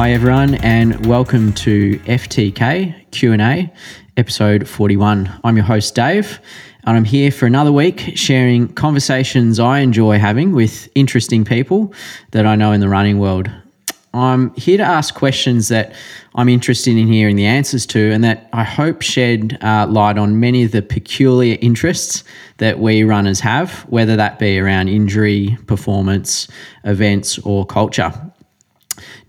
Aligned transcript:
Hi 0.00 0.12
everyone, 0.12 0.54
and 0.56 1.06
welcome 1.06 1.52
to 1.52 1.98
FTK 2.00 3.10
Q 3.10 3.32
and 3.32 3.42
A, 3.42 3.72
episode 4.16 4.66
forty-one. 4.66 5.30
I'm 5.44 5.56
your 5.56 5.66
host 5.66 5.94
Dave, 5.94 6.40
and 6.84 6.96
I'm 6.96 7.04
here 7.04 7.30
for 7.30 7.46
another 7.46 7.72
week 7.72 8.12
sharing 8.16 8.68
conversations 8.68 9.58
I 9.60 9.80
enjoy 9.80 10.18
having 10.18 10.52
with 10.52 10.88
interesting 10.94 11.44
people 11.44 11.92
that 12.30 12.46
I 12.46 12.56
know 12.56 12.72
in 12.72 12.80
the 12.80 12.88
running 12.88 13.18
world. 13.18 13.50
I'm 14.12 14.52
here 14.54 14.76
to 14.76 14.82
ask 14.82 15.14
questions 15.14 15.68
that 15.68 15.92
I'm 16.34 16.48
interested 16.48 16.96
in 16.96 17.06
hearing 17.06 17.36
the 17.36 17.46
answers 17.46 17.86
to, 17.86 18.10
and 18.10 18.24
that 18.24 18.48
I 18.52 18.64
hope 18.64 19.02
shed 19.02 19.58
uh, 19.62 19.86
light 19.88 20.18
on 20.18 20.40
many 20.40 20.64
of 20.64 20.72
the 20.72 20.82
peculiar 20.82 21.56
interests 21.60 22.24
that 22.56 22.80
we 22.80 23.04
runners 23.04 23.38
have, 23.40 23.80
whether 23.82 24.16
that 24.16 24.40
be 24.40 24.58
around 24.58 24.88
injury, 24.88 25.56
performance, 25.66 26.48
events, 26.82 27.38
or 27.40 27.64
culture. 27.64 28.12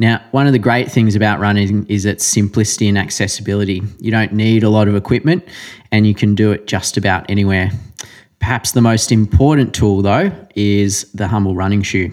Now, 0.02 0.20
one 0.32 0.48
of 0.48 0.52
the 0.52 0.58
great 0.58 0.92
things 0.92 1.16
about 1.16 1.40
running 1.40 1.86
is 1.86 2.06
its 2.06 2.26
simplicity 2.26 2.88
and 2.88 2.98
accessibility. 2.98 3.84
You 4.00 4.10
don't 4.10 4.34
need 4.34 4.64
a 4.64 4.70
lot 4.70 4.88
of 4.88 4.96
equipment 4.96 5.48
and 5.92 6.08
you 6.08 6.16
can 6.16 6.34
do 6.34 6.52
it 6.52 6.66
just 6.66 6.98
about 6.98 7.30
anywhere. 7.30 7.70
Perhaps 8.40 8.72
the 8.72 8.82
most 8.82 9.12
important 9.12 9.76
tool, 9.76 10.02
though, 10.02 10.32
is 10.56 11.04
the 11.12 11.28
humble 11.28 11.54
running 11.54 11.84
shoe. 11.84 12.12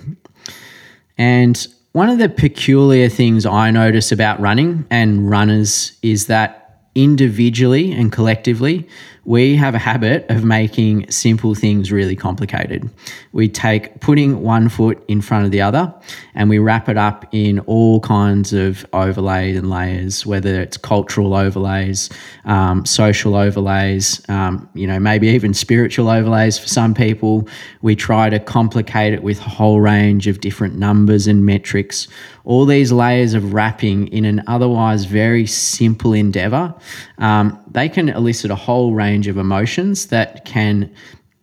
And 1.16 1.66
one 1.92 2.10
of 2.10 2.18
the 2.18 2.28
peculiar 2.28 3.08
things 3.08 3.46
I 3.46 3.70
notice 3.70 4.12
about 4.12 4.38
running 4.38 4.84
and 4.90 5.30
runners 5.30 5.96
is 6.02 6.26
that 6.26 6.82
individually 6.94 7.90
and 7.92 8.12
collectively, 8.12 8.86
we 9.28 9.56
have 9.56 9.74
a 9.74 9.78
habit 9.78 10.24
of 10.30 10.42
making 10.42 11.10
simple 11.10 11.54
things 11.54 11.92
really 11.92 12.16
complicated. 12.16 12.88
We 13.32 13.46
take 13.46 14.00
putting 14.00 14.40
one 14.40 14.70
foot 14.70 15.04
in 15.06 15.20
front 15.20 15.44
of 15.44 15.50
the 15.50 15.60
other 15.60 15.94
and 16.34 16.48
we 16.48 16.58
wrap 16.58 16.88
it 16.88 16.96
up 16.96 17.26
in 17.30 17.60
all 17.60 18.00
kinds 18.00 18.54
of 18.54 18.86
overlays 18.94 19.58
and 19.58 19.68
layers, 19.68 20.24
whether 20.24 20.62
it's 20.62 20.78
cultural 20.78 21.34
overlays, 21.34 22.08
um, 22.46 22.86
social 22.86 23.34
overlays, 23.34 24.26
um, 24.30 24.66
you 24.72 24.86
know, 24.86 24.98
maybe 24.98 25.28
even 25.28 25.52
spiritual 25.52 26.08
overlays 26.08 26.58
for 26.58 26.68
some 26.68 26.94
people. 26.94 27.46
We 27.82 27.96
try 27.96 28.30
to 28.30 28.38
complicate 28.38 29.12
it 29.12 29.22
with 29.22 29.40
a 29.40 29.50
whole 29.50 29.82
range 29.82 30.26
of 30.26 30.40
different 30.40 30.76
numbers 30.76 31.26
and 31.26 31.44
metrics. 31.44 32.08
All 32.44 32.64
these 32.64 32.92
layers 32.92 33.34
of 33.34 33.52
wrapping 33.52 34.08
in 34.08 34.24
an 34.24 34.42
otherwise 34.46 35.04
very 35.04 35.46
simple 35.46 36.14
endeavor, 36.14 36.74
um, 37.18 37.62
they 37.70 37.90
can 37.90 38.08
elicit 38.08 38.50
a 38.50 38.54
whole 38.54 38.94
range 38.94 39.17
range 39.18 39.26
of 39.26 39.36
emotions 39.36 40.06
that 40.06 40.44
can 40.44 40.88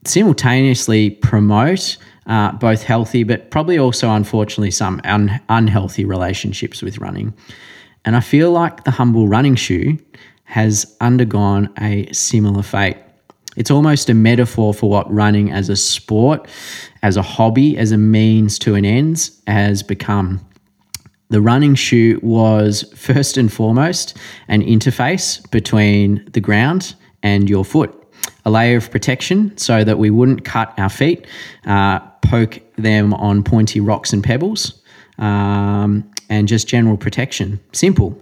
simultaneously 0.06 1.10
promote 1.10 1.98
uh, 2.26 2.54
both 2.54 2.84
healthy, 2.84 3.24
but 3.24 3.52
probably 3.52 3.78
also, 3.78 4.10
unfortunately, 4.12 4.72
some 4.72 5.02
un- 5.04 5.42
unhealthy 5.50 6.06
relationships 6.06 6.82
with 6.82 7.00
running. 7.00 7.34
And 8.06 8.16
I 8.16 8.22
feel 8.22 8.52
like 8.52 8.86
the 8.86 8.92
humble 8.92 9.28
running 9.28 9.56
shoe 9.56 9.98
has 10.46 10.96
undergone 11.02 11.70
a 11.82 12.10
similar 12.14 12.64
fate. 12.64 12.98
It's 13.58 13.72
almost 13.72 14.10
a 14.10 14.14
metaphor 14.14 14.74
for 14.74 14.90
what 14.90 15.12
running 15.12 15.52
as 15.52 15.68
a 15.68 15.76
sport, 15.76 16.48
as 17.02 17.18
a 17.18 17.22
hobby, 17.22 17.78
as 17.78 17.92
a 17.92 17.98
means 17.98 18.58
to 18.60 18.76
an 18.76 18.86
end 18.86 19.30
has 19.48 19.84
become. 19.84 20.40
The 21.30 21.42
running 21.42 21.76
shoe 21.76 22.20
was 22.24 22.84
first 22.96 23.38
and 23.38 23.52
foremost 23.52 24.18
an 24.48 24.62
interface 24.62 25.50
between 25.52 26.26
the 26.32 26.40
ground 26.40 26.96
and 27.26 27.50
your 27.50 27.66
foot. 27.66 27.92
A 28.46 28.52
layer 28.52 28.78
of 28.78 28.90
protection 28.92 29.58
so 29.58 29.84
that 29.84 29.98
we 29.98 30.12
wouldn't 30.12 30.46
cut 30.46 30.74
our 30.78 30.90
feet, 30.90 31.26
uh, 31.66 32.00
poke 32.22 32.62
them 32.76 33.14
on 33.16 33.44
pointy 33.44 33.82
rocks 33.82 34.14
and 34.14 34.24
pebbles, 34.24 34.82
um, 35.18 36.10
and 36.30 36.48
just 36.48 36.68
general 36.68 36.98
protection. 36.98 37.60
Simple. 37.74 38.16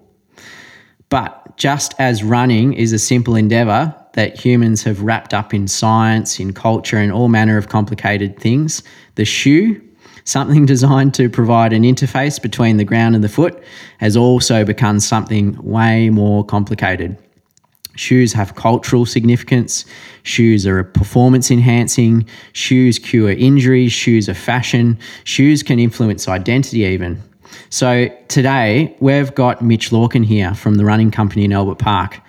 But 1.10 1.58
just 1.58 1.94
as 2.00 2.24
running 2.24 2.74
is 2.74 2.94
a 2.94 3.00
simple 3.00 3.36
endeavor 3.36 3.94
that 4.14 4.40
humans 4.40 4.84
have 4.84 5.02
wrapped 5.02 5.34
up 5.34 5.54
in 5.54 5.68
science, 5.68 6.40
in 6.40 6.54
culture, 6.54 6.98
and 6.98 7.12
all 7.12 7.28
manner 7.28 7.58
of 7.58 7.68
complicated 7.68 8.40
things, 8.40 8.84
the 9.16 9.26
shoe, 9.26 9.82
something 10.24 10.66
designed 10.74 11.14
to 11.16 11.30
provide 11.30 11.74
an 11.74 11.84
interface 11.84 12.42
between 12.42 12.78
the 12.78 12.86
ground 12.86 13.16
and 13.16 13.24
the 13.24 13.30
foot, 13.30 13.62
has 13.98 14.16
also 14.16 14.64
become 14.64 15.00
something 15.00 15.62
way 15.62 16.10
more 16.10 16.46
complicated. 16.46 17.18
Shoes 17.96 18.34
have 18.34 18.56
cultural 18.56 19.06
significance. 19.06 19.86
Shoes 20.24 20.66
are 20.66 20.84
performance 20.84 21.52
enhancing. 21.52 22.26
Shoes 22.54 22.98
cure 22.98 23.32
injuries. 23.32 23.92
Shoes 23.92 24.28
are 24.28 24.34
fashion. 24.34 24.98
Shoes 25.24 25.64
can 25.64 25.80
influence 25.80 26.28
identity, 26.28 26.80
even. 26.80 27.22
So 27.70 28.10
today 28.30 28.96
we've 29.00 29.34
got 29.36 29.62
Mitch 29.62 29.92
Lorkin 29.92 30.26
here 30.26 30.56
from 30.56 30.76
the 30.76 30.86
running 30.86 31.12
company 31.12 31.46
in 31.46 31.54
Albert 31.54 31.80
Park. 31.80 32.20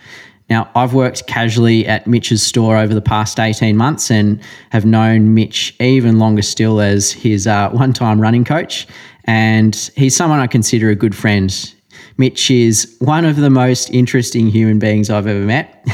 Now, 0.51 0.71
I've 0.75 0.93
worked 0.93 1.27
casually 1.27 1.87
at 1.87 2.07
Mitch's 2.07 2.43
store 2.43 2.77
over 2.77 2.93
the 2.93 3.01
past 3.01 3.41
18 3.41 3.77
months 3.77 4.11
and 4.11 4.41
have 4.71 4.85
known 4.85 5.33
Mitch 5.35 5.75
even 5.81 6.19
longer 6.19 6.43
still 6.43 6.81
as 6.81 7.13
his 7.13 7.47
uh, 7.47 7.71
one 7.71 7.95
time 7.95 8.21
running 8.21 8.45
coach. 8.45 8.87
And 9.25 9.75
he's 9.97 10.15
someone 10.15 10.41
I 10.41 10.47
consider 10.47 10.91
a 10.91 10.95
good 10.95 11.17
friend. 11.17 11.75
Mitch 12.17 12.51
is 12.51 12.97
one 13.01 13.25
of 13.25 13.37
the 13.37 13.51
most 13.51 13.91
interesting 13.91 14.47
human 14.49 14.79
beings 14.79 15.11
I've 15.11 15.27
ever 15.27 15.45
met. 15.45 15.85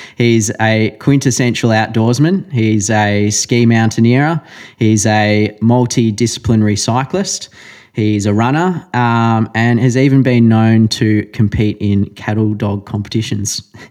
he's 0.16 0.50
a 0.60 0.90
quintessential 0.98 1.70
outdoorsman. 1.70 2.50
He's 2.52 2.90
a 2.90 3.30
ski 3.30 3.64
mountaineer. 3.64 4.42
He's 4.76 5.06
a 5.06 5.56
multidisciplinary 5.62 6.78
cyclist. 6.78 7.48
He's 7.92 8.26
a 8.26 8.34
runner 8.34 8.88
um, 8.94 9.50
and 9.54 9.80
has 9.80 9.96
even 9.96 10.22
been 10.22 10.48
known 10.48 10.88
to 10.88 11.24
compete 11.32 11.76
in 11.80 12.06
cattle 12.10 12.54
dog 12.54 12.86
competitions. 12.86 13.62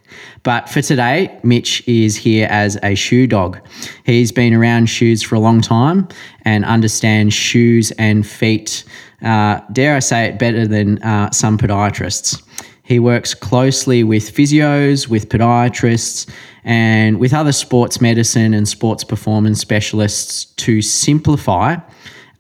But 0.44 0.70
for 0.70 0.82
today, 0.82 1.38
Mitch 1.44 1.86
is 1.90 2.16
here 2.16 2.48
as 2.50 2.78
a 2.82 2.96
shoe 2.96 3.28
dog. 3.28 3.60
He's 4.06 4.32
been 4.32 4.54
around 4.54 4.86
shoes 4.86 5.22
for 5.22 5.36
a 5.36 5.42
long 5.42 5.60
time 5.60 6.08
and 6.44 6.64
understands 6.64 7.34
shoes 7.34 7.92
and 7.92 8.26
feet 8.26 8.86
uh, 9.22 9.60
dare 9.72 9.96
I 9.96 10.00
say 10.00 10.26
it, 10.28 10.40
better 10.40 10.68
than 10.68 11.02
uh, 11.04 11.32
some 11.32 11.58
podiatrists. 11.58 12.44
He 12.84 13.00
works 13.00 13.34
closely 13.34 14.04
with 14.04 14.34
physios, 14.34 15.08
with 15.08 15.30
podiatrists, 15.30 16.30
and 16.64 17.20
with 17.20 17.34
other 17.34 17.52
sports 17.52 18.00
medicine 18.00 18.54
and 18.54 18.68
sports 18.68 19.04
performance 19.04 19.60
specialists 19.60 20.46
to 20.46 20.82
simplify 20.82 21.78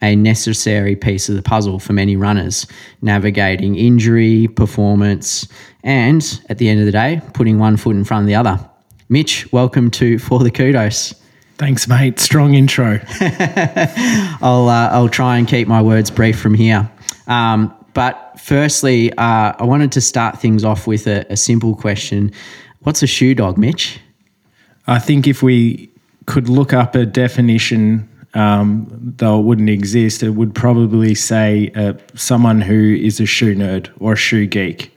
a 0.01 0.15
necessary 0.15 0.95
piece 0.95 1.29
of 1.29 1.35
the 1.35 1.41
puzzle 1.41 1.79
for 1.79 1.93
many 1.93 2.15
runners, 2.15 2.67
navigating 3.01 3.75
injury, 3.75 4.47
performance, 4.47 5.47
and 5.83 6.41
at 6.49 6.57
the 6.57 6.69
end 6.69 6.79
of 6.79 6.85
the 6.85 6.91
day, 6.91 7.21
putting 7.33 7.59
one 7.59 7.77
foot 7.77 7.95
in 7.95 8.03
front 8.03 8.23
of 8.23 8.27
the 8.27 8.35
other. 8.35 8.59
Mitch, 9.09 9.51
welcome 9.51 9.89
to 9.91 10.19
For 10.19 10.39
the 10.39 10.51
Kudos. 10.51 11.15
Thanks, 11.57 11.87
mate. 11.87 12.19
Strong 12.19 12.53
intro. 12.53 12.99
I'll 14.41 14.69
uh, 14.69 14.89
I'll 14.91 15.09
try 15.09 15.37
and 15.37 15.47
keep 15.47 15.67
my 15.67 15.81
words 15.81 16.11
brief 16.11 16.39
from 16.39 16.53
here. 16.53 16.89
Um, 17.25 17.73
but 17.93 18.39
firstly, 18.39 19.11
uh, 19.13 19.53
I 19.57 19.63
wanted 19.63 19.91
to 19.93 20.01
start 20.01 20.39
things 20.39 20.63
off 20.63 20.85
with 20.85 21.07
a, 21.07 21.25
a, 21.31 21.35
simple 21.35 21.75
question: 21.75 22.31
What's 22.81 23.01
a 23.01 23.07
shoe 23.07 23.33
dog, 23.33 23.57
Mitch? 23.57 23.99
I 24.85 24.99
think 24.99 25.25
if 25.25 25.41
we 25.41 25.89
could 26.27 26.47
look 26.47 26.73
up 26.73 26.93
a 26.93 27.05
definition, 27.07 28.07
um, 28.37 28.87
though 29.17 29.39
it 29.39 29.43
wouldn't 29.43 29.69
exist, 29.69 30.21
it 30.21 30.31
would 30.31 30.53
probably 30.53 31.15
say 31.15 31.71
uh, 31.75 31.94
someone 32.15 32.62
who 32.62 32.95
is 32.95 33.19
a 33.19 33.25
shoe 33.25 33.56
nerd 33.56 33.89
or 34.00 34.13
a 34.13 34.15
shoe 34.15 34.45
geek. 34.45 34.95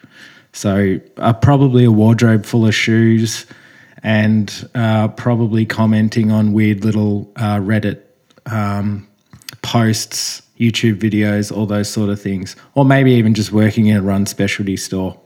So, 0.53 1.01
uh, 1.17 1.33
probably 1.33 1.85
a 1.85 1.91
wardrobe 1.91 2.45
full 2.45 2.67
of 2.67 2.75
shoes 2.75 3.47
and 4.03 4.69
uh, 4.75 5.09
probably 5.09 5.65
commenting 5.65 6.31
on 6.31 6.53
weird 6.53 6.85
little 6.85 7.31
uh, 7.37 7.57
Reddit 7.59 8.01
um, 8.47 9.07
posts, 9.63 10.43
YouTube 10.59 10.97
videos, 10.97 11.55
all 11.55 11.67
those 11.67 11.89
sort 11.89 12.11
of 12.11 12.21
things, 12.21 12.57
or 12.75 12.85
maybe 12.85 13.13
even 13.13 13.35
just 13.35 13.53
working 13.53 13.87
in 13.87 13.97
a 13.97 14.03
run 14.03 14.27
specialty 14.27 14.77
store. 14.77 15.19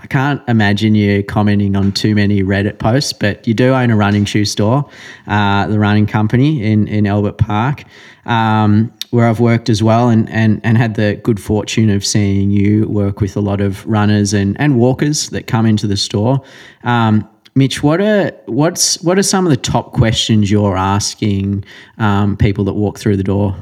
I 0.00 0.06
can't 0.06 0.40
imagine 0.48 0.94
you 0.94 1.24
commenting 1.24 1.74
on 1.74 1.92
too 1.92 2.14
many 2.14 2.42
Reddit 2.42 2.78
posts, 2.78 3.12
but 3.12 3.46
you 3.46 3.54
do 3.54 3.72
own 3.74 3.90
a 3.90 3.96
running 3.96 4.24
shoe 4.24 4.44
store, 4.44 4.88
uh, 5.26 5.66
the 5.66 5.78
running 5.78 6.06
company 6.06 6.62
in, 6.62 6.86
in 6.86 7.06
Albert 7.06 7.38
Park, 7.38 7.84
um, 8.24 8.92
where 9.10 9.26
I've 9.26 9.40
worked 9.40 9.68
as 9.68 9.82
well 9.82 10.08
and, 10.08 10.28
and, 10.30 10.60
and 10.62 10.78
had 10.78 10.94
the 10.94 11.20
good 11.24 11.40
fortune 11.40 11.90
of 11.90 12.04
seeing 12.06 12.50
you 12.50 12.86
work 12.86 13.20
with 13.20 13.36
a 13.36 13.40
lot 13.40 13.60
of 13.60 13.84
runners 13.86 14.32
and, 14.32 14.58
and 14.60 14.78
walkers 14.78 15.30
that 15.30 15.46
come 15.46 15.66
into 15.66 15.86
the 15.86 15.96
store. 15.96 16.42
Um, 16.84 17.28
Mitch, 17.54 17.82
what 17.82 18.00
are 18.00 18.30
what's 18.46 19.02
what 19.02 19.18
are 19.18 19.22
some 19.22 19.44
of 19.44 19.50
the 19.50 19.56
top 19.56 19.92
questions 19.92 20.48
you're 20.48 20.76
asking 20.76 21.64
um, 21.98 22.36
people 22.36 22.62
that 22.64 22.74
walk 22.74 22.98
through 22.98 23.16
the 23.16 23.24
door? 23.24 23.56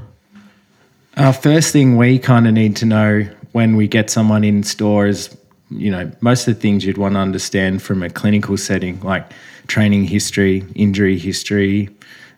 Our 1.16 1.32
first 1.32 1.72
thing 1.72 1.96
we 1.96 2.19
kind 2.19 2.46
of 2.46 2.52
need 2.52 2.76
to 2.76 2.84
know 2.84 3.26
when 3.52 3.74
we 3.74 3.88
get 3.88 4.10
someone 4.10 4.44
in 4.44 4.62
store 4.62 5.06
is, 5.06 5.34
you 5.70 5.90
know, 5.90 6.10
most 6.20 6.46
of 6.46 6.54
the 6.54 6.60
things 6.60 6.84
you'd 6.84 6.98
want 6.98 7.14
to 7.14 7.20
understand 7.20 7.82
from 7.82 8.02
a 8.02 8.10
clinical 8.10 8.56
setting, 8.56 9.00
like 9.00 9.32
training 9.66 10.04
history, 10.04 10.64
injury 10.74 11.18
history, 11.18 11.88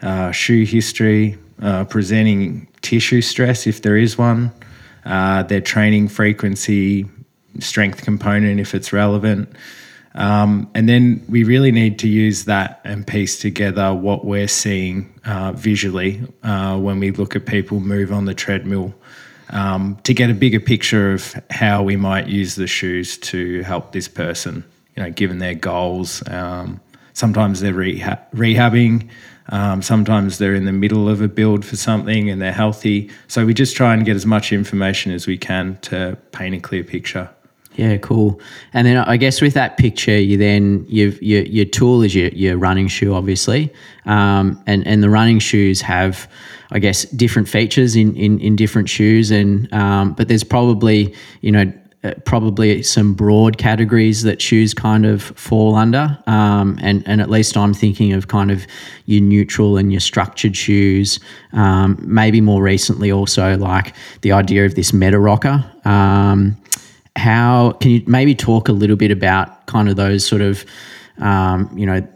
uh, 0.02 0.30
shoe 0.32 0.64
history, 0.64 1.36
uh, 1.60 1.84
presenting 1.84 2.66
tissue 2.80 3.20
stress 3.20 3.66
if 3.66 3.82
there 3.82 3.96
is 3.96 4.16
one, 4.16 4.52
uh, 5.04 5.42
their 5.42 5.60
training 5.60 6.08
frequency, 6.08 7.06
strength 7.58 8.02
component 8.02 8.60
if 8.60 8.74
it's 8.74 8.92
relevant. 8.92 9.48
Um, 10.14 10.70
and 10.74 10.88
then 10.88 11.24
we 11.28 11.44
really 11.44 11.70
need 11.70 11.98
to 12.00 12.08
use 12.08 12.46
that 12.46 12.80
and 12.84 13.06
piece 13.06 13.38
together 13.38 13.94
what 13.94 14.24
we're 14.24 14.48
seeing 14.48 15.12
uh, 15.24 15.52
visually 15.52 16.22
uh, 16.42 16.78
when 16.78 16.98
we 16.98 17.10
look 17.10 17.36
at 17.36 17.46
people 17.46 17.78
move 17.78 18.12
on 18.12 18.24
the 18.24 18.34
treadmill 18.34 18.94
um, 19.50 19.98
to 20.04 20.14
get 20.14 20.30
a 20.30 20.34
bigger 20.34 20.60
picture 20.60 21.12
of 21.12 21.34
how 21.50 21.82
we 21.82 21.96
might 21.96 22.28
use 22.28 22.54
the 22.54 22.66
shoes 22.66 23.18
to 23.18 23.62
help 23.62 23.92
this 23.92 24.08
person, 24.08 24.64
you 24.96 25.02
know, 25.02 25.10
given 25.10 25.38
their 25.38 25.54
goals. 25.54 26.26
Um, 26.28 26.80
sometimes 27.12 27.60
they're 27.60 27.72
reha- 27.72 28.20
rehabbing, 28.32 29.08
um, 29.50 29.80
sometimes 29.80 30.38
they're 30.38 30.54
in 30.54 30.66
the 30.66 30.72
middle 30.72 31.08
of 31.08 31.22
a 31.22 31.28
build 31.28 31.64
for 31.64 31.76
something 31.76 32.28
and 32.28 32.40
they're 32.40 32.52
healthy. 32.52 33.10
So 33.28 33.46
we 33.46 33.54
just 33.54 33.76
try 33.76 33.94
and 33.94 34.04
get 34.04 34.16
as 34.16 34.26
much 34.26 34.52
information 34.52 35.12
as 35.12 35.26
we 35.26 35.38
can 35.38 35.78
to 35.82 36.18
paint 36.32 36.54
a 36.54 36.60
clear 36.60 36.84
picture. 36.84 37.30
Yeah, 37.78 37.96
cool. 37.98 38.40
And 38.72 38.88
then 38.88 38.96
I 38.96 39.16
guess 39.16 39.40
with 39.40 39.54
that 39.54 39.76
picture, 39.76 40.18
you 40.18 40.36
then 40.36 40.84
your 40.88 41.10
your 41.20 41.64
tool 41.64 42.02
is 42.02 42.12
your, 42.12 42.28
your 42.30 42.58
running 42.58 42.88
shoe, 42.88 43.14
obviously, 43.14 43.72
um, 44.04 44.60
and 44.66 44.84
and 44.84 45.00
the 45.00 45.08
running 45.08 45.38
shoes 45.38 45.80
have, 45.82 46.28
I 46.72 46.80
guess, 46.80 47.04
different 47.04 47.48
features 47.48 47.94
in 47.94 48.16
in, 48.16 48.40
in 48.40 48.56
different 48.56 48.88
shoes, 48.88 49.30
and 49.30 49.72
um, 49.72 50.14
but 50.14 50.26
there's 50.26 50.42
probably 50.42 51.14
you 51.40 51.52
know 51.52 51.72
uh, 52.02 52.14
probably 52.24 52.82
some 52.82 53.14
broad 53.14 53.58
categories 53.58 54.24
that 54.24 54.42
shoes 54.42 54.74
kind 54.74 55.06
of 55.06 55.22
fall 55.22 55.74
under. 55.76 56.18
Um, 56.26 56.78
and, 56.80 57.02
and 57.06 57.20
at 57.20 57.28
least 57.28 57.56
I'm 57.56 57.74
thinking 57.74 58.12
of 58.12 58.28
kind 58.28 58.50
of 58.50 58.66
your 59.06 59.20
neutral 59.20 59.76
and 59.76 59.92
your 59.92 60.00
structured 60.00 60.56
shoes. 60.56 61.18
Um, 61.52 61.98
maybe 62.02 62.40
more 62.40 62.62
recently, 62.62 63.10
also 63.10 63.56
like 63.56 63.94
the 64.22 64.32
idea 64.32 64.64
of 64.64 64.74
this 64.74 64.92
meta 64.92 65.18
rocker. 65.18 65.64
Um, 65.84 66.56
how 67.18 67.72
can 67.80 67.90
you 67.90 68.02
maybe 68.06 68.34
talk 68.34 68.68
a 68.68 68.72
little 68.72 68.96
bit 68.96 69.10
about 69.10 69.66
kind 69.66 69.88
of 69.88 69.96
those 69.96 70.24
sort 70.26 70.42
of 70.42 70.64
um, 71.18 71.70
you 71.76 71.86
know 71.86 72.06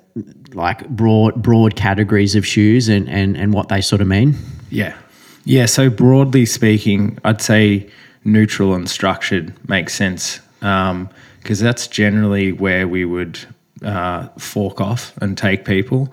like 0.55 0.89
broad 0.89 1.43
broad 1.43 1.77
categories 1.77 2.35
of 2.35 2.47
shoes 2.47 2.89
and, 2.89 3.09
and 3.09 3.37
and 3.37 3.53
what 3.53 3.69
they 3.69 3.81
sort 3.81 4.01
of 4.01 4.07
mean? 4.07 4.37
Yeah. 4.71 4.97
Yeah 5.45 5.67
so 5.67 5.91
broadly 5.91 6.47
speaking 6.47 7.19
i'd 7.25 7.43
say 7.43 7.91
neutral 8.25 8.75
and 8.75 8.89
structured 8.89 9.53
makes 9.69 9.95
sense 9.95 10.39
because 10.61 10.91
um, 10.91 11.11
that's 11.45 11.89
generally 11.89 12.53
where 12.53 12.87
we 12.87 13.05
would 13.05 13.39
uh, 13.85 14.29
fork 14.39 14.81
off 14.81 15.17
and 15.19 15.37
take 15.37 15.65
people 15.65 16.13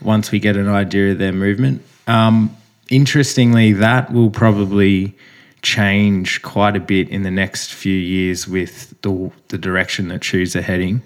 once 0.00 0.30
we 0.30 0.38
get 0.38 0.56
an 0.56 0.68
idea 0.68 1.12
of 1.12 1.18
their 1.18 1.32
movement. 1.32 1.82
Um, 2.06 2.56
interestingly 2.88 3.72
that 3.74 4.12
will 4.12 4.30
probably 4.30 5.14
change 5.62 6.42
quite 6.42 6.76
a 6.76 6.80
bit 6.80 7.08
in 7.08 7.22
the 7.22 7.30
next 7.30 7.72
few 7.72 7.96
years 7.96 8.48
with 8.48 9.00
the, 9.02 9.30
the 9.48 9.58
direction 9.58 10.08
that 10.08 10.24
shoes 10.24 10.56
are 10.56 10.62
heading. 10.62 11.02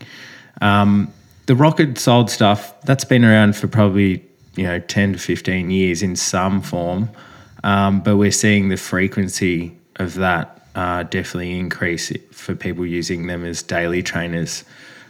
Um, 0.61 1.12
the 1.47 1.55
rocker 1.55 1.95
soled 1.97 2.31
stuff 2.31 2.81
that's 2.83 3.05
been 3.05 3.25
around 3.25 3.56
for 3.56 3.69
probably 3.69 4.25
you 4.56 4.65
know 4.65 4.79
10 4.79 5.15
to 5.15 5.19
15 5.19 5.71
years 5.71 6.03
in 6.03 6.17
some 6.17 6.62
form, 6.62 7.11
um, 7.62 8.01
but 8.01 8.17
we're 8.17 8.31
seeing 8.31 8.69
the 8.69 8.77
frequency 8.77 9.77
of 9.97 10.15
that 10.15 10.55
uh, 10.75 11.03
definitely 11.05 11.59
increase 11.59 12.12
for 12.33 12.55
people 12.55 12.87
using 12.87 13.27
them 13.27 13.45
as 13.45 13.62
daily 13.62 14.03
trainers. 14.03 14.65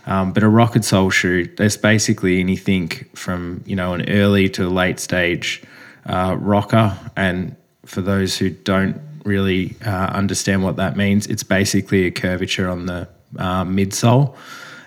Um, 0.06 0.32
but 0.32 0.43
a 0.43 0.49
rocker 0.49 0.82
sole 0.82 1.08
shoe, 1.08 1.47
there's 1.47 1.79
basically 1.79 2.40
anything 2.40 2.90
from 3.14 3.62
you 3.67 3.76
know 3.76 3.94
an 3.94 4.08
early 4.08 4.49
to 4.50 4.69
late 4.69 5.00
stage 5.00 5.62
uh, 6.06 6.37
rocker, 6.38 6.99
and 7.17 7.56
for 7.87 8.00
those 8.00 8.37
who 8.37 8.50
don't 8.50 9.00
really 9.25 9.76
uh, 9.85 9.91
understand 9.91 10.62
what 10.62 10.76
that 10.76 10.97
means, 10.97 11.26
it's 11.26 11.43
basically 11.43 12.06
a 12.06 12.11
curvature 12.11 12.69
on 12.69 12.87
the 12.87 13.09
uh, 13.38 13.65
midsole 13.65 14.37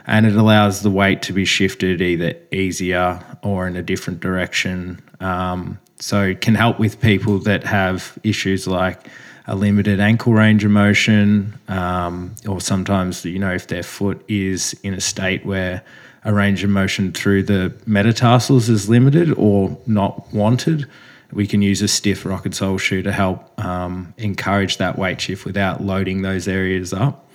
and 0.08 0.26
it 0.26 0.36
allows 0.36 0.82
the 0.82 0.90
weight 0.90 1.22
to 1.22 1.34
be 1.34 1.44
shifted 1.44 2.02
either 2.02 2.34
easier 2.52 3.22
or 3.44 3.68
in 3.68 3.76
a 3.76 3.84
different 3.84 4.22
direction. 4.22 5.02
Um, 5.20 5.80
so 6.00 6.24
it 6.24 6.42
can 6.42 6.56
help 6.56 6.80
with 6.80 7.02
people 7.02 7.40
that 7.40 7.66
have 7.66 8.18
issues 8.24 8.68
like 8.68 9.08
a 9.48 9.56
limited 9.56 10.00
ankle 10.00 10.34
range 10.34 10.64
of 10.64 10.72
motion, 10.72 11.54
um, 11.68 12.36
or 12.48 12.62
sometimes, 12.62 13.24
you 13.26 13.40
know, 13.40 13.52
if 13.54 13.68
their 13.68 13.84
foot 13.84 14.24
is 14.28 14.74
in 14.84 14.94
a 14.94 15.02
state 15.02 15.46
where 15.46 15.84
a 16.24 16.34
range 16.34 16.64
of 16.64 16.70
motion 16.70 17.12
through 17.12 17.44
the 17.44 17.74
metatarsals 17.86 18.70
is 18.70 18.90
limited 18.90 19.34
or 19.38 19.78
not 19.88 20.32
wanted 20.34 20.86
we 21.32 21.48
can 21.48 21.62
use 21.62 21.82
a 21.82 21.88
stiff 21.88 22.26
rocker 22.26 22.52
sole 22.52 22.78
shoe 22.78 23.02
to 23.04 23.12
help 23.12 23.60
um, 23.64 24.14
encourage 24.18 24.78
that 24.78 24.98
weight 24.98 25.20
shift 25.20 25.46
without 25.46 25.82
loading 25.82 26.22
those 26.22 26.48
areas 26.48 26.94
up. 26.94 27.30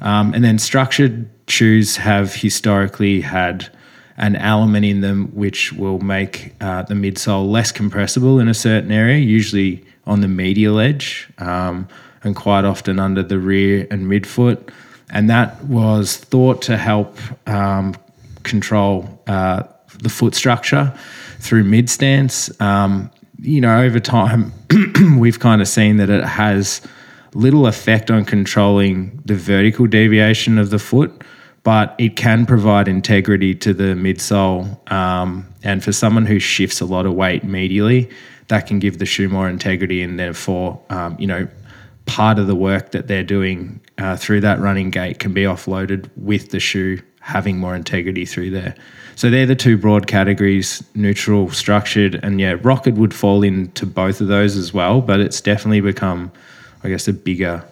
Um, 0.00 0.34
and 0.34 0.44
then 0.44 0.58
structured 0.58 1.28
shoes 1.48 1.96
have 1.96 2.34
historically 2.34 3.20
had 3.20 3.70
an 4.16 4.36
element 4.36 4.84
in 4.84 5.00
them 5.00 5.26
which 5.34 5.72
will 5.72 5.98
make 5.98 6.54
uh, 6.60 6.82
the 6.82 6.94
midsole 6.94 7.50
less 7.50 7.72
compressible 7.72 8.38
in 8.38 8.48
a 8.48 8.54
certain 8.54 8.92
area, 8.92 9.18
usually 9.18 9.84
on 10.06 10.20
the 10.20 10.28
medial 10.28 10.78
edge 10.78 11.28
um, 11.38 11.88
and 12.22 12.36
quite 12.36 12.64
often 12.64 12.98
under 12.98 13.22
the 13.22 13.38
rear 13.38 13.86
and 13.90 14.06
midfoot. 14.06 14.70
And 15.10 15.28
that 15.30 15.62
was 15.64 16.16
thought 16.16 16.62
to 16.62 16.76
help 16.76 17.18
um, 17.48 17.94
control 18.42 19.22
uh, 19.26 19.64
the 19.98 20.08
foot 20.08 20.34
structure 20.34 20.92
through 21.38 21.64
mid 21.64 21.90
stance. 21.90 22.58
Um, 22.60 23.10
you 23.44 23.60
know, 23.60 23.82
over 23.82 24.00
time, 24.00 24.52
we've 25.18 25.38
kind 25.38 25.60
of 25.60 25.68
seen 25.68 25.98
that 25.98 26.08
it 26.08 26.24
has 26.24 26.80
little 27.34 27.66
effect 27.66 28.10
on 28.10 28.24
controlling 28.24 29.20
the 29.24 29.34
vertical 29.34 29.86
deviation 29.86 30.56
of 30.56 30.70
the 30.70 30.78
foot, 30.78 31.22
but 31.62 31.94
it 31.98 32.16
can 32.16 32.46
provide 32.46 32.88
integrity 32.88 33.54
to 33.54 33.74
the 33.74 33.94
midsole. 33.94 34.90
Um, 34.90 35.46
and 35.62 35.84
for 35.84 35.92
someone 35.92 36.26
who 36.26 36.38
shifts 36.38 36.80
a 36.80 36.86
lot 36.86 37.06
of 37.06 37.14
weight 37.14 37.42
medially, 37.44 38.10
that 38.48 38.66
can 38.66 38.78
give 38.78 38.98
the 38.98 39.06
shoe 39.06 39.28
more 39.28 39.48
integrity, 39.48 40.02
and 40.02 40.18
therefore, 40.18 40.80
um, 40.90 41.16
you 41.18 41.26
know, 41.26 41.46
part 42.06 42.38
of 42.38 42.46
the 42.46 42.54
work 42.54 42.92
that 42.92 43.08
they're 43.08 43.22
doing 43.22 43.80
uh, 43.98 44.16
through 44.16 44.40
that 44.40 44.58
running 44.58 44.90
gait 44.90 45.18
can 45.18 45.32
be 45.32 45.42
offloaded 45.42 46.10
with 46.16 46.50
the 46.50 46.60
shoe 46.60 47.00
having 47.20 47.58
more 47.58 47.74
integrity 47.74 48.24
through 48.24 48.50
there. 48.50 48.74
So 49.16 49.30
they're 49.30 49.46
the 49.46 49.54
two 49.54 49.76
broad 49.76 50.06
categories 50.06 50.82
neutral, 50.94 51.50
structured, 51.50 52.20
and 52.22 52.40
yeah, 52.40 52.56
Rocker 52.62 52.92
would 52.92 53.14
fall 53.14 53.42
into 53.42 53.86
both 53.86 54.20
of 54.20 54.28
those 54.28 54.56
as 54.56 54.72
well, 54.74 55.00
but 55.00 55.20
it's 55.20 55.40
definitely 55.40 55.80
become, 55.80 56.32
I 56.82 56.88
guess, 56.88 57.06
a 57.08 57.12
bigger 57.12 57.64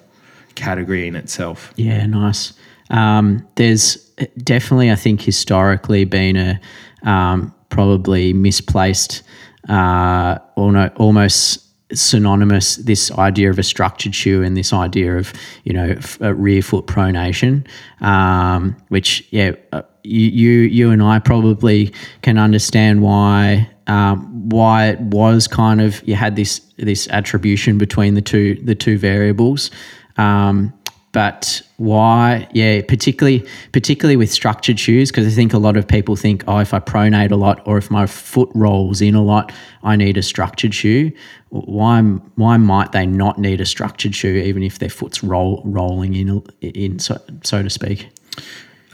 category 0.55 1.07
in 1.07 1.17
itself. 1.17 1.73
Yeah, 1.77 2.07
nice. 2.07 2.53
Um, 2.91 3.47
there's 3.57 3.97
definitely, 4.45 4.91
I 4.91 4.97
think, 4.97 5.21
historically 5.23 6.05
been 6.05 6.37
a 6.37 6.61
um, 7.09 7.55
probably 7.71 8.33
misplaced, 8.33 9.23
uh, 9.69 10.39
almost 10.57 11.59
synonymous 11.95 12.77
this 12.77 13.11
idea 13.13 13.51
of 13.51 13.59
a 13.59 13.63
structured 13.63 14.15
shoe 14.15 14.43
and 14.43 14.57
this 14.57 14.73
idea 14.73 15.19
of 15.19 15.31
you 15.65 15.75
know 15.75 15.95
a 16.21 16.33
rear 16.33 16.63
foot 16.63 16.87
pronation 16.87 17.67
um, 18.01 18.75
which 18.89 19.27
yeah 19.31 19.53
uh, 19.73 19.83
you, 20.05 20.29
you 20.29 20.51
you 20.61 20.91
and 20.91 21.03
I 21.03 21.19
probably 21.19 21.93
can 22.23 22.39
understand 22.39 23.03
why 23.03 23.69
um, 23.87 24.49
why 24.49 24.89
it 24.89 25.01
was 25.01 25.49
kind 25.49 25.81
of 25.81 26.07
you 26.07 26.15
had 26.15 26.37
this 26.37 26.61
this 26.77 27.09
attribution 27.09 27.79
between 27.79 28.15
the 28.15 28.23
two 28.23 28.55
the 28.63 28.75
two 28.75 28.99
variables. 28.99 29.71
Um, 30.17 30.73
but 31.13 31.61
why 31.77 32.49
yeah 32.53 32.81
particularly 32.89 33.47
particularly 33.73 34.17
with 34.17 34.33
structured 34.33 34.81
shoes 34.81 35.11
because 35.11 35.27
i 35.27 35.31
think 35.31 35.53
a 35.53 35.59
lot 35.59 35.77
of 35.77 35.87
people 35.87 36.17
think 36.17 36.43
oh 36.49 36.59
if 36.59 36.73
i 36.73 36.79
pronate 36.79 37.31
a 37.31 37.37
lot 37.37 37.61
or 37.67 37.77
if 37.77 37.91
my 37.91 38.07
foot 38.07 38.49
rolls 38.55 39.03
in 39.03 39.15
a 39.15 39.23
lot 39.23 39.53
i 39.83 39.95
need 39.95 40.17
a 40.17 40.23
structured 40.23 40.75
shoe. 40.75 41.13
Why 41.51 42.01
why 42.01 42.57
might 42.57 42.93
they 42.93 43.05
not 43.05 43.39
need 43.39 43.61
a 43.61 43.67
structured 43.67 44.15
shoe 44.15 44.37
even 44.37 44.63
if 44.63 44.79
their 44.79 44.89
foot's 44.89 45.23
roll, 45.23 45.61
rolling 45.67 46.15
in 46.15 46.43
in 46.63 46.99
so, 46.99 47.21
so 47.43 47.63
to 47.63 47.69
speak 47.69 48.09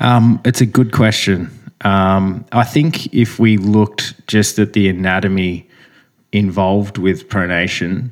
um, 0.00 0.40
it's 0.44 0.60
a 0.60 0.66
good 0.66 0.92
question 0.92 1.50
um, 1.82 2.44
i 2.52 2.64
think 2.64 3.12
if 3.14 3.38
we 3.38 3.56
looked 3.56 4.26
just 4.26 4.58
at 4.58 4.72
the 4.72 4.88
anatomy 4.88 5.68
involved 6.32 6.98
with 6.98 7.28
pronation 7.28 8.10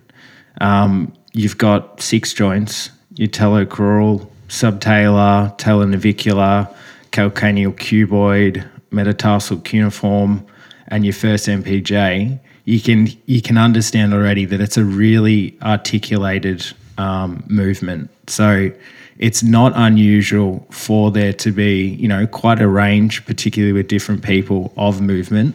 um, 0.61 1.13
you've 1.33 1.59
got 1.59 2.01
six 2.01 2.33
joints 2.33 2.91
talocrural, 3.25 4.29
subtalar, 4.49 5.57
talonavicular, 5.59 6.73
calcaneal 7.13 7.75
cuboid, 7.75 8.69
metatarsal 8.91 9.59
cuneiform, 9.59 10.47
and 10.89 11.05
your 11.05 11.15
first 11.15 11.49
MPJ, 11.49 12.39
you 12.65 12.81
can 12.81 13.09
you 13.27 13.41
can 13.41 13.59
understand 13.59 14.13
already 14.13 14.45
that 14.45 14.61
it's 14.61 14.77
a 14.77 14.85
really 14.85 15.57
articulated 15.63 16.65
um, 16.99 17.43
movement. 17.49 18.11
So 18.29 18.71
it's 19.19 19.43
not 19.43 19.73
unusual 19.75 20.67
for 20.71 21.11
there 21.11 21.33
to 21.35 21.53
be 21.53 21.89
you 21.89 22.09
know 22.09 22.27
quite 22.27 22.61
a 22.61 22.69
range, 22.69 23.25
particularly 23.27 23.73
with 23.73 23.89
different 23.89 24.23
people, 24.23 24.73
of 24.77 25.01
movement. 25.01 25.55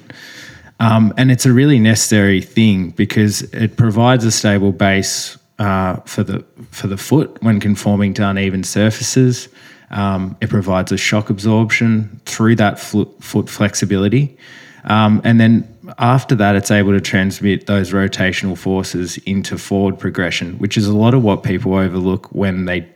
Um, 0.79 1.13
and 1.15 1.31
it's 1.31 1.45
a 1.45 1.53
really 1.53 1.79
necessary 1.79 2.41
thing 2.41 2.89
because 2.89 3.43
it 3.53 3.77
provides 3.77 4.25
a 4.25 4.31
stable 4.31 4.71
base 4.71 5.37
uh, 5.59 5.97
for 6.05 6.23
the 6.23 6.43
for 6.71 6.87
the 6.87 6.97
foot 6.97 7.37
when 7.43 7.59
conforming 7.59 8.13
to 8.15 8.27
uneven 8.27 8.63
surfaces. 8.63 9.47
Um, 9.91 10.37
it 10.41 10.49
provides 10.49 10.91
a 10.91 10.97
shock 10.97 11.29
absorption 11.29 12.21
through 12.25 12.55
that 12.55 12.79
foot, 12.79 13.49
flexibility, 13.49 14.37
um, 14.85 15.21
and 15.23 15.39
then 15.39 15.67
after 15.97 16.35
that, 16.35 16.55
it's 16.55 16.71
able 16.71 16.93
to 16.93 17.01
transmit 17.01 17.67
those 17.67 17.91
rotational 17.91 18.57
forces 18.57 19.17
into 19.19 19.57
forward 19.57 19.99
progression, 19.99 20.57
which 20.59 20.77
is 20.77 20.87
a 20.87 20.95
lot 20.95 21.13
of 21.13 21.23
what 21.23 21.43
people 21.43 21.75
overlook 21.75 22.27
when 22.31 22.65
they 22.65 22.87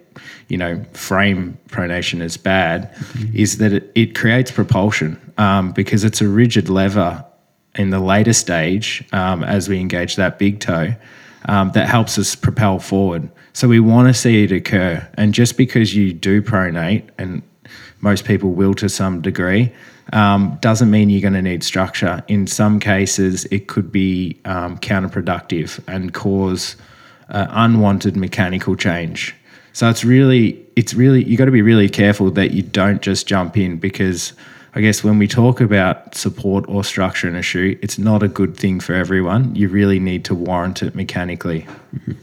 you 0.48 0.58
know, 0.58 0.84
frame 0.94 1.58
pronation 1.70 2.22
as 2.22 2.38
bad, 2.38 2.94
mm-hmm. 2.94 3.36
is 3.36 3.58
that 3.58 3.74
it, 3.74 3.92
it 3.96 4.16
creates 4.16 4.52
propulsion 4.52 5.20
um, 5.38 5.72
because 5.72 6.04
it's 6.04 6.22
a 6.22 6.28
rigid 6.28 6.70
lever 6.70 7.26
in 7.76 7.90
the 7.90 8.00
later 8.00 8.34
stage 8.34 9.04
um, 9.12 9.44
as 9.44 9.68
we 9.68 9.80
engage 9.80 10.16
that 10.16 10.40
big 10.40 10.60
toe 10.60 10.96
um, 11.46 11.72
that 11.72 11.88
helps 11.88 12.18
us 12.18 12.36
propel 12.36 12.80
forward. 12.80 13.30
So 13.54 13.68
we 13.68 13.80
want 13.80 14.08
to 14.08 14.14
see 14.14 14.44
it 14.44 14.52
occur. 14.52 15.08
And 15.16 15.34
just 15.34 15.58
because 15.58 15.96
you 15.96 16.14
do 16.14 16.42
pronate, 16.42 17.08
and 17.18 17.42
most 18.02 18.26
people 18.26 18.52
will 18.52 18.74
to 18.76 18.90
some 18.90 19.22
degree, 19.22 19.72
um, 20.14 20.58
doesn't 20.62 20.92
mean 20.92 21.10
you're 21.10 21.22
going 21.22 21.34
to 21.34 21.42
need 21.42 21.64
structure. 21.64 22.24
In 22.28 22.48
some 22.48 22.80
cases, 22.80 23.46
it 23.46 23.68
could 23.68 23.92
be 23.92 24.40
um, 24.46 24.78
counterproductive 24.78 25.80
and 25.88 26.14
cause 26.14 26.76
uh, 27.30 27.48
unwanted 27.50 28.16
mechanical 28.16 28.76
change. 28.76 29.36
So 29.76 29.90
it's 29.90 30.06
really, 30.06 30.66
it's 30.78 30.94
really, 30.94 31.26
you 31.26 31.36
got 31.36 31.46
to 31.46 31.52
be 31.52 31.62
really 31.62 31.90
careful 31.90 32.32
that 32.32 32.52
you 32.52 32.62
don't 32.62 33.02
just 33.02 33.28
jump 33.28 33.58
in 33.58 33.78
because 33.78 34.32
I 34.74 34.80
guess 34.80 35.04
when 35.04 35.20
we 35.20 35.28
talk 35.28 35.60
about 35.60 36.16
support 36.16 36.64
or 36.70 36.82
structure 36.86 37.28
in 37.28 37.36
a 37.36 37.42
shoe, 37.42 37.78
it's 37.82 37.98
not 37.98 38.24
a 38.24 38.30
good 38.30 38.56
thing 38.56 38.80
for 38.80 38.94
everyone. 38.94 39.54
You 39.54 39.68
really 39.68 40.00
need 40.00 40.24
to 40.26 40.34
warrant 40.34 40.82
it 40.82 40.96
mechanically. 40.96 41.68
Mm-hmm. 41.94 42.14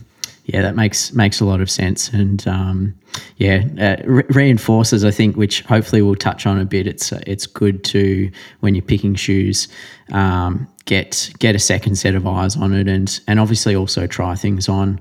Yeah, 0.47 0.63
that 0.63 0.77
makes 0.77 1.13
makes 1.13 1.41
a 1.41 1.45
lot 1.45 1.61
of 1.61 1.71
sense, 1.71 2.09
and 2.09 2.45
um, 2.49 2.99
yeah, 3.37 3.65
uh, 3.79 4.03
re- 4.05 4.25
reinforces. 4.31 5.05
I 5.05 5.13
think, 5.13 5.37
which 5.37 5.61
hopefully 5.61 6.03
we'll 6.03 6.17
touch 6.17 6.47
on 6.47 6.59
a 6.59 6.65
bit. 6.65 6.87
It's 6.89 7.13
uh, 7.13 7.21
it's 7.27 7.47
good 7.47 7.85
to 7.85 8.29
when 8.59 8.75
you're 8.75 8.83
picking 8.83 9.15
shoes, 9.15 9.69
um, 10.11 10.67
get 10.87 11.31
get 11.39 11.55
a 11.55 11.61
second 11.61 11.95
set 11.95 12.17
of 12.17 12.27
eyes 12.27 12.57
on 12.57 12.75
it, 12.75 12.89
and 12.89 13.21
and 13.29 13.39
obviously 13.39 13.77
also 13.77 14.07
try 14.09 14.35
things 14.35 14.69
on. 14.69 15.01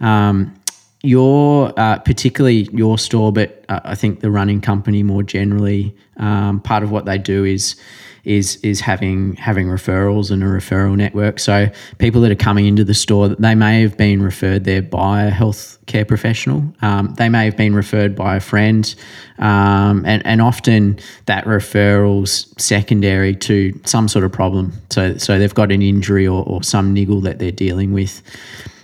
Um, 0.00 0.54
your 1.02 1.72
uh, 1.78 1.98
particularly 1.98 2.68
your 2.72 2.98
store, 2.98 3.32
but 3.32 3.64
uh, 3.68 3.80
I 3.84 3.94
think 3.94 4.20
the 4.20 4.30
running 4.30 4.60
company 4.60 5.02
more 5.02 5.22
generally, 5.22 5.94
um, 6.18 6.60
part 6.60 6.82
of 6.82 6.90
what 6.90 7.06
they 7.06 7.18
do 7.18 7.44
is 7.44 7.76
is 8.24 8.56
is 8.56 8.80
having 8.80 9.34
having 9.36 9.66
referrals 9.66 10.30
and 10.30 10.42
a 10.42 10.46
referral 10.46 10.96
network. 10.96 11.38
So 11.38 11.68
people 11.98 12.20
that 12.20 12.30
are 12.30 12.36
coming 12.36 12.66
into 12.66 12.84
the 12.84 12.94
store, 12.94 13.30
they 13.30 13.54
may 13.54 13.80
have 13.80 13.96
been 13.96 14.22
referred 14.22 14.64
there 14.64 14.82
by 14.82 15.24
a 15.24 15.30
healthcare 15.30 16.06
professional. 16.06 16.64
Um, 16.82 17.14
they 17.16 17.30
may 17.30 17.46
have 17.46 17.56
been 17.56 17.74
referred 17.74 18.14
by 18.14 18.36
a 18.36 18.40
friend, 18.40 18.94
um, 19.38 20.04
and 20.04 20.24
and 20.26 20.42
often 20.42 20.98
that 21.26 21.44
referral's 21.44 22.52
secondary 22.62 23.34
to 23.36 23.78
some 23.84 24.06
sort 24.06 24.24
of 24.24 24.32
problem. 24.32 24.72
So 24.90 25.16
so 25.16 25.38
they've 25.38 25.54
got 25.54 25.72
an 25.72 25.80
injury 25.80 26.26
or, 26.26 26.44
or 26.44 26.62
some 26.62 26.92
niggle 26.92 27.22
that 27.22 27.38
they're 27.38 27.50
dealing 27.50 27.94
with 27.94 28.22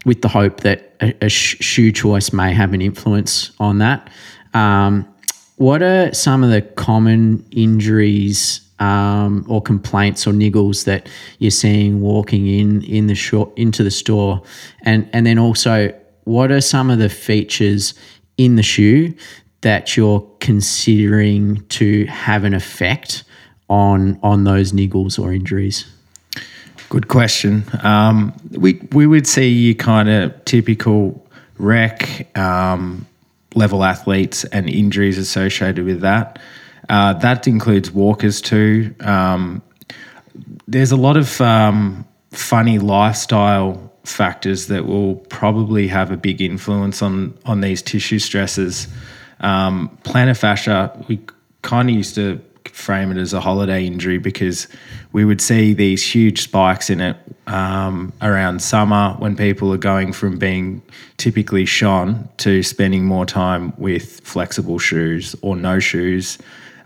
with 0.07 0.23
the 0.23 0.29
hope 0.29 0.61
that 0.61 0.95
a, 1.01 1.13
a 1.27 1.29
shoe 1.29 1.91
choice 1.93 2.33
may 2.33 2.55
have 2.55 2.73
an 2.73 2.81
influence 2.81 3.51
on 3.59 3.79
that. 3.79 4.09
Um, 4.55 5.07
what 5.57 5.83
are 5.83 6.15
some 6.15 6.45
of 6.45 6.51
the 6.51 6.63
common 6.63 7.45
injuries 7.51 8.61
um, 8.79 9.45
or 9.49 9.61
complaints 9.61 10.27
or 10.27 10.33
niggles 10.33 10.85
that 10.85 11.09
you're 11.39 11.51
seeing 11.51 12.01
walking 12.01 12.47
in 12.47 12.83
in 12.85 13.09
the 13.09 13.15
short 13.15 13.51
into 13.59 13.83
the 13.83 13.91
store, 13.91 14.43
and 14.83 15.09
and 15.13 15.27
then 15.27 15.39
also 15.39 15.93
what 16.25 16.53
are 16.53 16.61
some 16.61 16.91
of 16.91 16.99
the 16.99 17.09
features 17.09 17.95
in 18.37 18.57
the 18.57 18.63
shoe 18.63 19.15
that 19.63 19.97
you're 19.97 20.21
considering 20.41 21.65
to 21.69 22.05
have 22.07 22.45
an 22.45 22.55
effect 22.55 23.25
on 23.69 24.21
on 24.23 24.45
those 24.45 24.73
niggles 24.73 25.19
or 25.19 25.33
injuries? 25.33 25.87
Good 26.88 27.09
question. 27.09 27.64
Um, 27.83 28.33
we 28.52 28.75
we 28.93 29.07
would 29.07 29.26
see 29.26 29.49
you 29.49 29.75
kind 29.75 30.09
of 30.09 30.45
typical 30.45 31.26
rec 31.59 32.28
um, 32.37 33.07
level 33.55 33.83
athletes 33.83 34.45
and 34.45 34.69
injuries 34.69 35.19
associated 35.19 35.85
with 35.85 36.00
that. 36.02 36.38
Uh, 36.88 37.12
that 37.14 37.49
includes 37.49 37.90
walkers 37.90 38.40
too. 38.40 38.95
Um, 39.00 39.62
there's 40.69 40.93
a 40.93 40.97
lot 40.97 41.16
of 41.16 41.40
um, 41.40 42.07
funny 42.31 42.78
lifestyle 42.78 43.93
factors 44.05 44.69
that 44.69 44.87
will 44.87 45.16
probably 45.16 45.88
have 45.88 46.12
a 46.12 46.16
big 46.16 46.40
influence 46.40 47.02
on 47.02 47.37
on 47.45 47.62
these 47.62 47.83
tissue 47.83 48.21
stresses. 48.21 48.87
Um, 49.40 49.99
plantar 50.05 50.37
fascia, 50.37 51.05
we 51.09 51.21
kind 51.62 51.90
of 51.90 51.97
used 51.97 52.14
to 52.14 52.40
frame 52.76 53.11
it 53.11 53.16
as 53.16 53.33
a 53.33 53.40
holiday 53.40 53.87
injury 53.87 54.18
because 54.18 54.68
we 55.12 55.25
would 55.25 55.40
see 55.40 55.73
these 55.73 56.02
huge 56.02 56.42
spikes 56.42 56.90
in 56.90 57.00
it 57.00 57.16
um, 57.47 58.12
around 58.21 58.61
summer 58.61 59.14
when 59.18 59.35
people 59.35 59.73
are 59.73 59.78
going 59.78 60.12
from 60.12 60.38
being 60.38 60.83
typically 61.16 61.64
shone 61.64 62.28
to 62.37 62.62
spending 62.62 63.04
more 63.04 63.25
time 63.25 63.73
with 63.78 64.21
flexible 64.21 64.78
shoes 64.78 65.35
or 65.40 65.56
no 65.56 65.78
shoes 65.78 66.37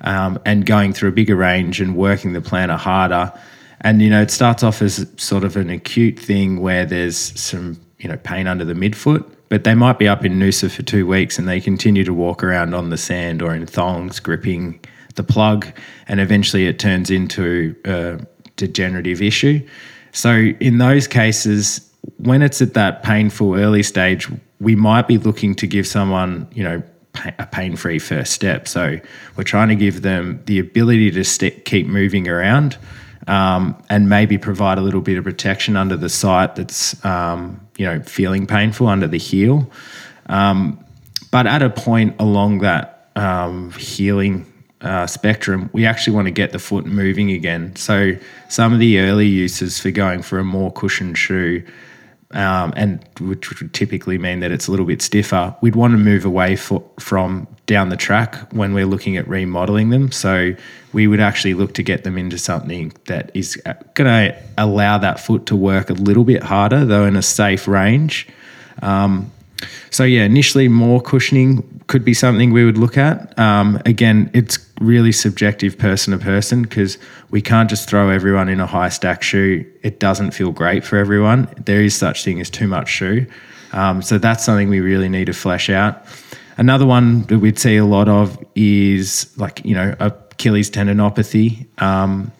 um, 0.03 0.39
and 0.47 0.65
going 0.65 0.93
through 0.93 1.09
a 1.09 1.13
bigger 1.13 1.35
range 1.35 1.81
and 1.81 1.97
working 1.97 2.35
the 2.35 2.41
plantar 2.41 2.79
harder. 2.79 3.33
And, 3.81 4.01
you 4.01 4.11
know, 4.11 4.23
it 4.23 4.31
starts 4.31 4.63
off 4.63 4.81
as 4.83 5.07
sort 5.17 5.43
of 5.43 5.57
an 5.57 5.71
acute 5.71 6.19
thing 6.19 6.61
where 6.61 6.87
there's 6.87 7.17
some, 7.17 7.81
you 7.99 8.09
know, 8.09 8.17
pain 8.17 8.47
under 8.47 8.65
the 8.65 8.75
midfoot 8.75 9.29
but 9.51 9.65
they 9.65 9.75
might 9.75 9.99
be 9.99 10.07
up 10.07 10.25
in 10.25 10.39
Noosa 10.39 10.71
for 10.71 10.83
two 10.83 11.09
weeks 11.09 11.37
and 11.37 11.49
they 11.49 11.61
continue 11.61 12.05
to 12.05 12.15
walk 12.15 12.45
around 12.45 12.73
on 12.73 12.91
the 12.91 12.97
sand 12.97 13.43
or 13.43 13.53
in 13.53 13.67
thongs, 13.67 14.21
gripping 14.21 14.79
the 15.15 15.23
plug, 15.23 15.67
and 16.09 16.21
eventually 16.21 16.67
it 16.67 16.79
turns 16.79 17.11
into 17.11 17.75
a 17.85 18.21
degenerative 18.57 19.23
issue. 19.23 19.67
So, 20.13 20.33
in 20.61 20.79
those 20.79 21.07
cases, 21.07 21.89
when 22.19 22.43
it's 22.43 22.61
at 22.61 22.75
that 22.75 23.03
painful 23.03 23.55
early 23.55 23.83
stage, 23.83 24.29
we 24.61 24.75
might 24.77 25.07
be 25.07 25.19
looking 25.19 25.55
to 25.57 25.67
give 25.67 25.87
someone, 25.87 26.49
you 26.53 26.65
know, 26.65 26.83
a 27.39 27.47
pain 27.47 27.77
free 27.77 27.99
first 27.99 28.33
step. 28.33 28.69
So, 28.69 28.99
we're 29.37 29.45
trying 29.45 29.69
to 29.69 29.77
give 29.77 30.03
them 30.03 30.43
the 30.47 30.59
ability 30.59 31.11
to 31.13 31.25
st- 31.25 31.65
keep 31.65 31.87
moving 31.87 32.29
around 32.29 32.77
um, 33.27 33.81
and 33.89 34.09
maybe 34.09 34.39
provide 34.39 34.79
a 34.79 34.81
little 34.81 35.01
bit 35.01 35.19
of 35.19 35.25
protection 35.25 35.77
under 35.77 35.97
the 35.97 36.09
site 36.09 36.57
that's, 36.57 37.03
um, 37.05 37.61
you 37.77 37.87
know, 37.87 38.01
feeling 38.03 38.47
painful 38.47 38.89
under 38.89 39.07
the 39.07 39.19
heel. 39.19 39.71
Um, 40.27 40.85
but 41.31 41.47
at 41.47 41.63
a 41.63 41.71
point 41.71 42.17
along 42.19 42.59
that 42.61 43.09
um, 43.17 43.71
healing 43.73 44.50
uh, 44.81 45.07
spectrum, 45.07 45.69
we 45.73 45.85
actually 45.87 46.15
want 46.15 46.27
to 46.27 46.33
get 46.33 46.53
the 46.53 46.59
foot 46.59 46.87
moving 46.87 47.31
again. 47.31 47.75
So 47.77 48.13
some 48.49 48.73
of 48.73 48.79
the 48.79 49.01
early 49.01 49.27
uses 49.27 49.79
for 49.79 49.91
going 49.91 50.23
for 50.23 50.39
a 50.39 50.45
more 50.45 50.73
cushioned 50.73 51.19
shoe, 51.19 51.63
um, 52.33 52.73
and 52.77 53.05
which 53.21 53.51
would 53.51 53.75
typically 53.75 54.17
mean 54.17 54.41
that 54.41 54.53
it's 54.53 54.69
a 54.69 54.71
little 54.71 54.87
bit 54.87 55.03
stiffer, 55.03 55.55
we'd 55.61 55.77
want 55.77 55.93
to 55.93 55.99
move 55.99 56.25
away 56.25 56.57
for, 56.57 56.83
from 56.99 57.47
down 57.67 57.89
the 57.89 57.97
track 57.97 58.37
when 58.53 58.73
we're 58.73 58.87
looking 58.87 59.17
at 59.17 59.27
remodeling 59.29 59.91
them. 59.91 60.13
So 60.13 60.55
we 60.93 61.07
would 61.07 61.21
actually 61.21 61.55
look 61.55 61.75
to 61.75 61.83
get 61.83 62.05
them 62.05 62.17
into 62.17 62.39
something 62.39 62.93
that 63.07 63.31
is 63.35 63.61
uh, 63.67 63.75
going 63.95 64.33
to 64.33 64.43
allow 64.57 64.99
that 64.99 65.21
foot 65.21 65.47
to 65.47 65.57
work 65.57 65.91
a 65.91 65.95
little 65.95 66.25
bit 66.25 66.43
harder, 66.43 66.85
though 66.85 67.05
in 67.05 67.17
a 67.17 67.23
safe 67.23 67.67
range. 67.69 68.29
Um, 68.81 69.31
so 69.91 70.05
yeah, 70.05 70.25
initially 70.25 70.69
more 70.69 71.01
cushioning 71.01 71.83
could 71.87 72.05
be 72.05 72.15
something 72.15 72.53
we 72.53 72.65
would 72.65 72.79
look 72.79 72.97
at. 72.97 73.39
Um, 73.39 73.81
again, 73.85 74.31
it's 74.33 74.59
really 74.81 75.13
subjective 75.13 75.77
person 75.77 76.17
to 76.17 76.25
person 76.25 76.63
because 76.63 76.99
we 77.31 77.43
can't 77.43 77.69
just 77.69 77.89
throw 77.89 78.09
everyone 78.09 78.49
in 78.49 78.61
a 78.61 78.67
high 78.67 78.89
stack 78.89 79.23
shoe. 79.23 79.65
It 79.83 80.01
doesn't 80.01 80.31
feel 80.31 80.53
great 80.53 80.85
for 80.85 80.97
everyone. 80.97 81.53
There 81.65 81.83
is 81.83 81.95
such 81.95 82.25
thing 82.25 82.41
as 82.41 82.49
too 82.49 82.67
much 82.67 82.89
shoe. 82.89 83.27
Um, 83.73 84.03
so 84.03 84.19
that's 84.19 84.45
something 84.45 84.69
we 84.69 84.81
really 84.81 85.09
need 85.09 85.27
to 85.27 85.33
flesh 85.33 85.71
out. 85.71 86.05
Another 86.57 86.87
one 86.87 87.23
that 87.25 87.39
we'd 87.39 87.59
see 87.59 87.77
a 87.77 87.85
lot 87.85 88.09
of 88.09 88.39
is 88.55 89.33
like, 89.37 89.65
you 89.65 89.75
know, 89.75 89.95
Achilles 90.01 90.71
tendinopathy. 90.71 91.67
Um, 91.81 92.33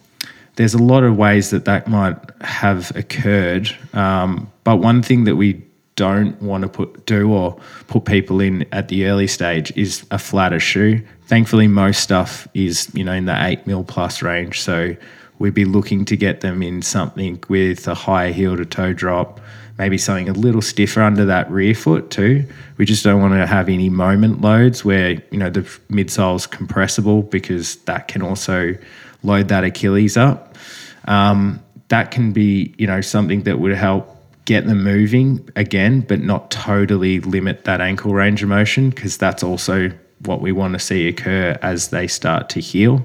there's 0.57 0.75
a 0.75 0.83
lot 0.83 1.05
of 1.05 1.17
ways 1.17 1.51
that 1.51 1.65
that 1.65 1.89
might 1.89 2.17
have 2.43 2.95
occurred. 2.95 3.71
Um, 3.95 4.51
but 4.65 4.77
one 4.77 5.03
thing 5.03 5.25
that 5.25 5.37
we 5.37 5.63
don't 6.01 6.41
want 6.41 6.63
to 6.63 6.69
put 6.69 7.05
do 7.05 7.31
or 7.31 7.61
put 7.87 8.07
people 8.07 8.41
in 8.41 8.65
at 8.73 8.89
the 8.89 9.05
early 9.05 9.27
stage 9.27 9.71
is 9.77 10.07
a 10.11 10.19
flatter 10.19 10.59
shoe. 10.59 11.03
Thankfully, 11.27 11.69
most 11.69 12.01
stuff 12.01 12.49
is 12.55 12.89
you 12.95 13.05
know 13.05 13.13
in 13.13 13.27
the 13.27 13.45
eight 13.45 13.67
mil 13.67 13.85
plus 13.85 14.23
range, 14.23 14.63
so 14.63 14.97
we'd 15.39 15.53
be 15.53 15.67
looking 15.67 16.07
to 16.07 16.17
get 16.17 16.41
them 16.41 16.63
in 16.63 16.81
something 16.81 17.39
with 17.49 17.87
a 17.87 17.93
higher 17.93 18.33
heel 18.33 18.57
to 18.57 18.65
toe 18.65 18.95
drop, 18.95 19.43
maybe 19.77 19.99
something 19.99 20.31
a 20.31 20.33
little 20.33 20.63
stiffer 20.63 21.03
under 21.03 21.27
that 21.27 21.51
rear 21.51 21.75
foot 21.75 22.09
too. 22.09 22.47
We 22.79 22.87
just 22.87 23.05
don't 23.05 23.21
want 23.21 23.35
to 23.35 23.47
have 23.47 23.69
any 23.69 23.91
moment 23.91 24.41
loads 24.41 24.83
where 24.83 25.23
you 25.31 25.39
know 25.39 25.51
the 25.51 25.69
midsole's 25.91 26.47
compressible 26.47 27.25
because 27.25 27.77
that 27.85 28.09
can 28.09 28.23
also 28.23 28.75
load 29.23 29.49
that 29.49 29.65
Achilles 29.65 30.17
up. 30.17 30.57
Um, 31.05 31.61
that 31.89 32.11
can 32.11 32.33
be 32.33 32.75
you 32.79 32.87
know 32.87 33.03
something 33.03 33.43
that 33.43 33.59
would 33.59 33.75
help 33.75 34.17
get 34.45 34.67
them 34.67 34.83
moving 34.83 35.49
again, 35.57 36.01
but 36.01 36.21
not 36.21 36.51
totally 36.51 37.21
limit 37.21 37.65
that 37.65 37.81
ankle 37.81 38.15
range 38.15 38.43
of 38.43 38.49
motion 38.49 38.91
because 38.91 39.17
that's 39.17 39.43
also 39.43 39.91
what 40.25 40.41
we 40.41 40.53
want 40.53 40.75
to 40.75 40.79
see 40.79 41.09
occur 41.09 41.59
as 41.63 41.89
they 41.89 42.07
start 42.07 42.49
to 42.51 42.61
heal. 42.61 43.05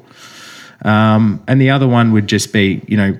Um, 0.84 1.44
and 1.48 1.62
the 1.62 1.70
other 1.70 1.88
one 1.88 2.12
would 2.12 2.28
just 2.28 2.52
be, 2.52 2.82
you 2.88 2.98
know, 2.98 3.18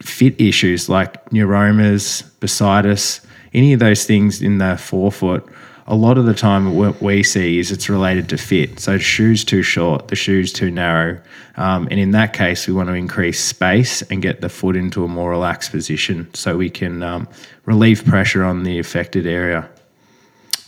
fit 0.00 0.40
issues 0.40 0.88
like 0.88 1.24
neuromas, 1.30 2.22
bursitis, 2.40 3.24
any 3.52 3.72
of 3.72 3.80
those 3.80 4.04
things 4.04 4.42
in 4.42 4.58
the 4.58 4.76
forefoot. 4.76 5.48
A 5.86 5.94
lot 5.94 6.16
of 6.16 6.24
the 6.24 6.32
time, 6.32 6.74
what 6.76 7.02
we 7.02 7.22
see 7.22 7.58
is 7.58 7.70
it's 7.70 7.90
related 7.90 8.30
to 8.30 8.38
fit. 8.38 8.80
So, 8.80 8.96
shoe's 8.96 9.44
too 9.44 9.62
short, 9.62 10.08
the 10.08 10.16
shoe's 10.16 10.50
too 10.50 10.70
narrow. 10.70 11.20
Um, 11.56 11.88
and 11.90 12.00
in 12.00 12.12
that 12.12 12.32
case, 12.32 12.66
we 12.66 12.72
want 12.72 12.88
to 12.88 12.94
increase 12.94 13.38
space 13.44 14.00
and 14.02 14.22
get 14.22 14.40
the 14.40 14.48
foot 14.48 14.76
into 14.76 15.04
a 15.04 15.08
more 15.08 15.30
relaxed 15.30 15.72
position 15.72 16.32
so 16.32 16.56
we 16.56 16.70
can 16.70 17.02
um, 17.02 17.28
relieve 17.66 18.02
pressure 18.06 18.44
on 18.44 18.62
the 18.62 18.78
affected 18.78 19.26
area. 19.26 19.68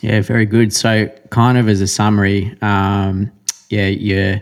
Yeah, 0.03 0.21
very 0.21 0.45
good. 0.45 0.75
So, 0.75 1.07
kind 1.31 1.57
of 1.57 1.67
as 1.69 1.81
a 1.81 1.89
summary, 1.89 2.55
um, 2.61 3.33
yeah, 3.71 4.41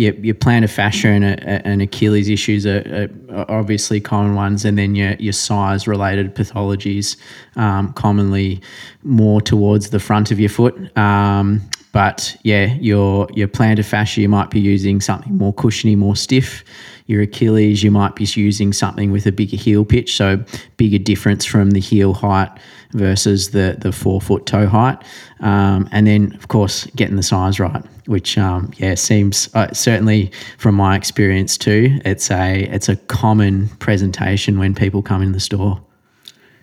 your, 0.00 0.14
your 0.14 0.34
plantar 0.34 0.70
fascia 0.70 1.08
and, 1.08 1.24
and 1.24 1.82
Achilles 1.82 2.30
issues 2.30 2.64
are, 2.64 3.10
are, 3.30 3.50
obviously 3.50 4.00
common 4.00 4.34
ones, 4.34 4.64
and 4.64 4.78
then 4.78 4.94
your, 4.94 5.12
your 5.16 5.34
size 5.34 5.86
related 5.86 6.34
pathologies, 6.34 7.16
um, 7.56 7.92
commonly 7.92 8.62
more 9.02 9.42
towards 9.42 9.90
the 9.90 10.00
front 10.00 10.30
of 10.30 10.40
your 10.40 10.48
foot. 10.48 10.96
Um, 10.96 11.60
but 11.92 12.34
yeah, 12.44 12.74
your 12.74 13.28
your 13.34 13.48
plantar 13.48 13.84
fascia, 13.84 14.22
you 14.22 14.28
might 14.28 14.48
be 14.48 14.60
using 14.60 15.02
something 15.02 15.36
more 15.36 15.52
cushiony, 15.52 15.96
more 15.96 16.16
stiff. 16.16 16.64
Your 17.06 17.22
Achilles, 17.22 17.82
you 17.82 17.90
might 17.90 18.14
be 18.14 18.24
using 18.24 18.72
something 18.72 19.10
with 19.10 19.26
a 19.26 19.32
bigger 19.32 19.56
heel 19.56 19.84
pitch, 19.84 20.16
so 20.16 20.42
bigger 20.76 20.98
difference 20.98 21.44
from 21.44 21.70
the 21.72 21.80
heel 21.80 22.14
height 22.14 22.50
versus 22.92 23.50
the 23.50 23.76
the 23.78 23.92
forefoot 23.92 24.46
toe 24.46 24.66
height, 24.66 25.02
um, 25.40 25.88
and 25.92 26.06
then 26.06 26.34
of 26.34 26.48
course 26.48 26.86
getting 26.96 27.16
the 27.16 27.22
size 27.22 27.60
right, 27.60 27.84
which 28.06 28.36
um, 28.38 28.72
yeah 28.76 28.94
seems 28.94 29.48
uh, 29.54 29.72
certainly 29.72 30.30
from 30.58 30.74
my 30.74 30.96
experience 30.96 31.56
too. 31.56 32.00
It's 32.04 32.30
a 32.30 32.64
it's 32.64 32.88
a 32.88 32.96
common 32.96 33.68
presentation 33.78 34.58
when 34.58 34.74
people 34.74 35.02
come 35.02 35.22
in 35.22 35.32
the 35.32 35.40
store. 35.40 35.80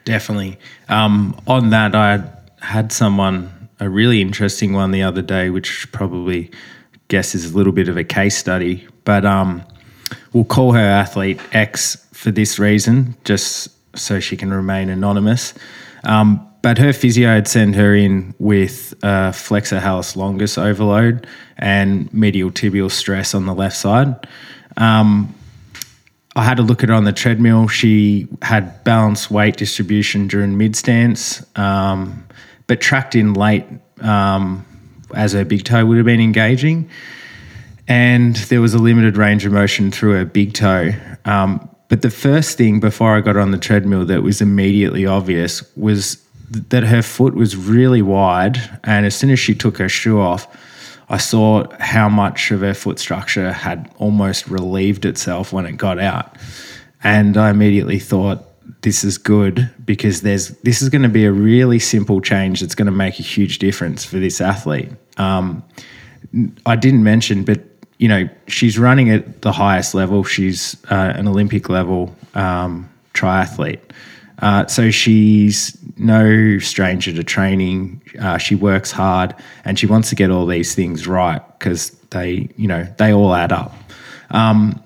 Definitely. 0.05 0.57
Um, 0.87 1.37
on 1.47 1.71
that, 1.71 1.93
I 1.93 2.23
had 2.61 2.91
someone 2.91 3.51
a 3.79 3.89
really 3.89 4.21
interesting 4.21 4.73
one 4.73 4.91
the 4.91 5.03
other 5.03 5.21
day, 5.21 5.49
which 5.49 5.91
probably 5.91 6.49
guess 7.09 7.35
is 7.35 7.51
a 7.51 7.57
little 7.57 7.73
bit 7.73 7.87
of 7.87 7.97
a 7.97 8.03
case 8.03 8.35
study, 8.35 8.87
but 9.03 9.25
um, 9.25 9.63
we'll 10.33 10.45
call 10.45 10.73
her 10.73 10.79
athlete 10.79 11.39
X 11.53 11.95
for 12.11 12.31
this 12.31 12.59
reason, 12.59 13.15
just 13.23 13.69
so 13.97 14.19
she 14.19 14.37
can 14.37 14.53
remain 14.53 14.89
anonymous. 14.89 15.53
Um, 16.03 16.47
but 16.61 16.77
her 16.77 16.91
physio 16.93 17.29
had 17.29 17.47
sent 17.47 17.75
her 17.75 17.95
in 17.95 18.33
with 18.39 18.93
uh, 19.03 19.31
flexor 19.31 19.79
hallucis 19.79 20.15
longus 20.15 20.57
overload 20.57 21.27
and 21.57 22.11
medial 22.13 22.51
tibial 22.51 22.91
stress 22.91 23.33
on 23.33 23.45
the 23.45 23.53
left 23.53 23.77
side. 23.77 24.27
Um, 24.75 25.33
I 26.35 26.43
had 26.43 26.59
a 26.59 26.61
look 26.61 26.83
at 26.83 26.89
her 26.89 26.95
on 26.95 27.03
the 27.03 27.13
treadmill. 27.13 27.67
She 27.67 28.27
had 28.41 28.83
balanced 28.83 29.31
weight 29.31 29.57
distribution 29.57 30.27
during 30.27 30.57
mid 30.57 30.75
stance, 30.75 31.43
um, 31.57 32.25
but 32.67 32.79
tracked 32.79 33.15
in 33.15 33.33
late 33.33 33.65
um, 34.01 34.65
as 35.15 35.33
her 35.33 35.45
big 35.45 35.63
toe 35.63 35.85
would 35.85 35.97
have 35.97 36.05
been 36.05 36.21
engaging. 36.21 36.89
And 37.87 38.35
there 38.35 38.61
was 38.61 38.73
a 38.73 38.79
limited 38.79 39.17
range 39.17 39.45
of 39.45 39.53
motion 39.53 39.91
through 39.91 40.13
her 40.13 40.25
big 40.25 40.53
toe. 40.53 40.91
Um, 41.25 41.69
but 41.89 42.01
the 42.01 42.09
first 42.09 42.57
thing 42.57 42.79
before 42.79 43.15
I 43.15 43.21
got 43.21 43.37
on 43.37 43.51
the 43.51 43.57
treadmill 43.57 44.05
that 44.05 44.23
was 44.23 44.41
immediately 44.41 45.05
obvious 45.05 45.63
was 45.77 46.21
that 46.49 46.83
her 46.83 47.01
foot 47.01 47.33
was 47.33 47.55
really 47.55 48.01
wide. 48.01 48.57
And 48.83 49.05
as 49.05 49.15
soon 49.15 49.29
as 49.29 49.39
she 49.39 49.55
took 49.55 49.77
her 49.77 49.89
shoe 49.89 50.19
off, 50.19 50.47
I 51.09 51.17
saw 51.17 51.65
how 51.79 52.09
much 52.09 52.51
of 52.51 52.59
her 52.61 52.73
foot 52.73 52.99
structure 52.99 53.53
had 53.53 53.89
almost 53.97 54.47
relieved 54.47 55.05
itself 55.05 55.53
when 55.53 55.65
it 55.65 55.77
got 55.77 55.99
out. 55.99 56.35
And 57.03 57.37
I 57.37 57.49
immediately 57.49 57.99
thought, 57.99 58.43
this 58.81 59.03
is 59.03 59.17
good 59.17 59.69
because 59.85 60.21
there's 60.21 60.49
this 60.59 60.81
is 60.81 60.89
going 60.89 61.01
to 61.01 61.09
be 61.09 61.25
a 61.25 61.31
really 61.31 61.79
simple 61.79 62.21
change 62.21 62.59
that's 62.59 62.75
going 62.75 62.85
to 62.85 62.91
make 62.91 63.19
a 63.19 63.23
huge 63.23 63.59
difference 63.59 64.03
for 64.03 64.17
this 64.17 64.41
athlete. 64.41 64.89
Um, 65.17 65.63
I 66.65 66.75
didn't 66.75 67.03
mention, 67.03 67.43
but 67.43 67.61
you 67.97 68.07
know, 68.07 68.29
she's 68.47 68.77
running 68.77 69.09
at 69.09 69.41
the 69.41 69.51
highest 69.51 69.95
level. 69.95 70.23
She's 70.23 70.77
uh, 70.91 71.13
an 71.15 71.27
Olympic 71.27 71.69
level 71.69 72.15
um, 72.35 72.89
triathlete. 73.13 73.81
Uh, 74.39 74.67
so 74.67 74.91
she's 74.91 75.75
no 75.97 76.59
stranger 76.59 77.11
to 77.11 77.23
training. 77.23 78.01
Uh, 78.19 78.37
she 78.37 78.53
works 78.53 78.91
hard 78.91 79.33
and 79.65 79.79
she 79.79 79.87
wants 79.87 80.09
to 80.09 80.15
get 80.15 80.29
all 80.29 80.45
these 80.45 80.75
things 80.75 81.07
right 81.07 81.41
because 81.57 81.89
they, 82.11 82.47
you 82.55 82.67
know, 82.67 82.83
they 82.97 83.11
all 83.11 83.33
add 83.33 83.51
up. 83.51 83.75
Um, 84.29 84.81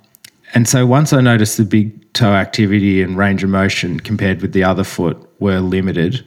and 0.54 0.68
so 0.68 0.86
once 0.86 1.12
I 1.12 1.20
noticed 1.20 1.58
the 1.58 1.66
big 1.66 2.14
toe 2.14 2.34
activity 2.34 3.02
and 3.02 3.18
range 3.18 3.44
of 3.44 3.50
motion 3.50 4.00
compared 4.00 4.42
with 4.42 4.54
the 4.54 4.64
other 4.64 4.86
foot 4.86 5.18
were 5.42 5.60
limited, 5.60 6.26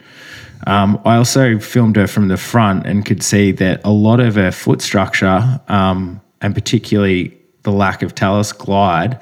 um, 0.67 1.01
I 1.05 1.17
also 1.17 1.59
filmed 1.59 1.97
her 1.97 2.07
from 2.07 2.29
the 2.29 2.37
front 2.37 2.87
and 2.87 3.05
could 3.05 3.23
see 3.23 3.53
that 3.53 3.81
a 3.85 3.91
lot 3.91 4.21
of 4.21 4.35
her 4.35 4.51
foot 4.51 4.83
structure 4.83 5.61
um, 5.69 6.21
and 6.45 6.55
particularly 6.55 7.35
the 7.63 7.73
lack 7.73 8.03
of 8.03 8.15
talus 8.15 8.53
glide, 8.53 9.19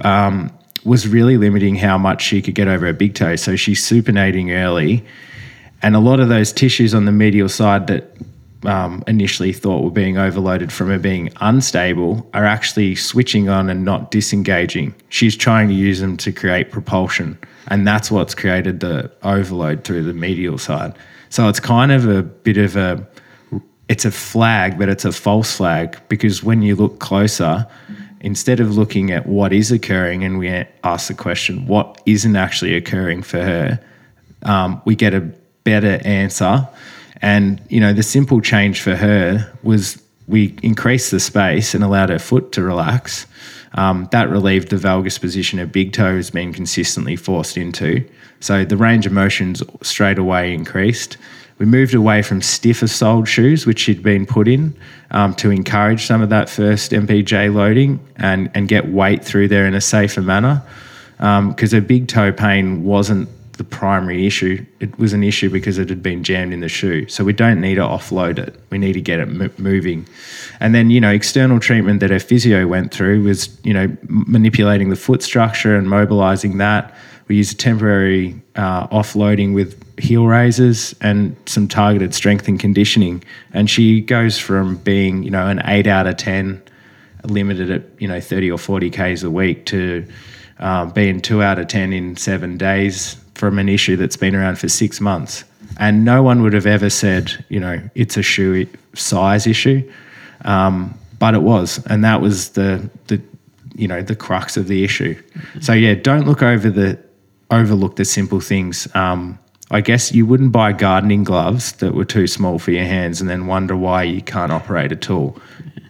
um, 0.00 0.50
was 0.84 1.06
really 1.06 1.36
limiting 1.36 1.76
how 1.76 1.96
much 1.96 2.20
she 2.20 2.42
could 2.42 2.56
get 2.56 2.66
over 2.66 2.86
her 2.86 2.92
big 2.92 3.14
toe. 3.14 3.36
So 3.36 3.54
she's 3.54 3.80
supinating 3.80 4.50
early, 4.50 5.04
and 5.82 5.94
a 5.94 6.00
lot 6.00 6.18
of 6.18 6.28
those 6.28 6.52
tissues 6.52 6.94
on 6.94 7.04
the 7.04 7.12
medial 7.12 7.48
side 7.48 7.86
that 7.86 8.12
um, 8.64 9.04
initially 9.06 9.52
thought 9.52 9.84
were 9.84 9.92
being 9.92 10.18
overloaded 10.18 10.72
from 10.72 10.88
her 10.88 10.98
being 10.98 11.30
unstable 11.40 12.28
are 12.34 12.44
actually 12.44 12.96
switching 12.96 13.48
on 13.48 13.70
and 13.70 13.84
not 13.84 14.10
disengaging. 14.10 14.92
She's 15.10 15.36
trying 15.36 15.68
to 15.68 15.74
use 15.74 16.00
them 16.00 16.16
to 16.16 16.32
create 16.32 16.72
propulsion, 16.72 17.38
and 17.68 17.86
that's 17.86 18.10
what's 18.10 18.34
created 18.34 18.80
the 18.80 19.12
overload 19.22 19.84
through 19.84 20.02
the 20.02 20.12
medial 20.12 20.58
side. 20.58 20.92
So 21.28 21.48
it's 21.48 21.60
kind 21.60 21.92
of 21.92 22.08
a 22.08 22.24
bit 22.24 22.56
of 22.56 22.74
a 22.74 23.06
it's 23.88 24.04
a 24.04 24.10
flag, 24.10 24.78
but 24.78 24.88
it's 24.88 25.04
a 25.04 25.12
false 25.12 25.56
flag 25.56 25.98
because 26.08 26.42
when 26.42 26.62
you 26.62 26.76
look 26.76 26.98
closer, 26.98 27.66
instead 28.20 28.60
of 28.60 28.76
looking 28.76 29.10
at 29.10 29.26
what 29.26 29.52
is 29.52 29.72
occurring 29.72 30.24
and 30.24 30.38
we 30.38 30.48
ask 30.84 31.08
the 31.08 31.14
question, 31.14 31.66
what 31.66 32.00
isn't 32.04 32.36
actually 32.36 32.74
occurring 32.74 33.22
for 33.22 33.42
her, 33.42 33.80
um, 34.42 34.80
we 34.84 34.94
get 34.94 35.14
a 35.14 35.20
better 35.64 36.00
answer. 36.04 36.68
And, 37.22 37.60
you 37.68 37.80
know, 37.80 37.92
the 37.92 38.02
simple 38.02 38.40
change 38.40 38.80
for 38.80 38.94
her 38.94 39.50
was 39.62 40.02
we 40.26 40.56
increased 40.62 41.10
the 41.10 41.20
space 41.20 41.74
and 41.74 41.82
allowed 41.82 42.10
her 42.10 42.18
foot 42.18 42.52
to 42.52 42.62
relax. 42.62 43.26
Um, 43.74 44.08
that 44.12 44.28
relieved 44.28 44.68
the 44.68 44.76
valgus 44.76 45.20
position 45.20 45.58
her 45.58 45.66
big 45.66 45.92
toe 45.92 46.16
has 46.16 46.30
been 46.30 46.52
consistently 46.52 47.16
forced 47.16 47.56
into. 47.56 48.06
So 48.40 48.64
the 48.64 48.76
range 48.76 49.06
of 49.06 49.12
motions 49.12 49.62
straight 49.82 50.18
away 50.18 50.54
increased. 50.54 51.16
We 51.58 51.66
moved 51.66 51.94
away 51.94 52.22
from 52.22 52.40
stiffer 52.40 52.86
soled 52.86 53.28
shoes, 53.28 53.66
which 53.66 53.80
she'd 53.80 54.02
been 54.02 54.26
put 54.26 54.46
in, 54.46 54.76
um, 55.10 55.34
to 55.36 55.50
encourage 55.50 56.06
some 56.06 56.22
of 56.22 56.28
that 56.30 56.48
first 56.48 56.92
MPJ 56.92 57.52
loading 57.52 58.00
and, 58.16 58.50
and 58.54 58.68
get 58.68 58.88
weight 58.88 59.24
through 59.24 59.48
there 59.48 59.66
in 59.66 59.74
a 59.74 59.80
safer 59.80 60.22
manner. 60.22 60.62
Because 61.16 61.74
um, 61.74 61.80
her 61.80 61.84
big 61.84 62.06
toe 62.06 62.30
pain 62.32 62.84
wasn't 62.84 63.28
the 63.58 63.64
primary 63.64 64.24
issue. 64.24 64.64
It 64.80 64.96
was 64.98 65.12
an 65.12 65.22
issue 65.22 65.50
because 65.50 65.78
it 65.78 65.88
had 65.88 66.02
been 66.02 66.24
jammed 66.24 66.52
in 66.52 66.60
the 66.60 66.68
shoe. 66.68 67.08
So 67.08 67.24
we 67.24 67.32
don't 67.32 67.60
need 67.60 67.74
to 67.74 67.82
offload 67.82 68.38
it. 68.38 68.54
We 68.70 68.78
need 68.78 68.92
to 68.94 69.00
get 69.00 69.18
it 69.18 69.28
m- 69.28 69.52
moving. 69.58 70.06
And 70.60 70.74
then, 70.74 70.90
you 70.90 71.00
know, 71.00 71.10
external 71.10 71.60
treatment 71.60 72.00
that 72.00 72.10
her 72.10 72.20
physio 72.20 72.66
went 72.66 72.92
through 72.92 73.24
was, 73.24 73.58
you 73.64 73.74
know, 73.74 73.94
manipulating 74.08 74.90
the 74.90 74.96
foot 74.96 75.22
structure 75.22 75.76
and 75.76 75.90
mobilizing 75.90 76.58
that. 76.58 76.96
We 77.28 77.36
used 77.36 77.52
a 77.52 77.56
temporary 77.56 78.40
uh, 78.56 78.88
offloading 78.88 79.54
with 79.54 79.82
heel 79.98 80.26
raises 80.26 80.94
and 81.00 81.36
some 81.46 81.68
targeted 81.68 82.14
strength 82.14 82.48
and 82.48 82.58
conditioning. 82.58 83.22
And 83.52 83.68
she 83.68 84.00
goes 84.00 84.38
from 84.38 84.76
being, 84.78 85.22
you 85.22 85.30
know, 85.30 85.46
an 85.46 85.60
eight 85.66 85.86
out 85.86 86.06
of 86.06 86.16
10, 86.16 86.62
limited 87.24 87.70
at, 87.70 87.82
you 87.98 88.08
know, 88.08 88.20
30 88.20 88.50
or 88.50 88.58
40 88.58 88.90
Ks 88.90 89.22
a 89.22 89.30
week 89.30 89.66
to 89.66 90.06
uh, 90.58 90.86
being 90.86 91.20
two 91.20 91.42
out 91.42 91.58
of 91.58 91.68
10 91.68 91.92
in 91.92 92.16
seven 92.16 92.56
days 92.56 93.16
from 93.34 93.58
an 93.58 93.68
issue 93.68 93.96
that's 93.96 94.16
been 94.16 94.34
around 94.34 94.58
for 94.58 94.68
six 94.68 95.00
months. 95.00 95.44
And 95.78 96.04
no 96.04 96.22
one 96.22 96.42
would 96.42 96.54
have 96.54 96.66
ever 96.66 96.90
said, 96.90 97.44
you 97.48 97.60
know, 97.60 97.80
it's 97.94 98.16
a 98.16 98.22
shoe 98.22 98.66
size 98.94 99.46
issue. 99.46 99.88
Um, 100.44 100.98
but 101.18 101.34
it 101.34 101.42
was. 101.42 101.84
And 101.86 102.04
that 102.04 102.20
was 102.20 102.50
the, 102.50 102.88
the, 103.08 103.20
you 103.78 103.86
know 103.86 104.02
the 104.02 104.16
crux 104.16 104.56
of 104.56 104.66
the 104.66 104.84
issue. 104.84 105.20
So 105.60 105.72
yeah, 105.72 105.94
don't 105.94 106.26
look 106.26 106.42
over 106.42 106.68
the 106.68 106.98
overlook 107.50 107.96
the 107.96 108.04
simple 108.04 108.40
things. 108.40 108.88
Um, 108.94 109.38
I 109.70 109.80
guess 109.80 110.12
you 110.12 110.24
wouldn't 110.24 110.52
buy 110.52 110.72
gardening 110.72 111.24
gloves 111.24 111.72
that 111.72 111.94
were 111.94 112.04
too 112.04 112.26
small 112.26 112.58
for 112.58 112.70
your 112.70 112.84
hands 112.84 113.20
and 113.20 113.28
then 113.28 113.46
wonder 113.46 113.76
why 113.76 114.02
you 114.02 114.22
can't 114.22 114.50
operate 114.50 114.92
a 114.92 114.96
tool. 114.96 115.38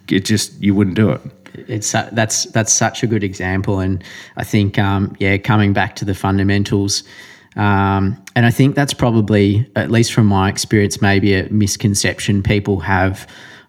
It 0.09 0.25
just 0.25 0.61
you 0.61 0.75
wouldn't 0.75 0.95
do 0.95 1.11
it. 1.11 1.21
It's 1.67 1.91
that's 1.91 2.45
that's 2.45 2.73
such 2.73 3.03
a 3.03 3.07
good 3.07 3.23
example, 3.23 3.79
and 3.79 4.03
I 4.37 4.43
think 4.43 4.77
um, 4.77 5.15
yeah, 5.19 5.37
coming 5.37 5.73
back 5.73 5.95
to 5.97 6.05
the 6.05 6.15
fundamentals. 6.15 7.03
Um, 7.55 8.21
and 8.35 8.45
I 8.45 8.51
think 8.51 8.75
that's 8.75 8.93
probably, 8.93 9.69
at 9.75 9.91
least 9.91 10.13
from 10.13 10.27
my 10.27 10.49
experience, 10.49 11.01
maybe 11.01 11.33
a 11.33 11.49
misconception 11.49 12.43
people 12.43 12.79
have 12.79 13.27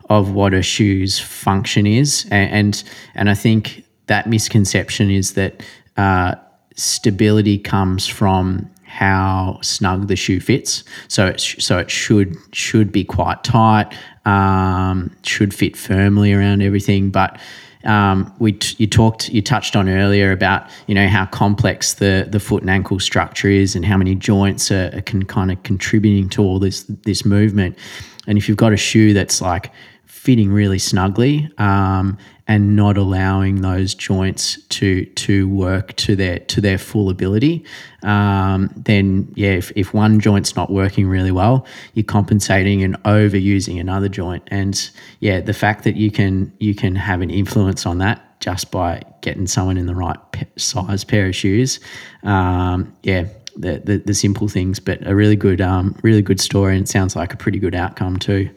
of 0.09 0.33
what 0.33 0.55
a 0.55 0.63
shoe's 0.63 1.19
function 1.19 1.87
is, 1.87 2.27
and 2.31 2.51
and, 2.53 2.85
and 3.15 3.31
I 3.31 3.35
think 3.35 3.85
that 4.07 4.29
misconception 4.29 5.11
is 5.11 5.35
that 5.35 5.63
uh, 5.97 6.35
stability 6.77 7.59
comes 7.59 8.07
from 8.07 8.71
how 8.85 9.59
snug 9.63 10.09
the 10.09 10.17
shoe 10.17 10.41
fits. 10.41 10.83
So 11.09 11.27
it 11.27 11.41
sh- 11.41 11.63
so 11.63 11.79
it 11.79 11.91
should 11.91 12.37
should 12.53 12.91
be 12.91 13.05
quite 13.05 13.45
tight, 13.45 13.97
um, 14.25 15.15
should 15.23 15.55
fit 15.55 15.77
firmly 15.77 16.33
around 16.33 16.63
everything, 16.63 17.11
but 17.11 17.39
um, 17.85 18.33
we 18.39 18.53
t- 18.53 18.77
you 18.79 18.87
talked 18.87 19.29
you 19.31 19.41
touched 19.41 19.75
on 19.75 19.89
earlier 19.89 20.33
about 20.33 20.69
you 20.87 20.95
know 20.95 21.09
how 21.09 21.25
complex 21.27 21.95
the 21.95 22.27
the 22.29 22.41
foot 22.41 22.63
and 22.63 22.71
ankle 22.71 23.01
structure 23.01 23.49
is 23.49 23.75
and 23.75 23.85
how 23.85 23.97
many 23.97 24.15
joints 24.15 24.71
are, 24.71 24.91
are 24.95 25.01
can 25.03 25.25
kind 25.25 25.51
of 25.51 25.63
contributing 25.63 26.29
to 26.31 26.43
all 26.43 26.59
this 26.59 26.85
this 27.05 27.25
movement 27.25 27.79
and 28.27 28.37
if 28.37 28.49
you've 28.49 28.59
got 28.59 28.73
a 28.73 28.77
shoe 28.77 29.15
that's 29.15 29.41
like 29.41 29.73
fitting 30.05 30.53
really 30.53 30.79
snugly 30.79 31.51
um, 31.57 32.19
and 32.51 32.75
not 32.75 32.99
allowing 32.99 33.63
those 33.63 33.95
joints 33.95 34.61
to 34.71 35.05
to 35.05 35.49
work 35.49 35.95
to 35.95 36.17
their 36.17 36.41
to 36.41 36.61
their 36.61 36.79
full 36.79 37.09
ability, 37.09 37.65
um, 38.03 38.69
then 38.75 39.33
yeah, 39.37 39.53
if, 39.53 39.71
if 39.77 39.95
one 39.95 40.19
joint's 40.19 40.57
not 40.57 40.69
working 40.69 41.07
really 41.07 41.31
well, 41.31 41.65
you're 41.95 42.03
compensating 42.03 42.83
and 42.83 43.01
overusing 43.05 43.81
another 43.81 44.09
joint. 44.09 44.43
And 44.49 44.91
yeah, 45.21 45.41
the 45.41 45.55
fact 45.55 45.85
that 45.85 45.95
you 45.95 46.11
can 46.11 46.53
you 46.59 46.75
can 46.75 46.97
have 46.97 47.21
an 47.21 47.31
influence 47.31 47.87
on 47.87 47.99
that 47.99 48.41
just 48.41 48.73
by 48.73 49.01
getting 49.21 49.47
someone 49.47 49.77
in 49.77 49.87
the 49.87 49.95
right 49.95 50.19
size 50.57 51.05
pair 51.05 51.29
of 51.29 51.37
shoes, 51.37 51.79
um, 52.25 52.93
yeah, 53.05 53.27
the, 53.57 53.81
the, 53.85 53.99
the 53.99 54.15
simple 54.15 54.49
things, 54.49 54.81
but 54.81 55.07
a 55.07 55.15
really 55.15 55.37
good 55.37 55.61
um, 55.61 55.97
really 56.03 56.23
good 56.23 56.41
story, 56.41 56.75
and 56.75 56.87
it 56.87 56.89
sounds 56.89 57.15
like 57.15 57.33
a 57.33 57.37
pretty 57.37 57.61
good 57.61 57.77
outcome 57.77 58.17
too. 58.17 58.51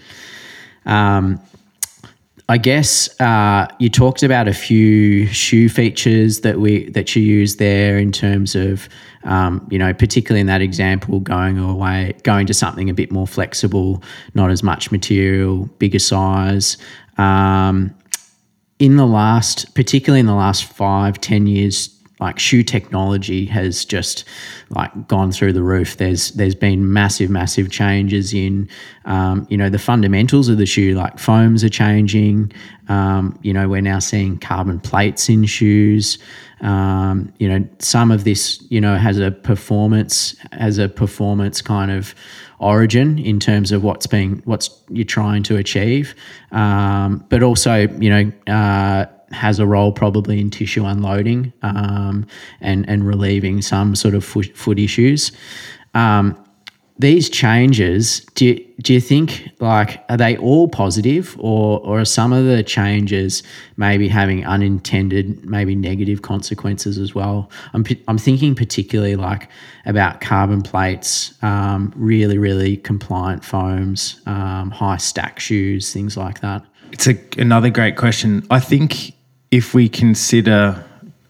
Um, 0.88 1.40
I 2.54 2.58
guess 2.58 3.20
uh, 3.20 3.66
you 3.80 3.90
talked 3.90 4.22
about 4.22 4.48
a 4.48 4.54
few 4.54 5.26
shoe 5.26 5.70
features 5.70 6.42
that 6.42 6.60
we 6.60 6.88
that 6.92 7.16
you 7.16 7.24
use 7.24 7.56
there 7.56 7.98
in 7.98 8.12
terms 8.12 8.54
of, 8.54 8.88
um, 9.24 9.68
you 9.72 9.80
know, 9.80 9.92
particularly 9.92 10.42
in 10.42 10.46
that 10.46 10.62
example, 10.62 11.20
going 11.20 11.58
away, 11.58 12.14
going 12.22 12.46
to 12.46 12.54
something 12.54 12.92
a 12.92 12.94
bit 12.94 13.12
more 13.12 13.26
flexible, 13.26 14.04
not 14.36 14.52
as 14.52 14.62
much 14.62 14.92
material, 14.92 15.66
bigger 15.80 15.98
size. 15.98 16.78
Um, 17.18 17.92
in 18.78 18.98
the 18.98 19.08
last, 19.08 19.74
particularly 19.74 20.20
in 20.20 20.28
the 20.28 20.36
last 20.36 20.66
five, 20.66 21.20
ten 21.20 21.48
years, 21.48 21.93
like 22.24 22.40
shoe 22.40 22.64
technology 22.64 23.46
has 23.46 23.84
just 23.84 24.24
like 24.70 25.10
gone 25.10 25.30
through 25.34 25.52
the 25.52 25.62
roof. 25.62 25.98
There's 25.98 26.32
there's 26.32 26.56
been 26.56 26.94
massive 26.94 27.30
massive 27.30 27.70
changes 27.70 28.34
in 28.34 28.70
um, 29.04 29.46
you 29.50 29.58
know 29.58 29.70
the 29.70 29.78
fundamentals 29.78 30.48
of 30.48 30.58
the 30.58 30.66
shoe. 30.66 30.96
Like 30.96 31.20
foams 31.20 31.66
are 31.66 31.70
changing. 31.70 32.54
Um, 32.88 33.38
you 33.44 33.52
know 33.54 33.68
we're 33.68 33.82
now 33.82 34.00
seeing 34.00 34.40
carbon 34.40 34.80
plates 34.80 35.28
in 35.28 35.44
shoes. 35.46 36.18
Um, 36.62 37.34
you 37.40 37.50
know 37.50 37.68
some 37.80 38.10
of 38.10 38.24
this 38.24 38.66
you 38.70 38.80
know 38.80 38.96
has 38.96 39.20
a 39.20 39.30
performance 39.30 40.34
has 40.54 40.78
a 40.78 40.88
performance 40.88 41.62
kind 41.62 41.92
of 41.92 42.16
origin 42.60 43.20
in 43.20 43.38
terms 43.38 43.74
of 43.74 43.84
what's 43.84 44.08
being 44.08 44.42
what's 44.46 44.70
you're 44.90 45.04
trying 45.04 45.44
to 45.44 45.58
achieve, 45.58 46.16
um, 46.54 47.26
but 47.28 47.44
also 47.44 47.90
you 48.00 48.10
know. 48.10 48.32
Uh, 48.48 49.08
has 49.34 49.60
a 49.60 49.66
role 49.66 49.92
probably 49.92 50.40
in 50.40 50.50
tissue 50.50 50.86
unloading 50.86 51.52
um, 51.62 52.26
and 52.62 52.88
and 52.88 53.06
relieving 53.08 53.62
some 53.62 53.96
sort 53.96 54.16
of 54.16 54.24
foot, 54.24 54.56
foot 54.56 54.80
issues. 54.80 55.32
Um, 55.94 56.38
these 57.00 57.28
changes, 57.28 58.20
do 58.36 58.46
you, 58.46 58.66
do 58.82 58.94
you 58.94 59.02
think 59.02 59.50
like 59.60 60.04
are 60.10 60.18
they 60.18 60.38
all 60.38 60.68
positive, 60.68 61.36
or 61.40 61.80
or 61.80 62.02
are 62.02 62.06
some 62.06 62.32
of 62.32 62.46
the 62.46 62.62
changes 62.62 63.42
maybe 63.78 64.08
having 64.08 64.46
unintended, 64.46 65.44
maybe 65.44 65.76
negative 65.76 66.22
consequences 66.22 67.00
as 67.00 67.16
well? 67.16 67.50
I'm 67.74 67.84
I'm 68.08 68.20
thinking 68.20 68.54
particularly 68.54 69.16
like 69.16 69.50
about 69.86 70.22
carbon 70.22 70.62
plates, 70.62 71.34
um, 71.42 71.92
really 71.96 72.38
really 72.38 72.78
compliant 72.78 73.44
foams, 73.44 74.22
um, 74.28 74.70
high 74.70 74.98
stack 74.98 75.40
shoes, 75.40 75.92
things 75.92 76.16
like 76.16 76.42
that. 76.42 76.64
It's 76.92 77.08
a, 77.08 77.18
another 77.40 77.72
great 77.72 77.98
question. 77.98 78.46
I 78.52 78.60
think 78.60 79.14
if 79.54 79.76
we 79.76 79.88
consider 79.88 80.84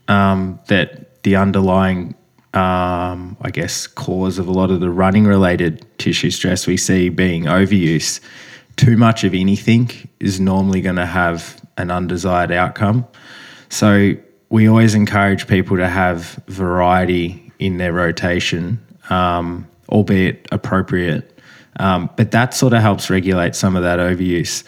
um, 0.08 0.58
that 0.68 1.22
the 1.24 1.36
underlying, 1.36 2.16
um, 2.54 3.36
I 3.42 3.52
guess, 3.52 3.86
cause 3.86 4.40
of 4.40 4.48
a 4.48 4.52
lot 4.52 4.72
of 4.72 4.80
the 4.80 4.90
running 4.90 5.26
related 5.26 5.86
tissue 5.98 6.32
stress 6.32 6.66
we 6.66 6.78
see 6.78 7.10
being 7.10 7.44
overuse, 7.44 8.22
too 8.78 8.96
much 8.96 9.26
of 9.26 9.34
anything 9.34 9.92
is 10.22 10.40
normally 10.40 10.80
going 10.80 10.96
to 10.96 11.06
have 11.06 11.62
an 11.76 11.92
undesired 11.92 12.54
outcome. 12.54 13.06
So 13.68 14.14
we 14.50 14.70
always 14.70 14.96
encourage 14.96 15.46
people 15.46 15.76
to 15.76 15.90
have 15.90 16.42
variety 16.48 17.52
in 17.60 17.76
their 17.76 17.92
rotation, 17.92 18.80
um, 19.10 19.68
albeit 19.90 20.48
appropriate. 20.50 21.38
Um, 21.78 22.10
but 22.16 22.32
that 22.32 22.54
sort 22.54 22.72
of 22.72 22.82
helps 22.82 23.10
regulate 23.10 23.54
some 23.54 23.76
of 23.76 23.84
that 23.84 24.00
overuse. 24.00 24.64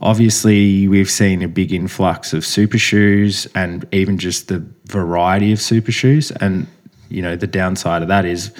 Obviously, 0.00 0.88
we've 0.88 1.10
seen 1.10 1.42
a 1.42 1.48
big 1.48 1.72
influx 1.72 2.32
of 2.32 2.44
super 2.44 2.78
shoes 2.78 3.46
and 3.54 3.86
even 3.92 4.18
just 4.18 4.48
the 4.48 4.64
variety 4.86 5.52
of 5.52 5.60
super 5.60 5.92
shoes. 5.92 6.30
And, 6.32 6.66
you 7.08 7.22
know, 7.22 7.36
the 7.36 7.46
downside 7.46 8.02
of 8.02 8.08
that 8.08 8.24
is 8.24 8.52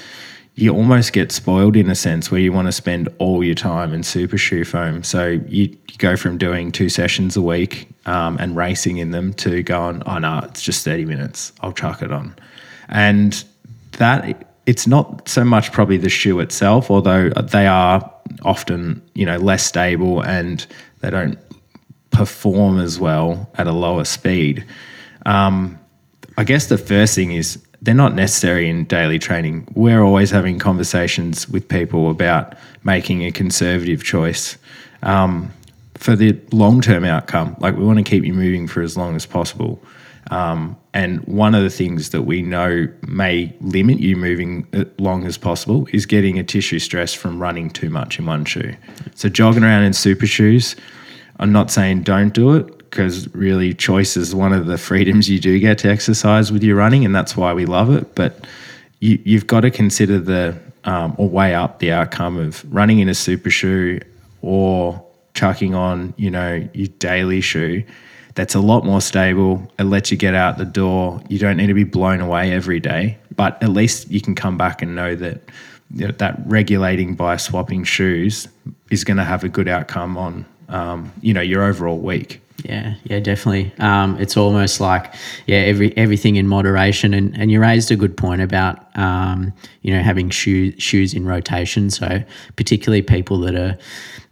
you 0.57 0.73
almost 0.73 1.13
get 1.13 1.33
spoiled 1.33 1.77
in 1.77 1.91
a 1.91 1.95
sense 1.95 2.31
where 2.31 2.41
you 2.41 2.53
want 2.53 2.69
to 2.69 2.73
spend 2.73 3.09
all 3.19 3.43
your 3.43 3.57
time 3.57 3.93
in 3.93 4.03
super 4.03 4.39
shoe 4.39 4.65
foam. 4.65 5.03
So 5.03 5.27
you, 5.49 5.65
you 5.65 5.99
go 5.99 6.17
from 6.17 6.39
doing 6.39 6.71
two 6.71 6.89
sessions 6.89 7.37
a 7.37 7.43
week 7.43 7.89
um, 8.07 8.37
and 8.39 8.57
racing 8.57 8.99
in 8.99 9.11
them 9.11 9.35
to 9.35 9.63
going, 9.65 10.03
oh 10.07 10.19
no, 10.19 10.41
it's 10.45 10.63
just 10.63 10.85
30 10.85 11.07
minutes. 11.07 11.53
I'll 11.61 11.73
chuck 11.73 12.03
it 12.03 12.13
on. 12.13 12.37
And 12.89 13.45
that 13.93 14.54
it's 14.67 14.87
not 14.87 15.29
so 15.29 15.45
much 15.45 15.73
probably 15.73 15.97
the 15.97 16.09
shoe 16.09 16.41
itself, 16.41 16.91
although 16.91 17.29
they 17.31 17.67
are 17.67 18.11
often, 18.43 19.03
you 19.15 19.27
know, 19.27 19.37
less 19.37 19.65
stable 19.65 20.23
and 20.23 20.67
they 21.01 21.11
don't 21.11 21.39
perform 22.11 22.81
as 22.81 22.99
well 22.99 23.51
at 23.57 23.67
a 23.67 23.73
lower 23.73 24.05
speed. 24.05 24.65
Um, 25.27 25.79
I 26.37 26.45
guess 26.45 26.67
the 26.67 26.79
first 26.79 27.15
thing 27.15 27.33
is 27.33 27.63
they're 27.83 27.95
not 27.95 28.15
necessary 28.15 28.69
in 28.69 28.85
daily 28.85 29.19
training. 29.19 29.69
We're 29.75 30.03
always 30.03 30.31
having 30.31 30.59
conversations 30.59 31.49
with 31.49 31.69
people 31.69 32.11
about 32.11 32.55
making 32.83 33.23
a 33.23 33.31
conservative 33.31 34.03
choice 34.03 34.57
um, 35.03 35.53
for 35.95 36.17
the 36.17 36.39
long 36.51 36.81
term 36.81 37.05
outcome. 37.05 37.57
Like 37.59 37.77
we 37.77 37.85
want 37.85 37.99
to 37.99 38.05
keep 38.05 38.25
you 38.25 38.33
moving 38.33 38.67
for 38.67 38.81
as 38.81 38.97
long 38.97 39.15
as 39.15 39.27
possible. 39.27 39.83
Um, 40.31 40.77
and 40.95 41.21
one 41.27 41.55
of 41.55 41.63
the 41.63 41.71
things 41.71 42.11
that 42.11 42.23
we 42.23 42.41
know 42.41 42.89
may 43.07 43.55
limit 43.61 44.01
you 44.01 44.17
moving 44.17 44.67
as 44.73 44.87
long 44.99 45.27
as 45.27 45.37
possible 45.37 45.87
is 45.93 46.07
getting 46.07 46.39
a 46.39 46.45
tissue 46.45 46.79
stress 46.79 47.13
from 47.13 47.41
running 47.41 47.71
too 47.71 47.91
much 47.91 48.19
in 48.19 48.27
one 48.27 48.45
shoe. 48.45 48.75
So, 49.15 49.29
jogging 49.29 49.65
around 49.65 49.83
in 49.83 49.93
super 49.93 50.27
shoes, 50.27 50.77
I'm 51.39 51.53
not 51.53 51.71
saying 51.71 52.03
don't 52.03 52.33
do 52.33 52.55
it 52.55 52.79
because 52.79 53.33
really 53.35 53.75
choice 53.75 54.17
is 54.17 54.35
one 54.35 54.53
of 54.53 54.67
the 54.67 54.79
freedoms 54.79 55.29
you 55.29 55.41
do 55.41 55.59
get 55.59 55.79
to 55.79 55.91
exercise 55.91 56.53
with 56.53 56.63
your 56.63 56.77
running, 56.77 57.05
and 57.05 57.15
that's 57.15 57.37
why 57.37 57.53
we 57.53 57.67
love 57.67 57.91
it. 57.91 58.15
But 58.15 58.47
you, 59.01 59.21
you've 59.25 59.47
got 59.47 59.61
to 59.61 59.71
consider 59.71 60.19
the 60.19 60.57
um, 60.85 61.15
or 61.19 61.29
weigh 61.29 61.55
up 61.55 61.81
the 61.81 61.91
outcome 61.93 62.39
of 62.39 62.65
running 62.73 63.01
in 63.01 63.09
a 63.09 63.15
super 63.15 63.51
shoe 63.51 64.01
or 64.43 65.05
chucking 65.35 65.75
on, 65.75 66.15
you 66.17 66.31
know, 66.31 66.67
your 66.73 66.89
daily 66.99 67.41
shoe 67.41 67.83
that's 68.35 68.55
a 68.55 68.61
lot 68.61 68.85
more 68.85 69.01
stable. 69.01 69.71
It 69.79 69.85
lets 69.85 70.11
you 70.11 70.17
get 70.17 70.35
out 70.35 70.59
the 70.59 70.65
door. 70.65 71.21
You 71.29 71.39
don't 71.39 71.57
need 71.57 71.69
to 71.69 71.75
be 71.75 71.85
blown 71.85 72.21
away 72.21 72.53
every 72.53 72.81
day, 72.81 73.19
but 73.37 73.63
at 73.63 73.71
least 73.71 74.11
you 74.11 74.21
can 74.21 74.35
come 74.35 74.59
back 74.59 74.83
and 74.83 74.95
know 74.95 75.15
that 75.15 75.41
you 75.95 76.09
know, 76.09 76.13
that 76.19 76.41
regulating 76.47 77.15
by 77.15 77.37
swapping 77.37 77.85
shoes 77.85 78.49
is 78.91 79.05
going 79.05 79.17
to 79.19 79.25
have 79.25 79.45
a 79.45 79.49
good 79.49 79.69
outcome 79.69 80.17
on 80.17 80.45
um, 80.69 81.13
you 81.21 81.33
know 81.33 81.41
your 81.41 81.63
overall 81.63 81.99
week. 81.99 82.41
Yeah, 82.65 82.95
yeah, 83.05 83.21
definitely. 83.21 83.73
Um, 83.79 84.19
it's 84.19 84.39
almost 84.39 84.81
like 84.81 85.15
yeah, 85.47 85.59
every 85.59 85.95
everything 85.99 86.37
in 86.37 86.49
moderation, 86.49 87.13
and, 87.13 87.37
and 87.39 87.51
you 87.51 87.61
raised 87.61 87.91
a 87.91 87.97
good 87.97 88.17
point 88.17 88.41
about 88.41 88.97
um, 88.97 89.53
you 89.83 89.93
know 89.93 90.01
having 90.01 90.31
shoes 90.31 90.75
shoes 90.83 91.13
in 91.13 91.27
rotation. 91.27 91.91
So 91.91 92.25
particularly 92.57 93.03
people 93.03 93.39
that 93.41 93.55
are 93.55 93.77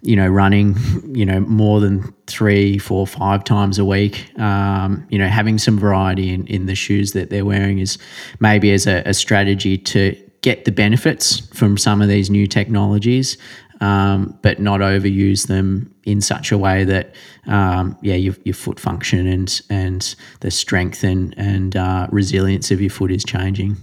you 0.00 0.16
know 0.16 0.28
running 0.28 0.76
you 1.14 1.26
know 1.26 1.40
more 1.40 1.78
than 1.78 2.10
three, 2.26 2.78
four, 2.78 3.06
five 3.06 3.44
times 3.44 3.78
a 3.78 3.84
week. 3.84 4.26
Um, 4.38 5.06
you 5.10 5.18
know 5.18 5.28
having 5.28 5.58
some 5.58 5.78
variety 5.78 6.32
in, 6.32 6.46
in 6.46 6.64
the 6.64 6.74
shoes 6.74 7.12
that 7.12 7.28
they're 7.28 7.44
wearing 7.44 7.80
is 7.80 7.98
maybe 8.40 8.72
as 8.72 8.86
a, 8.86 9.02
a 9.04 9.12
strategy 9.12 9.76
to 9.76 10.16
get 10.40 10.64
the 10.64 10.72
benefits 10.72 11.40
from 11.54 11.76
some 11.76 12.00
of 12.00 12.08
these 12.08 12.30
new 12.30 12.46
technologies 12.46 13.36
um, 13.82 14.38
but 14.42 14.60
not 14.60 14.80
overuse 14.80 15.48
them 15.48 15.92
in 16.04 16.20
such 16.20 16.52
a 16.52 16.56
way 16.56 16.84
that 16.84 17.14
um, 17.46 17.98
yeah 18.00 18.14
your, 18.14 18.34
your 18.44 18.54
foot 18.54 18.78
function 18.78 19.26
and 19.26 19.60
and 19.68 20.14
the 20.40 20.50
strength 20.50 21.02
and 21.02 21.34
and 21.36 21.76
uh, 21.76 22.06
resilience 22.10 22.70
of 22.70 22.80
your 22.80 22.90
foot 22.90 23.10
is 23.10 23.24
changing. 23.24 23.76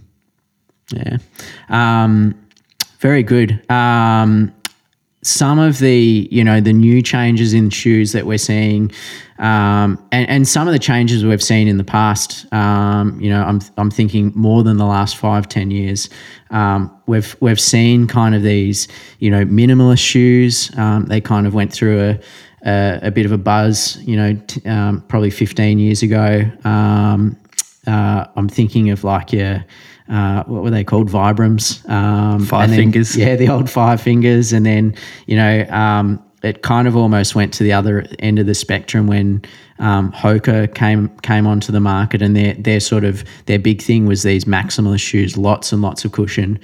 Yeah, 0.91 1.17
um, 1.67 2.33
very 2.99 3.21
good. 3.21 3.69
Um, 3.69 4.53
some 5.21 5.59
of 5.59 5.79
the 5.79 6.27
you 6.31 6.43
know 6.43 6.61
the 6.61 6.71
new 6.71 7.01
changes 7.01 7.53
in 7.53 7.69
shoes 7.69 8.13
that 8.13 8.25
we're 8.25 8.37
seeing 8.37 8.91
um, 9.37 10.01
and, 10.11 10.29
and 10.29 10.47
some 10.47 10.67
of 10.67 10.73
the 10.73 10.79
changes 10.79 11.25
we've 11.25 11.43
seen 11.43 11.67
in 11.67 11.77
the 11.77 11.83
past 11.83 12.51
um, 12.53 13.19
you 13.19 13.29
know 13.29 13.43
I'm, 13.43 13.59
I'm 13.77 13.91
thinking 13.91 14.31
more 14.33 14.63
than 14.63 14.77
the 14.77 14.85
last 14.85 15.17
five 15.17 15.49
ten 15.49 15.71
years 15.71 16.09
um, 16.51 16.95
we've 17.05 17.35
we've 17.41 17.59
seen 17.59 18.07
kind 18.07 18.33
of 18.33 18.43
these 18.43 18.87
you 19.19 19.29
know 19.29 19.43
minimalist 19.45 19.99
shoes 19.99 20.71
um, 20.77 21.05
they 21.05 21.19
kind 21.19 21.45
of 21.45 21.53
went 21.53 21.73
through 21.73 22.01
a, 22.01 22.19
a, 22.65 22.99
a 23.03 23.11
bit 23.11 23.25
of 23.25 23.33
a 23.33 23.37
buzz 23.37 23.97
you 24.03 24.15
know 24.15 24.35
t- 24.47 24.67
um, 24.69 25.01
probably 25.09 25.31
15 25.31 25.79
years 25.79 26.01
ago 26.01 26.49
um, 26.63 27.37
uh, 27.87 28.25
I'm 28.37 28.47
thinking 28.47 28.89
of 28.89 29.03
like 29.03 29.33
yeah 29.33 29.63
uh, 30.09 30.43
what 30.45 30.63
were 30.63 30.71
they 30.71 30.83
called? 30.83 31.09
Vibrams. 31.09 31.87
Um, 31.89 32.45
five 32.45 32.69
then, 32.69 32.77
fingers. 32.77 33.15
Yeah, 33.15 33.35
the 33.35 33.49
old 33.49 33.69
five 33.69 34.01
fingers. 34.01 34.53
And 34.53 34.65
then, 34.65 34.95
you 35.27 35.35
know, 35.35 35.65
um, 35.69 36.23
it 36.41 36.61
kind 36.61 36.87
of 36.87 36.95
almost 36.95 37.35
went 37.35 37.53
to 37.55 37.63
the 37.63 37.73
other 37.73 38.05
end 38.19 38.39
of 38.39 38.45
the 38.45 38.55
spectrum 38.55 39.07
when 39.07 39.43
um, 39.77 40.11
Hoka 40.11 40.73
came 40.73 41.09
came 41.19 41.45
onto 41.45 41.71
the 41.71 41.79
market, 41.79 42.21
and 42.21 42.35
their 42.35 42.53
their 42.55 42.79
sort 42.79 43.03
of 43.03 43.23
their 43.45 43.59
big 43.59 43.81
thing 43.81 44.05
was 44.05 44.23
these 44.23 44.45
maximalist 44.45 45.01
shoes, 45.01 45.37
lots 45.37 45.71
and 45.71 45.81
lots 45.81 46.05
of 46.05 46.11
cushion. 46.11 46.59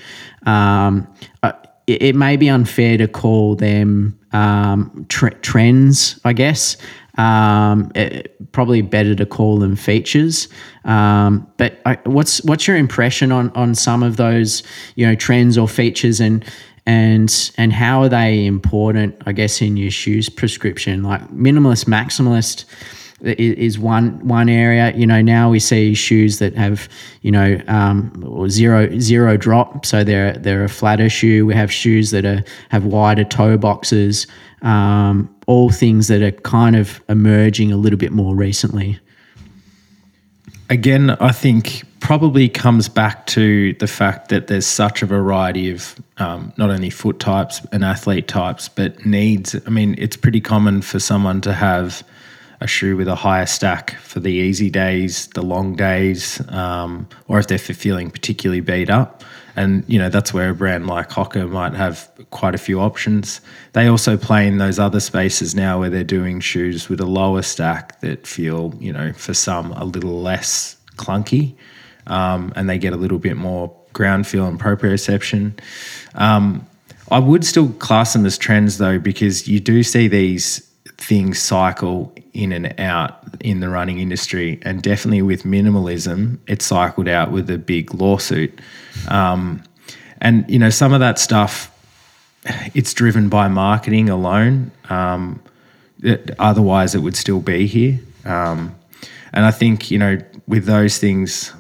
Um, 0.46 1.08
uh, 1.44 1.52
it, 1.88 2.02
it, 2.02 2.16
may 2.16 2.36
be 2.36 2.50
unfair 2.50 2.98
to 2.98 3.08
call 3.08 3.56
them 3.56 4.18
um, 4.32 5.06
tre- 5.10 5.38
trends, 5.42 6.20
I 6.26 6.34
guess. 6.34 6.78
Um, 7.18 7.92
it, 7.96 8.52
probably 8.52 8.82
better 8.82 9.16
to 9.16 9.26
call 9.26 9.58
them 9.58 9.76
features. 9.76 10.48
Um, 10.84 11.48
but 11.58 11.80
I, 11.86 11.98
what's 12.04 12.44
what's 12.44 12.68
your 12.68 12.78
impression 12.78 13.32
on 13.32 13.50
on 13.52 13.76
some 13.76 14.04
of 14.04 14.18
those 14.18 14.64
you 14.96 15.06
know 15.06 15.16
trends 15.16 15.58
or 15.58 15.68
features 15.68 16.20
and 16.20 16.44
and 16.86 17.52
and 17.58 17.74
how 17.74 18.02
are 18.02 18.10
they 18.10 18.46
important? 18.46 19.16
I 19.26 19.32
guess 19.32 19.62
in 19.62 19.78
your 19.78 19.92
shoes 19.92 20.30
prescription, 20.30 21.04
like 21.04 21.28
minimalist, 21.30 21.86
maximalist 21.86 22.66
is 23.26 23.80
one 23.80 24.26
one 24.28 24.50
area. 24.50 24.94
You 24.96 25.08
know, 25.08 25.22
now 25.22 25.50
we 25.50 25.60
see 25.60 25.94
shoes 25.94 26.40
that 26.40 26.56
have 26.56 26.88
you 27.22 27.32
know 27.32 27.60
um, 27.68 28.50
zero 28.50 29.00
zero 29.00 29.38
drop, 29.38 29.86
so 29.86 30.04
they're 30.04 30.34
they're 30.34 30.64
a 30.64 30.70
flatter 30.70 31.10
shoe. 31.10 31.46
We 31.46 31.54
have 31.56 31.72
shoes 31.72 32.12
that 32.12 32.26
are 32.26 32.44
have 32.70 32.86
wider 32.86 33.24
toe 33.24 33.58
boxes 33.58 34.28
um, 34.66 35.34
all 35.46 35.70
things 35.70 36.08
that 36.08 36.22
are 36.22 36.32
kind 36.32 36.76
of 36.76 37.02
emerging 37.08 37.72
a 37.72 37.78
little 37.78 38.00
bit 38.00 38.12
more 38.12 38.36
recently. 38.36 39.00
Again, 40.70 41.12
I 41.12 41.32
think 41.32 41.84
probably 42.00 42.50
comes 42.50 42.90
back 42.90 43.28
to 43.28 43.74
the 43.74 43.88
fact 43.88 44.30
that 44.30 44.48
there's 44.48 44.66
such 44.66 45.04
a 45.04 45.06
variety 45.06 45.70
of 45.72 45.96
um, 46.18 46.52
not 46.58 46.72
only 46.72 46.90
foot 46.90 47.20
types 47.20 47.62
and 47.72 47.86
athlete 47.86 48.28
types, 48.28 48.68
but 48.68 49.06
needs. 49.06 49.56
I 49.68 49.70
mean, 49.70 49.94
it's 50.00 50.18
pretty 50.18 50.42
common 50.42 50.82
for 50.82 51.00
someone 51.00 51.42
to 51.42 51.54
have 51.54 52.04
a 52.62 52.68
shoe 52.68 52.96
with 52.96 53.08
a 53.08 53.16
higher 53.16 53.46
stack 53.46 53.96
for 53.98 54.20
the 54.20 54.32
easy 54.32 54.70
days, 54.70 55.28
the 55.28 55.42
long 55.42 55.76
days, 55.76 56.42
um, 56.50 57.08
or 57.28 57.40
if 57.40 57.48
they're 57.48 57.58
feeling 57.58 58.10
particularly 58.10 58.62
beat 58.62 58.90
up. 58.90 59.24
And 59.58 59.86
you 59.88 59.98
know 59.98 60.10
that's 60.10 60.34
where 60.34 60.50
a 60.50 60.54
brand 60.54 60.88
like 60.88 61.10
Hoka 61.10 61.50
might 61.50 61.74
have 61.74 62.12
quite 62.32 62.56
a 62.56 62.58
few 62.58 62.82
options. 62.82 63.40
They 63.72 63.88
also 63.88 64.18
play 64.18 64.48
in 64.48 64.58
those 64.58 64.80
other 64.80 65.00
spaces 65.00 65.56
now 65.56 65.80
where 65.80 65.90
they're 65.90 66.04
doing 66.04 66.42
shoes 66.42 66.90
with 66.90 67.00
a 67.00 67.06
lower 67.06 67.42
stack 67.42 68.02
that 68.02 68.28
feel, 68.28 68.74
you 68.80 68.92
know, 68.92 69.14
for 69.14 69.34
some 69.34 69.72
a 69.72 69.86
little 69.86 70.22
less 70.22 70.76
clunky, 70.98 71.56
um, 72.08 72.52
and 72.58 72.70
they 72.70 72.78
get 72.78 72.92
a 72.92 72.98
little 72.98 73.20
bit 73.20 73.38
more 73.38 73.74
ground 73.94 74.28
feel 74.28 74.46
and 74.46 74.60
proprioception. 74.60 75.58
Um, 76.16 76.68
I 77.10 77.20
would 77.20 77.46
still 77.46 77.70
class 77.74 78.14
them 78.14 78.26
as 78.26 78.38
trends 78.38 78.78
though, 78.78 79.00
because 79.00 79.48
you 79.48 79.60
do 79.60 79.84
see 79.84 80.08
these 80.08 80.60
things 80.98 81.40
cycle 81.40 82.12
in 82.36 82.52
and 82.52 82.80
out 82.80 83.24
in 83.40 83.62
the 83.62 83.70
running 83.70 84.00
industry. 84.00 84.60
And 84.64 84.82
definitely 84.82 85.22
with 85.22 85.44
minimalism, 85.44 86.38
it 86.48 86.62
cycled 86.62 87.08
out 87.08 87.32
with 87.32 87.50
a 87.50 87.58
big 87.58 87.94
lawsuit. 87.94 88.60
Um, 89.08 89.64
and, 90.22 90.46
you 90.50 90.60
know, 90.60 90.70
some 90.70 90.94
of 90.94 91.00
that 91.00 91.18
stuff, 91.18 91.72
it's 92.74 92.94
driven 92.94 93.30
by 93.30 93.48
marketing 93.48 94.10
alone. 94.10 94.72
Um, 94.90 95.42
it, 96.04 96.32
otherwise, 96.38 96.94
it 96.94 97.00
would 97.00 97.16
still 97.16 97.40
be 97.40 97.66
here. 97.68 98.00
Um, 98.26 98.76
and 99.34 99.46
I 99.46 99.52
think, 99.52 99.90
you 99.90 99.98
know, 99.98 100.18
with 100.48 100.66
those 100.66 100.98
things, 100.98 101.54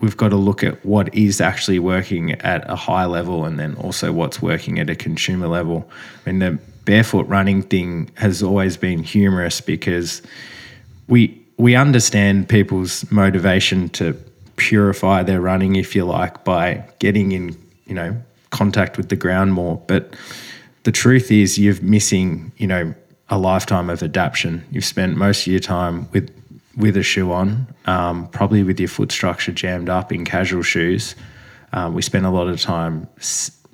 we've 0.00 0.16
got 0.16 0.30
to 0.30 0.36
look 0.36 0.64
at 0.64 0.84
what 0.84 1.14
is 1.14 1.40
actually 1.40 1.78
working 1.78 2.32
at 2.32 2.68
a 2.68 2.76
high 2.76 3.04
level 3.04 3.44
and 3.44 3.58
then 3.58 3.74
also 3.76 4.12
what's 4.12 4.42
working 4.42 4.78
at 4.78 4.90
a 4.90 4.96
consumer 4.96 5.46
level. 5.46 5.88
I 6.26 6.30
mean, 6.30 6.38
the 6.40 6.58
barefoot 6.84 7.26
running 7.28 7.62
thing 7.62 8.10
has 8.14 8.42
always 8.42 8.76
been 8.76 9.02
humorous 9.02 9.60
because 9.60 10.22
we 11.08 11.38
we 11.58 11.76
understand 11.76 12.48
people's 12.48 13.10
motivation 13.10 13.88
to 13.90 14.14
purify 14.56 15.22
their 15.22 15.40
running, 15.40 15.76
if 15.76 15.94
you 15.94 16.04
like, 16.04 16.44
by 16.44 16.84
getting 16.98 17.32
in, 17.32 17.56
you 17.86 17.94
know, 17.94 18.16
contact 18.50 18.96
with 18.96 19.08
the 19.08 19.16
ground 19.16 19.52
more. 19.52 19.80
But 19.86 20.14
the 20.84 20.92
truth 20.92 21.30
is, 21.30 21.58
you're 21.58 21.80
missing, 21.82 22.52
you 22.56 22.66
know, 22.66 22.94
a 23.28 23.38
lifetime 23.38 23.90
of 23.90 24.02
adaptation. 24.02 24.64
You've 24.70 24.84
spent 24.84 25.16
most 25.16 25.46
of 25.46 25.52
your 25.52 25.60
time 25.60 26.08
with 26.12 26.30
with 26.74 26.96
a 26.96 27.02
shoe 27.02 27.30
on, 27.32 27.66
um, 27.84 28.28
probably 28.28 28.62
with 28.62 28.80
your 28.80 28.88
foot 28.88 29.12
structure 29.12 29.52
jammed 29.52 29.90
up 29.90 30.10
in 30.10 30.24
casual 30.24 30.62
shoes. 30.62 31.14
Um, 31.74 31.92
we 31.92 32.00
spend 32.00 32.24
a 32.24 32.30
lot 32.30 32.48
of 32.48 32.60
time 32.60 33.08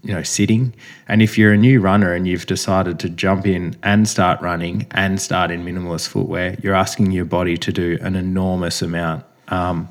you 0.03 0.15
know 0.15 0.23
sitting. 0.23 0.75
And 1.09 1.23
if 1.23 1.37
you're 1.37 1.53
a 1.53 1.57
new 1.57 1.81
runner 1.81 2.13
and 2.13 2.27
you've 2.27 2.47
decided 2.47 2.99
to 3.01 3.09
jump 3.09 3.47
in 3.47 3.77
and 3.83 4.09
start 4.09 4.41
running 4.41 4.87
and 4.93 5.21
start 5.21 5.51
in 5.51 5.65
minimalist 5.65 6.09
footwear 6.09 6.57
you're 6.63 6.75
asking 6.75 7.11
your 7.11 7.25
body 7.25 7.57
to 7.57 7.73
do 7.73 7.99
an 8.01 8.15
enormous 8.15 8.83
amount. 8.83 9.25
Um, 9.49 9.89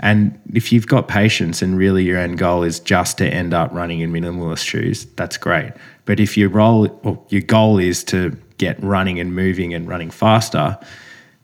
and 0.00 0.38
if 0.52 0.72
you've 0.72 0.86
got 0.86 1.08
patience 1.08 1.62
and 1.62 1.78
really 1.78 2.04
your 2.04 2.18
end 2.18 2.38
goal 2.38 2.62
is 2.62 2.80
just 2.80 3.18
to 3.18 3.26
end 3.26 3.54
up 3.54 3.72
running 3.72 4.00
in 4.00 4.12
minimalist 4.12 4.64
shoes 4.64 5.06
that's 5.16 5.36
great. 5.36 5.72
But 6.04 6.20
if 6.20 6.36
your 6.36 6.48
role 6.48 7.00
or 7.04 7.24
your 7.28 7.42
goal 7.42 7.78
is 7.78 8.04
to 8.04 8.36
get 8.58 8.82
running 8.82 9.18
and 9.20 9.34
moving 9.34 9.72
and 9.74 9.88
running 9.88 10.10
faster 10.10 10.78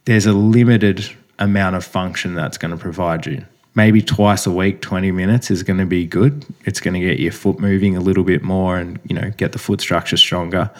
there's 0.05 0.27
a 0.27 0.33
limited 0.33 1.09
amount 1.39 1.77
of 1.77 1.85
function 1.85 2.35
that's 2.35 2.59
going 2.59 2.71
to 2.73 2.77
provide 2.77 3.27
you 3.27 3.45
maybe 3.75 4.03
twice 4.03 4.47
a 4.47 4.51
week 4.51 4.81
20 4.81 5.13
minutes 5.13 5.51
is 5.51 5.63
going 5.63 5.79
to 5.79 5.87
be 5.87 6.07
good. 6.07 6.45
It's 6.65 6.81
going 6.81 6.95
to 6.95 7.01
get 7.01 7.19
your 7.21 7.33
foot 7.33 7.59
moving 7.59 7.97
a 7.97 8.01
little 8.01 8.25
bit 8.25 8.43
more 8.43 8.77
and 8.77 8.99
you 9.05 9.15
know 9.15 9.31
get 9.37 9.53
the 9.53 9.59
foot 9.59 9.81
structure 9.81 10.17
stronger. 10.17 10.71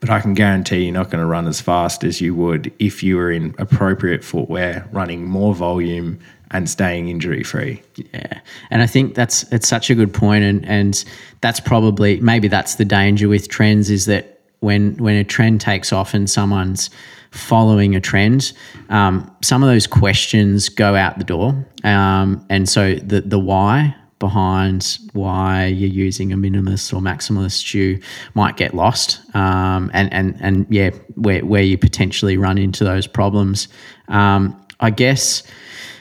But 0.00 0.08
i 0.08 0.18
can 0.18 0.32
guarantee 0.32 0.84
you're 0.84 0.94
not 0.94 1.10
going 1.10 1.20
to 1.20 1.26
run 1.26 1.46
as 1.46 1.60
fast 1.60 2.04
as 2.04 2.20
you 2.22 2.34
would 2.34 2.72
if 2.78 3.02
you 3.02 3.16
were 3.16 3.30
in 3.30 3.54
appropriate 3.58 4.24
footwear 4.24 4.88
running 4.92 5.26
more 5.26 5.54
volume 5.54 6.18
and 6.52 6.68
staying 6.68 7.08
injury 7.08 7.42
free 7.42 7.82
yeah. 7.96 8.40
And 8.70 8.80
i 8.80 8.86
think 8.86 9.14
that's 9.14 9.42
it's 9.52 9.68
such 9.68 9.90
a 9.90 9.94
good 9.94 10.14
point 10.14 10.42
and 10.42 10.64
and 10.64 11.04
that's 11.42 11.60
probably 11.60 12.18
maybe 12.20 12.48
that's 12.48 12.76
the 12.76 12.86
danger 12.86 13.28
with 13.28 13.48
trends 13.48 13.90
is 13.90 14.06
that 14.06 14.39
when 14.60 14.94
when 14.96 15.16
a 15.16 15.24
trend 15.24 15.60
takes 15.60 15.92
off 15.92 16.14
and 16.14 16.28
someone's 16.28 16.90
following 17.30 17.94
a 17.94 18.00
trend, 18.00 18.52
um, 18.88 19.30
some 19.42 19.62
of 19.62 19.68
those 19.68 19.86
questions 19.86 20.68
go 20.68 20.94
out 20.94 21.18
the 21.18 21.24
door. 21.24 21.66
Um, 21.84 22.44
and 22.48 22.68
so 22.68 22.94
the, 22.94 23.20
the 23.20 23.38
why 23.38 23.94
behind 24.18 24.98
why 25.14 25.64
you're 25.64 25.88
using 25.88 26.32
a 26.32 26.36
minimalist 26.36 26.92
or 26.92 27.00
maximalist 27.00 27.64
shoe 27.64 27.98
might 28.34 28.56
get 28.56 28.74
lost. 28.74 29.18
Um, 29.34 29.90
and, 29.94 30.12
and, 30.12 30.36
and 30.40 30.66
yeah, 30.68 30.90
where, 31.14 31.44
where 31.44 31.62
you 31.62 31.78
potentially 31.78 32.36
run 32.36 32.58
into 32.58 32.84
those 32.84 33.06
problems. 33.06 33.66
Um, 34.08 34.60
I 34.80 34.90
guess 34.90 35.42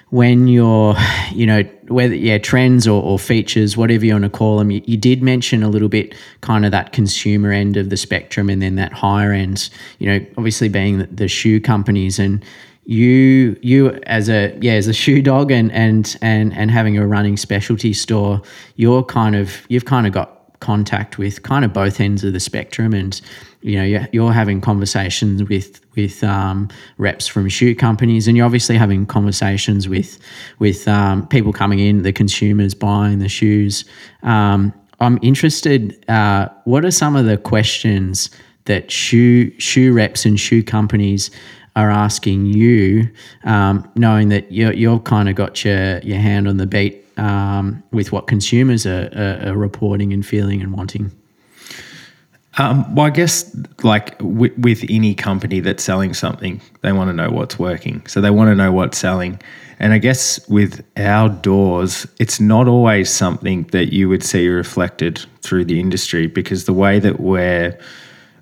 when 0.09 0.47
you're, 0.47 0.95
you 1.31 1.45
know, 1.45 1.63
whether 1.87 2.15
yeah 2.15 2.37
trends 2.37 2.87
or, 2.87 3.01
or 3.01 3.19
features, 3.19 3.77
whatever 3.77 4.05
you 4.05 4.13
want 4.13 4.23
to 4.23 4.29
call 4.29 4.57
them, 4.57 4.71
you, 4.71 4.81
you, 4.85 4.97
did 4.97 5.21
mention 5.21 5.63
a 5.63 5.69
little 5.69 5.89
bit 5.89 6.15
kind 6.41 6.65
of 6.65 6.71
that 6.71 6.93
consumer 6.93 7.51
end 7.51 7.77
of 7.77 7.89
the 7.89 7.97
spectrum, 7.97 8.49
and 8.49 8.61
then 8.61 8.75
that 8.75 8.91
higher 8.91 9.31
end. 9.31 9.69
You 9.99 10.07
know, 10.07 10.25
obviously 10.37 10.69
being 10.69 10.99
the, 10.99 11.07
the 11.07 11.27
shoe 11.27 11.59
companies 11.59 12.19
and 12.19 12.43
you 12.85 13.55
you 13.61 13.91
as 14.07 14.29
a 14.29 14.57
yeah 14.61 14.73
as 14.73 14.87
a 14.87 14.93
shoe 14.93 15.21
dog 15.21 15.51
and 15.51 15.71
and 15.73 16.17
and 16.23 16.51
and 16.53 16.71
having 16.71 16.97
a 16.97 17.05
running 17.05 17.37
specialty 17.37 17.93
store 17.93 18.41
you're 18.77 19.03
kind 19.03 19.35
of 19.35 19.61
you've 19.69 19.85
kind 19.85 20.07
of 20.07 20.11
got 20.11 20.39
contact 20.59 21.19
with 21.19 21.43
kind 21.43 21.63
of 21.63 21.71
both 21.71 21.99
ends 21.99 22.23
of 22.23 22.33
the 22.33 22.39
spectrum 22.39 22.93
and 22.93 23.21
you 23.61 23.75
know 23.75 23.83
you're, 23.83 24.07
you're 24.11 24.31
having 24.31 24.61
conversations 24.61 25.43
with 25.43 25.81
with 25.95 26.23
um, 26.23 26.69
reps 26.97 27.27
from 27.27 27.49
shoe 27.49 27.75
companies 27.75 28.27
and 28.27 28.37
you're 28.37 28.45
obviously 28.45 28.77
having 28.77 29.05
conversations 29.05 29.87
with 29.87 30.17
with 30.59 30.87
um, 30.87 31.27
people 31.27 31.51
coming 31.51 31.79
in 31.79 32.03
the 32.03 32.13
consumers 32.13 32.73
buying 32.73 33.19
the 33.19 33.29
shoes 33.29 33.85
um, 34.23 34.73
i'm 34.99 35.19
interested 35.21 36.03
uh, 36.09 36.47
what 36.65 36.85
are 36.85 36.91
some 36.91 37.15
of 37.15 37.25
the 37.25 37.37
questions 37.37 38.29
that 38.65 38.89
shoe 38.91 39.51
shoe 39.59 39.91
reps 39.91 40.25
and 40.25 40.39
shoe 40.39 40.63
companies 40.63 41.31
are 41.75 41.89
asking 41.89 42.45
you, 42.45 43.09
um, 43.43 43.89
knowing 43.95 44.29
that 44.29 44.51
you're, 44.51 44.73
you've 44.73 45.03
kind 45.03 45.29
of 45.29 45.35
got 45.35 45.63
your, 45.63 45.99
your 45.99 46.17
hand 46.17 46.47
on 46.47 46.57
the 46.57 46.65
beat 46.65 47.05
um, 47.17 47.81
with 47.91 48.11
what 48.11 48.27
consumers 48.27 48.85
are, 48.85 49.09
are, 49.15 49.49
are, 49.49 49.57
reporting 49.57 50.11
and 50.11 50.25
feeling 50.25 50.61
and 50.61 50.73
wanting? 50.73 51.11
Um, 52.59 52.93
well, 52.93 53.05
I 53.05 53.09
guess 53.09 53.55
like 53.83 54.17
w- 54.17 54.53
with 54.57 54.83
any 54.89 55.15
company 55.15 55.61
that's 55.61 55.81
selling 55.81 56.13
something, 56.13 56.61
they 56.81 56.91
want 56.91 57.09
to 57.09 57.13
know 57.13 57.29
what's 57.29 57.57
working. 57.57 58.05
So 58.05 58.19
they 58.19 58.31
want 58.31 58.49
to 58.49 58.55
know 58.55 58.73
what's 58.73 58.97
selling. 58.97 59.41
And 59.79 59.93
I 59.93 59.97
guess 59.97 60.45
with 60.49 60.83
outdoors, 60.97 62.05
it's 62.19 62.41
not 62.41 62.67
always 62.67 63.09
something 63.09 63.63
that 63.71 63.93
you 63.93 64.09
would 64.09 64.23
see 64.23 64.49
reflected 64.49 65.25
through 65.41 65.65
the 65.65 65.79
industry 65.79 66.27
because 66.27 66.65
the 66.65 66.73
way 66.73 66.99
that 66.99 67.21
we're 67.21 67.79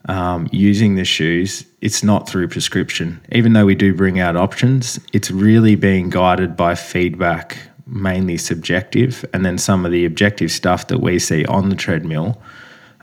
um, 0.10 0.50
using 0.52 0.96
the 0.96 1.06
shoes, 1.06 1.64
it's 1.82 2.02
not 2.02 2.28
through 2.28 2.48
prescription. 2.48 3.22
Even 3.34 3.54
though 3.54 3.68
we 3.68 3.76
do 3.76 3.94
bring 3.94 4.20
out 4.20 4.36
options, 4.36 5.00
it's 5.14 5.30
really 5.30 5.76
being 5.76 6.10
guided 6.10 6.58
by 6.58 6.74
feedback 6.74 7.60
mainly 7.86 8.38
subjective, 8.38 9.24
and 9.34 9.46
then 9.46 9.58
some 9.58 9.86
of 9.86 9.92
the 9.92 10.06
objective 10.06 10.52
stuff 10.52 10.88
that 10.88 11.00
we 11.00 11.20
see 11.20 11.46
on 11.46 11.70
the 11.70 11.76
treadmill 11.76 12.42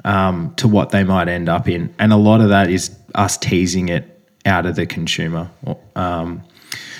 um, 0.05 0.55
to 0.57 0.69
what 0.69 0.91
they 0.91 1.05
might 1.05 1.29
end 1.29 1.49
up 1.49 1.69
in. 1.69 1.95
And 1.99 2.13
a 2.13 2.17
lot 2.17 2.41
of 2.41 2.49
that 2.51 2.71
is 2.71 2.97
us 3.15 3.37
teasing 3.37 3.89
it 3.89 4.11
out 4.47 4.67
of 4.67 4.77
the 4.77 4.87
consumer. 4.87 5.51
Um, 5.97 6.43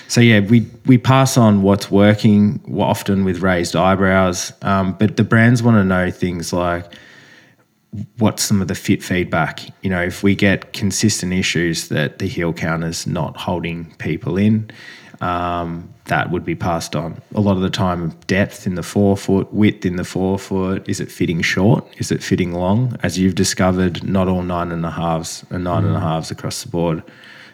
so 0.07 0.21
yeah, 0.21 0.39
we 0.39 0.67
we 0.85 0.97
pass 0.97 1.37
on 1.37 1.61
what's 1.61 1.89
working 1.89 2.61
often 2.79 3.25
with 3.25 3.39
raised 3.39 3.75
eyebrows, 3.75 4.53
um, 4.61 4.93
but 4.99 5.17
the 5.17 5.23
brands 5.23 5.63
want 5.63 5.77
to 5.77 5.83
know 5.83 6.11
things 6.11 6.53
like 6.53 6.91
what's 8.17 8.43
some 8.43 8.61
of 8.61 8.67
the 8.67 8.75
fit 8.75 9.01
feedback. 9.01 9.61
You 9.81 9.89
know, 9.89 10.01
if 10.01 10.21
we 10.21 10.35
get 10.35 10.73
consistent 10.73 11.33
issues 11.33 11.87
that 11.89 12.19
the 12.19 12.27
heel 12.27 12.53
counter's 12.53 13.07
not 13.07 13.37
holding 13.37 13.95
people 13.95 14.37
in, 14.37 14.69
um, 15.21 15.93
that 16.05 16.31
would 16.31 16.45
be 16.45 16.55
passed 16.55 16.95
on. 16.95 17.21
A 17.33 17.41
lot 17.41 17.55
of 17.55 17.61
the 17.61 17.69
time, 17.69 18.09
depth 18.27 18.67
in 18.67 18.75
the 18.75 18.83
forefoot, 18.83 19.51
width 19.53 19.85
in 19.85 19.95
the 19.95 20.03
forefoot. 20.03 20.87
Is 20.87 20.99
it 20.99 21.11
fitting 21.11 21.41
short? 21.41 21.85
Is 21.97 22.11
it 22.11 22.21
fitting 22.21 22.53
long? 22.53 22.97
As 23.03 23.17
you've 23.17 23.35
discovered, 23.35 24.03
not 24.03 24.27
all 24.27 24.43
nine 24.43 24.71
and 24.71 24.85
a 24.85 24.91
halves 24.91 25.45
are 25.51 25.59
nine 25.59 25.83
mm. 25.83 25.87
and 25.87 25.95
a 25.95 25.99
mm. 25.99 26.03
halves 26.03 26.31
across 26.31 26.63
the 26.63 26.69
board. 26.69 27.03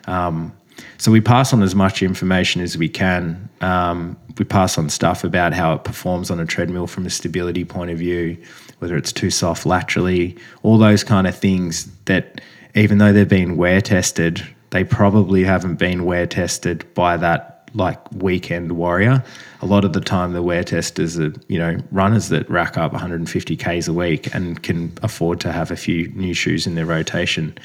Um, 0.07 0.53
so 0.97 1.11
we 1.11 1.21
pass 1.21 1.53
on 1.53 1.61
as 1.61 1.75
much 1.75 2.01
information 2.01 2.61
as 2.61 2.77
we 2.77 2.89
can. 2.89 3.49
Um, 3.61 4.17
we 4.37 4.45
pass 4.45 4.77
on 4.77 4.89
stuff 4.89 5.23
about 5.23 5.53
how 5.53 5.73
it 5.73 5.83
performs 5.83 6.31
on 6.31 6.39
a 6.39 6.45
treadmill 6.45 6.87
from 6.87 7.05
a 7.05 7.09
stability 7.09 7.65
point 7.65 7.91
of 7.91 7.97
view, 7.97 8.37
whether 8.79 8.97
it's 8.97 9.11
too 9.11 9.29
soft 9.29 9.65
laterally, 9.65 10.37
all 10.63 10.77
those 10.77 11.03
kind 11.03 11.27
of 11.27 11.37
things 11.37 11.85
that 12.05 12.41
even 12.75 12.97
though 12.97 13.11
they've 13.13 13.27
been 13.27 13.57
wear 13.57 13.81
tested, 13.81 14.45
they 14.71 14.83
probably 14.83 15.43
haven't 15.43 15.75
been 15.75 16.05
wear 16.05 16.25
tested 16.25 16.91
by 16.93 17.17
that 17.17 17.50
like 17.73 17.99
weekend 18.13 18.73
warrior. 18.73 19.23
A 19.61 19.65
lot 19.65 19.85
of 19.85 19.93
the 19.93 20.01
time, 20.01 20.33
the 20.33 20.43
wear 20.43 20.63
testers 20.63 21.19
are 21.19 21.33
you 21.47 21.59
know 21.59 21.77
runners 21.91 22.29
that 22.29 22.49
rack 22.49 22.77
up 22.77 22.91
150 22.91 23.55
k's 23.55 23.87
a 23.87 23.93
week 23.93 24.33
and 24.33 24.61
can 24.63 24.91
afford 25.03 25.39
to 25.41 25.51
have 25.51 25.71
a 25.71 25.75
few 25.75 26.07
new 26.09 26.33
shoes 26.33 26.67
in 26.67 26.75
their 26.75 26.85
rotation. 26.85 27.57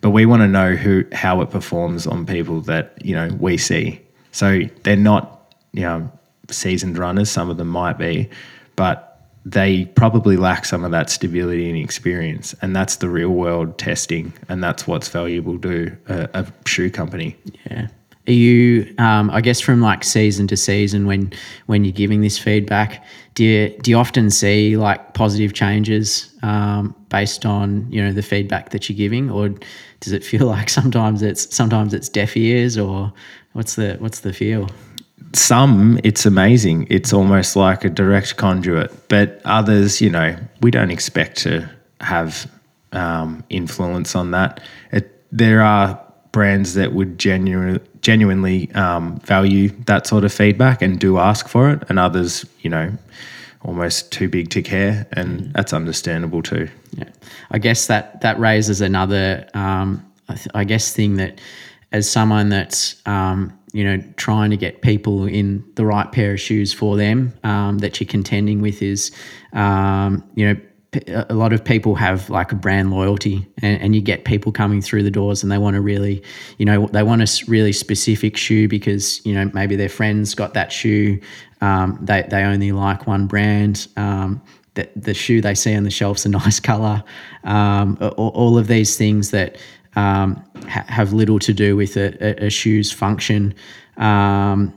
But 0.00 0.10
we 0.10 0.26
want 0.26 0.42
to 0.42 0.48
know 0.48 0.74
who 0.74 1.04
how 1.12 1.40
it 1.40 1.50
performs 1.50 2.06
on 2.06 2.26
people 2.26 2.60
that 2.62 3.04
you 3.04 3.14
know 3.14 3.28
we 3.38 3.56
see. 3.56 4.00
So 4.32 4.62
they're 4.82 4.96
not 4.96 5.54
you 5.72 5.82
know 5.82 6.10
seasoned 6.50 6.98
runners. 6.98 7.30
Some 7.30 7.50
of 7.50 7.56
them 7.56 7.68
might 7.68 7.98
be, 7.98 8.28
but 8.76 9.10
they 9.44 9.84
probably 9.84 10.36
lack 10.36 10.64
some 10.64 10.84
of 10.84 10.90
that 10.90 11.10
stability 11.10 11.68
and 11.68 11.78
experience. 11.78 12.54
And 12.62 12.74
that's 12.74 12.96
the 12.96 13.08
real 13.08 13.28
world 13.28 13.78
testing. 13.78 14.32
And 14.48 14.64
that's 14.64 14.86
what's 14.86 15.08
valuable 15.08 15.58
to 15.60 15.94
a, 16.08 16.28
a 16.32 16.46
shoe 16.66 16.90
company. 16.90 17.36
Yeah. 17.70 17.88
Are 18.26 18.32
you, 18.32 18.94
um, 18.96 19.30
I 19.30 19.42
guess, 19.42 19.60
from 19.60 19.82
like 19.82 20.02
season 20.02 20.46
to 20.46 20.56
season, 20.56 21.06
when 21.06 21.32
when 21.66 21.84
you're 21.84 21.92
giving 21.92 22.22
this 22.22 22.38
feedback, 22.38 23.04
do 23.34 23.44
you 23.44 23.76
do 23.82 23.90
you 23.90 23.98
often 23.98 24.30
see 24.30 24.78
like 24.78 25.12
positive 25.12 25.52
changes 25.52 26.34
um, 26.42 26.94
based 27.10 27.44
on 27.44 27.86
you 27.92 28.02
know 28.02 28.12
the 28.12 28.22
feedback 28.22 28.70
that 28.70 28.88
you're 28.88 28.96
giving, 28.96 29.30
or 29.30 29.50
does 30.00 30.12
it 30.12 30.24
feel 30.24 30.46
like 30.56 30.70
sometimes 30.70 31.20
it's 31.20 31.54
sometimes 31.54 31.92
it's 31.92 32.08
deaf 32.08 32.34
ears, 32.34 32.78
or 32.78 33.12
what's 33.52 33.74
the 33.74 33.96
what's 33.98 34.20
the 34.20 34.32
feel? 34.32 34.70
Some 35.34 36.00
it's 36.02 36.24
amazing. 36.24 36.86
It's 36.88 37.12
almost 37.12 37.56
like 37.56 37.84
a 37.84 37.90
direct 37.90 38.36
conduit, 38.36 39.08
but 39.08 39.42
others, 39.44 40.00
you 40.00 40.08
know, 40.08 40.34
we 40.62 40.70
don't 40.70 40.90
expect 40.90 41.36
to 41.38 41.68
have 42.00 42.50
um, 42.92 43.44
influence 43.50 44.14
on 44.14 44.30
that. 44.30 44.60
It, 44.92 45.10
there 45.30 45.60
are 45.60 46.00
brands 46.32 46.74
that 46.74 46.92
would 46.92 47.18
genuinely 47.18 47.80
genuinely 48.04 48.70
um, 48.72 49.18
value 49.20 49.70
that 49.86 50.06
sort 50.06 50.24
of 50.24 50.32
feedback 50.32 50.82
and 50.82 51.00
do 51.00 51.18
ask 51.18 51.48
for 51.48 51.70
it, 51.70 51.82
and 51.88 51.98
others, 51.98 52.44
you 52.60 52.70
know, 52.70 52.92
almost 53.62 54.12
too 54.12 54.28
big 54.28 54.50
to 54.50 54.62
care, 54.62 55.06
and 55.12 55.40
mm. 55.40 55.52
that's 55.54 55.72
understandable 55.72 56.42
too. 56.42 56.68
Yeah, 56.92 57.08
I 57.50 57.58
guess 57.58 57.86
that 57.88 58.20
that 58.20 58.38
raises 58.38 58.80
another, 58.80 59.48
um, 59.54 60.04
I, 60.28 60.34
th- 60.34 60.48
I, 60.54 60.64
guess, 60.64 60.94
thing 60.94 61.16
that 61.16 61.40
as 61.90 62.08
someone 62.08 62.50
that's 62.50 63.00
um, 63.06 63.58
you 63.72 63.82
know 63.82 64.04
trying 64.16 64.50
to 64.50 64.56
get 64.56 64.82
people 64.82 65.24
in 65.24 65.64
the 65.74 65.86
right 65.86 66.12
pair 66.12 66.34
of 66.34 66.40
shoes 66.40 66.72
for 66.72 66.96
them 66.96 67.32
um, 67.42 67.78
that 67.78 68.00
you're 68.00 68.08
contending 68.08 68.60
with 68.60 68.82
is 68.82 69.10
um, 69.54 70.22
you 70.34 70.46
know 70.46 70.60
a 71.08 71.34
lot 71.34 71.52
of 71.52 71.64
people 71.64 71.94
have 71.94 72.28
like 72.30 72.52
a 72.52 72.54
brand 72.54 72.90
loyalty 72.90 73.46
and, 73.62 73.80
and, 73.80 73.94
you 73.94 74.00
get 74.00 74.24
people 74.24 74.52
coming 74.52 74.80
through 74.80 75.02
the 75.02 75.10
doors 75.10 75.42
and 75.42 75.50
they 75.50 75.58
want 75.58 75.74
to 75.74 75.80
really 75.80 76.22
you 76.58 76.66
know 76.66 76.86
they 76.88 77.02
want 77.02 77.22
a 77.22 77.44
really 77.46 77.72
specific 77.72 78.36
shoe 78.36 78.68
because 78.68 79.24
you 79.24 79.34
know 79.34 79.50
maybe 79.54 79.76
their 79.76 79.88
friends 79.88 80.34
got 80.34 80.54
that 80.54 80.72
shoe 80.72 81.20
um, 81.60 81.98
they, 82.02 82.22
they 82.28 82.42
only 82.42 82.72
like 82.72 83.06
one 83.06 83.26
brand 83.26 83.86
um, 83.96 84.42
the, 84.74 84.88
the 84.96 85.14
shoe 85.14 85.40
they 85.40 85.54
see 85.54 85.74
on 85.74 85.84
the 85.84 85.90
shelf's 85.90 86.26
a 86.26 86.28
nice 86.40 86.60
color 86.60 87.02
um, 87.44 87.96
all, 88.16 88.30
all, 88.30 88.58
of 88.58 88.66
these 88.66 88.96
things 88.96 89.30
that 89.30 89.56
um, 89.96 90.42
ha- 90.68 90.84
have 90.88 91.12
little 91.12 91.38
to 91.38 91.52
do 91.52 91.76
with 91.76 91.96
a, 91.96 92.42
a, 92.42 92.46
a 92.46 92.50
shoe's 92.50 92.90
function 92.90 93.54
um, 93.96 94.72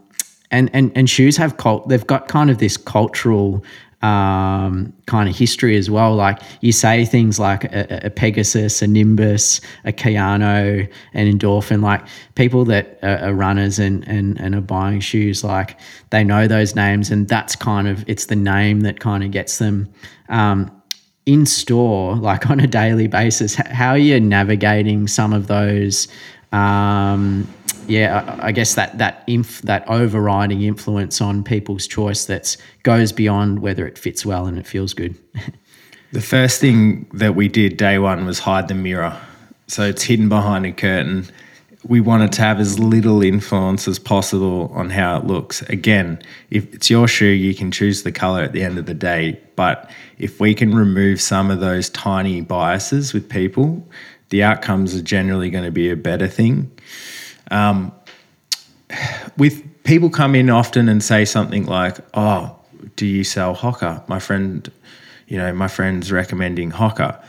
and, 0.51 0.69
and 0.73 0.91
and 0.95 1.09
shoes 1.09 1.35
have 1.37 1.57
cult 1.57 1.89
they've 1.89 2.07
got 2.07 2.27
kind 2.27 2.49
of 2.49 2.57
this 2.59 2.77
cultural 2.77 3.63
um, 4.01 4.93
kind 5.07 5.27
of 5.27 5.35
history 5.35 5.75
as 5.75 5.89
well. 5.89 6.15
Like 6.15 6.39
you 6.61 6.71
say 6.71 7.03
things 7.03 7.39
like 7.39 7.63
a, 7.65 8.05
a, 8.05 8.09
Pegasus, 8.09 8.81
a 8.81 8.87
Nimbus, 8.87 9.59
a 9.85 9.91
Kayano, 9.91 10.87
an 11.13 11.31
Endorphin. 11.31 11.81
Like 11.81 12.05
people 12.35 12.63
that 12.65 12.99
are, 13.01 13.29
are, 13.29 13.33
runners 13.33 13.79
and, 13.79 14.07
and 14.07 14.39
and 14.39 14.53
are 14.53 14.61
buying 14.61 14.99
shoes, 14.99 15.43
like 15.43 15.79
they 16.11 16.23
know 16.23 16.47
those 16.47 16.75
names, 16.75 17.09
and 17.09 17.27
that's 17.27 17.55
kind 17.55 17.87
of 17.87 18.07
it's 18.07 18.27
the 18.27 18.35
name 18.35 18.81
that 18.81 18.99
kind 18.99 19.23
of 19.23 19.31
gets 19.31 19.57
them. 19.57 19.91
Um, 20.29 20.71
in 21.25 21.45
store, 21.45 22.15
like 22.15 22.49
on 22.49 22.59
a 22.59 22.67
daily 22.67 23.07
basis, 23.07 23.55
how 23.55 23.89
are 23.89 23.97
you 23.97 24.19
navigating 24.19 25.07
some 25.07 25.33
of 25.33 25.47
those 25.47 26.07
um, 26.51 27.47
yeah, 27.87 28.37
I 28.41 28.51
guess 28.51 28.75
that 28.75 28.97
that 28.97 29.23
inf, 29.27 29.61
that 29.63 29.87
overriding 29.89 30.61
influence 30.61 31.21
on 31.21 31.43
people's 31.43 31.87
choice 31.87 32.25
that 32.25 32.57
goes 32.83 33.11
beyond 33.11 33.59
whether 33.59 33.87
it 33.87 33.97
fits 33.97 34.25
well 34.25 34.45
and 34.45 34.57
it 34.57 34.67
feels 34.67 34.93
good. 34.93 35.17
the 36.11 36.21
first 36.21 36.59
thing 36.61 37.09
that 37.13 37.35
we 37.35 37.47
did 37.47 37.77
day 37.77 37.97
one 37.97 38.25
was 38.25 38.39
hide 38.39 38.67
the 38.67 38.73
mirror, 38.73 39.19
so 39.67 39.83
it's 39.83 40.03
hidden 40.03 40.29
behind 40.29 40.65
a 40.65 40.71
curtain. 40.71 41.25
We 41.83 42.01
wanted 42.01 42.33
to 42.33 42.41
have 42.41 42.59
as 42.59 42.79
little 42.79 43.21
influence 43.21 43.87
as 43.87 43.97
possible 43.97 44.71
on 44.73 44.89
how 44.89 45.17
it 45.17 45.25
looks. 45.25 45.61
Again, 45.63 46.19
if 46.49 46.73
it's 46.73 46.89
your 46.89 47.07
shoe, 47.07 47.25
you 47.25 47.55
can 47.55 47.71
choose 47.71 48.03
the 48.03 48.11
color 48.11 48.41
at 48.41 48.51
the 48.51 48.63
end 48.63 48.77
of 48.77 48.87
the 48.87 48.93
day. 48.93 49.39
But 49.55 49.89
if 50.17 50.39
we 50.39 50.53
can 50.53 50.75
remove 50.75 51.21
some 51.21 51.49
of 51.49 51.61
those 51.61 51.89
tiny 51.91 52.41
biases 52.41 53.13
with 53.13 53.29
people, 53.29 53.87
the 54.29 54.43
outcomes 54.43 54.95
are 54.95 55.01
generally 55.01 55.49
going 55.49 55.63
to 55.63 55.71
be 55.71 55.89
a 55.89 55.95
better 55.95 56.27
thing. 56.27 56.69
Um, 57.51 57.91
with 59.37 59.63
people 59.83 60.09
come 60.09 60.35
in 60.35 60.49
often 60.49 60.89
and 60.89 61.03
say 61.03 61.25
something 61.25 61.65
like, 61.65 61.97
"Oh, 62.13 62.55
do 62.95 63.05
you 63.05 63.23
sell 63.23 63.55
Hoka?" 63.55 64.07
My 64.07 64.19
friend, 64.19 64.69
you 65.27 65.37
know, 65.37 65.53
my 65.53 65.67
friend's 65.67 66.11
recommending 66.11 66.71
Hoka. 66.71 67.21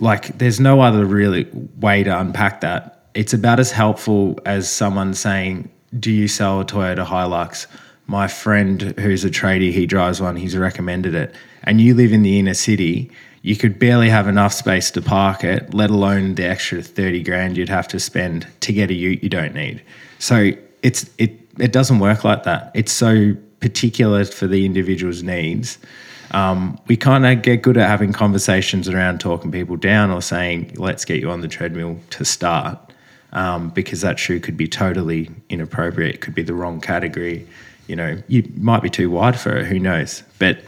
Like, 0.00 0.38
there's 0.38 0.58
no 0.58 0.80
other 0.80 1.04
really 1.04 1.46
way 1.78 2.02
to 2.02 2.18
unpack 2.18 2.60
that. 2.62 3.08
It's 3.14 3.32
about 3.32 3.60
as 3.60 3.70
helpful 3.70 4.38
as 4.44 4.70
someone 4.70 5.14
saying, 5.14 5.68
"Do 5.98 6.10
you 6.10 6.28
sell 6.28 6.60
a 6.60 6.64
Toyota 6.64 7.06
Hilux?" 7.06 7.66
My 8.08 8.28
friend, 8.28 8.94
who's 8.98 9.24
a 9.24 9.30
tradie, 9.30 9.72
he 9.72 9.84
drives 9.86 10.20
one. 10.20 10.36
He's 10.36 10.56
recommended 10.56 11.14
it, 11.14 11.34
and 11.64 11.80
you 11.80 11.94
live 11.94 12.12
in 12.12 12.22
the 12.22 12.38
inner 12.38 12.54
city. 12.54 13.10
You 13.46 13.54
could 13.54 13.78
barely 13.78 14.10
have 14.10 14.26
enough 14.26 14.52
space 14.52 14.90
to 14.90 15.00
park 15.00 15.44
it, 15.44 15.72
let 15.72 15.88
alone 15.88 16.34
the 16.34 16.44
extra 16.44 16.82
thirty 16.82 17.22
grand 17.22 17.56
you'd 17.56 17.68
have 17.68 17.86
to 17.88 18.00
spend 18.00 18.44
to 18.62 18.72
get 18.72 18.90
a 18.90 18.94
ute 18.94 19.22
you 19.22 19.28
don't 19.28 19.54
need. 19.54 19.82
So 20.18 20.50
it's 20.82 21.08
it 21.18 21.30
it 21.56 21.72
doesn't 21.72 22.00
work 22.00 22.24
like 22.24 22.42
that. 22.42 22.72
It's 22.74 22.90
so 22.90 23.36
particular 23.60 24.24
for 24.24 24.48
the 24.48 24.66
individual's 24.66 25.22
needs. 25.22 25.78
Um, 26.32 26.76
we 26.88 26.96
kind 26.96 27.24
of 27.24 27.42
get 27.42 27.62
good 27.62 27.76
at 27.76 27.88
having 27.88 28.12
conversations 28.12 28.88
around 28.88 29.20
talking 29.20 29.52
people 29.52 29.76
down 29.76 30.10
or 30.10 30.20
saying, 30.20 30.72
let's 30.74 31.04
get 31.04 31.20
you 31.20 31.30
on 31.30 31.40
the 31.40 31.48
treadmill 31.48 32.00
to 32.10 32.24
start, 32.24 32.76
um, 33.32 33.70
because 33.70 34.00
that 34.00 34.18
shoe 34.18 34.40
could 34.40 34.56
be 34.56 34.66
totally 34.66 35.30
inappropriate. 35.50 36.16
It 36.16 36.20
could 36.20 36.34
be 36.34 36.42
the 36.42 36.52
wrong 36.52 36.80
category. 36.80 37.46
You 37.86 37.94
know, 37.94 38.20
you 38.26 38.42
might 38.56 38.82
be 38.82 38.90
too 38.90 39.08
wide 39.08 39.38
for 39.38 39.56
it. 39.56 39.66
Who 39.66 39.78
knows? 39.78 40.24
But 40.40 40.58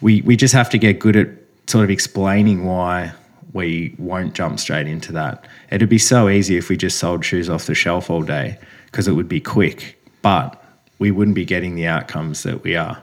we, 0.00 0.22
we 0.22 0.34
just 0.34 0.54
have 0.54 0.70
to 0.70 0.78
get 0.78 0.98
good 0.98 1.16
at 1.16 1.28
sort 1.66 1.84
of 1.84 1.90
explaining 1.90 2.64
why 2.64 3.12
we 3.52 3.94
won't 3.98 4.34
jump 4.34 4.58
straight 4.58 4.86
into 4.86 5.12
that. 5.12 5.46
It'd 5.70 5.88
be 5.88 5.98
so 5.98 6.28
easy 6.28 6.56
if 6.56 6.68
we 6.68 6.76
just 6.76 6.98
sold 6.98 7.24
shoes 7.24 7.50
off 7.50 7.66
the 7.66 7.74
shelf 7.74 8.10
all 8.10 8.22
day 8.22 8.58
because 8.86 9.08
it 9.08 9.12
would 9.12 9.28
be 9.28 9.40
quick, 9.40 10.02
but 10.22 10.62
we 10.98 11.10
wouldn't 11.10 11.34
be 11.34 11.44
getting 11.44 11.74
the 11.74 11.86
outcomes 11.86 12.42
that 12.44 12.62
we 12.62 12.76
are. 12.76 13.02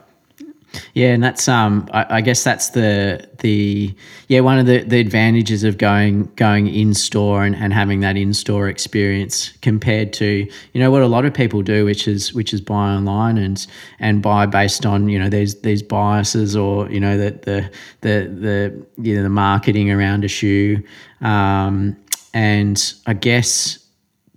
Yeah, 0.94 1.08
and 1.08 1.22
that's 1.22 1.48
um, 1.48 1.88
I, 1.92 2.18
I, 2.18 2.20
guess 2.20 2.44
that's 2.44 2.70
the 2.70 3.28
the 3.38 3.94
yeah 4.28 4.40
one 4.40 4.58
of 4.58 4.66
the, 4.66 4.82
the 4.84 5.00
advantages 5.00 5.64
of 5.64 5.78
going 5.78 6.30
going 6.36 6.68
in 6.68 6.94
store 6.94 7.44
and, 7.44 7.56
and 7.56 7.72
having 7.72 8.00
that 8.00 8.16
in 8.16 8.32
store 8.34 8.68
experience 8.68 9.50
compared 9.62 10.12
to 10.14 10.48
you 10.72 10.80
know 10.80 10.90
what 10.90 11.02
a 11.02 11.06
lot 11.06 11.24
of 11.24 11.34
people 11.34 11.62
do, 11.62 11.84
which 11.84 12.06
is 12.06 12.32
which 12.34 12.54
is 12.54 12.60
buy 12.60 12.90
online 12.90 13.36
and 13.36 13.66
and 13.98 14.22
buy 14.22 14.46
based 14.46 14.86
on 14.86 15.08
you 15.08 15.18
know 15.18 15.28
these 15.28 15.60
these 15.62 15.82
biases 15.82 16.54
or 16.54 16.88
you 16.88 17.00
know 17.00 17.16
the 17.16 17.30
the 17.42 17.70
the 18.02 18.28
the 18.28 18.86
you 19.02 19.16
know 19.16 19.22
the 19.24 19.28
marketing 19.28 19.90
around 19.90 20.24
a 20.24 20.28
shoe, 20.28 20.82
um, 21.20 21.96
and 22.32 22.94
I 23.06 23.14
guess 23.14 23.78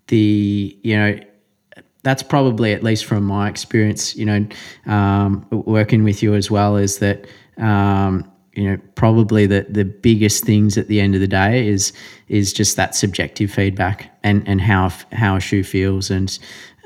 the 0.08 0.78
you 0.82 0.98
know 0.98 1.20
that's 2.04 2.22
probably 2.22 2.74
at 2.74 2.84
least 2.84 3.06
from 3.06 3.24
my 3.24 3.50
experience, 3.50 4.16
you 4.16 4.26
know, 4.26 4.46
um, 4.86 5.46
working 5.52 6.04
with 6.04 6.22
you 6.22 6.36
as 6.36 6.52
well, 6.52 6.76
is 6.76 7.00
that 7.00 7.26
um, 7.58 8.30
you 8.54 8.70
know 8.70 8.78
probably 8.96 9.46
the 9.46 9.66
the 9.70 9.86
biggest 9.86 10.44
things 10.44 10.78
at 10.78 10.88
the 10.88 11.00
end 11.00 11.16
of 11.16 11.22
the 11.22 11.28
day 11.28 11.68
is 11.68 11.94
is 12.28 12.54
just 12.54 12.76
that 12.76 12.94
subjective 12.94 13.50
feedback 13.52 14.16
and 14.24 14.48
and 14.48 14.62
how 14.62 14.90
how 15.14 15.38
a 15.38 15.40
shoe 15.40 15.64
feels, 15.64 16.12
and 16.12 16.38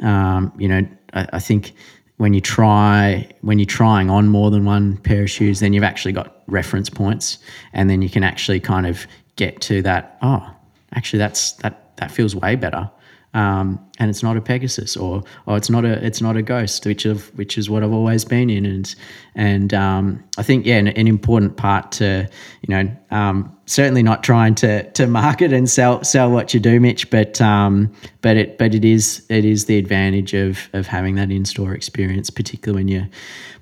um, 0.03 0.53
you 0.57 0.67
know, 0.67 0.87
I, 1.13 1.27
I 1.33 1.39
think 1.39 1.73
when 2.17 2.33
you 2.33 2.41
try 2.41 3.27
when 3.41 3.57
you're 3.57 3.65
trying 3.65 4.09
on 4.11 4.27
more 4.27 4.51
than 4.51 4.65
one 4.65 4.97
pair 4.97 5.23
of 5.23 5.29
shoes, 5.31 5.59
then 5.59 5.73
you've 5.73 5.83
actually 5.83 6.13
got 6.13 6.43
reference 6.45 6.91
points, 6.91 7.39
and 7.73 7.89
then 7.89 8.03
you 8.03 8.09
can 8.09 8.23
actually 8.23 8.59
kind 8.59 8.85
of 8.85 9.07
get 9.35 9.61
to 9.61 9.81
that. 9.81 10.17
Oh, 10.21 10.47
actually, 10.93 11.19
that's 11.19 11.53
that 11.53 11.97
that 11.97 12.11
feels 12.11 12.35
way 12.35 12.55
better 12.55 12.91
um, 13.33 13.79
and 13.99 14.09
it's 14.09 14.23
not 14.23 14.37
a 14.37 14.41
Pegasus 14.41 14.95
or 14.95 15.23
or 15.45 15.57
it's 15.57 15.69
not 15.69 15.85
a 15.85 16.03
it's 16.05 16.21
not 16.21 16.37
a 16.37 16.41
Ghost, 16.41 16.85
which 16.85 17.05
of 17.05 17.27
which 17.37 17.57
is 17.57 17.69
what 17.69 17.83
I've 17.83 17.93
always 17.93 18.23
been 18.23 18.49
in, 18.49 18.65
and 18.65 18.95
and 19.35 19.73
um, 19.73 20.23
I 20.37 20.43
think 20.43 20.65
yeah, 20.65 20.77
an, 20.77 20.87
an, 20.87 21.07
important 21.07 21.57
part 21.57 21.91
to 21.93 22.27
you 22.61 22.73
know 22.73 22.91
um, 23.11 23.55
certainly 23.65 24.01
not 24.01 24.23
trying 24.23 24.55
to 24.55 24.89
to 24.91 25.07
market 25.07 25.51
and 25.51 25.69
sell 25.69 26.03
sell 26.03 26.31
what 26.31 26.53
you 26.53 26.59
do, 26.59 26.79
Mitch, 26.79 27.09
but 27.09 27.39
um, 27.41 27.91
but 28.21 28.37
it 28.37 28.57
but 28.57 28.73
it 28.73 28.85
is 28.85 29.25
it 29.29 29.45
is 29.45 29.65
the 29.65 29.77
advantage 29.77 30.33
of 30.33 30.69
of 30.73 30.87
having 30.87 31.15
that 31.15 31.29
in 31.29 31.43
store 31.43 31.73
experience, 31.73 32.29
particularly 32.29 32.83
when 32.83 32.87
you're 32.87 33.09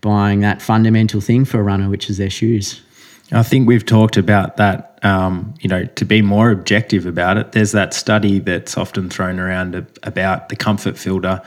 buying 0.01 0.41
that 0.41 0.61
fundamental 0.61 1.21
thing 1.21 1.43
for 1.43 1.59
a 1.59 1.63
runner, 1.63 1.89
which 1.89 2.09
is 2.09 2.17
their 2.17 2.29
shoes. 2.29 2.81
I 3.31 3.43
think 3.43 3.67
we've 3.67 3.85
talked 3.85 4.17
about 4.17 4.57
that. 4.57 4.99
Um, 5.03 5.53
you 5.59 5.69
know, 5.69 5.85
to 5.85 6.05
be 6.05 6.21
more 6.21 6.49
objective 6.51 7.05
about 7.05 7.37
it, 7.37 7.51
there's 7.51 7.71
that 7.73 7.93
study 7.93 8.39
that's 8.39 8.77
often 8.77 9.09
thrown 9.09 9.39
around 9.39 9.75
about 10.03 10.49
the 10.49 10.55
comfort 10.55 10.97
filter, 10.97 11.41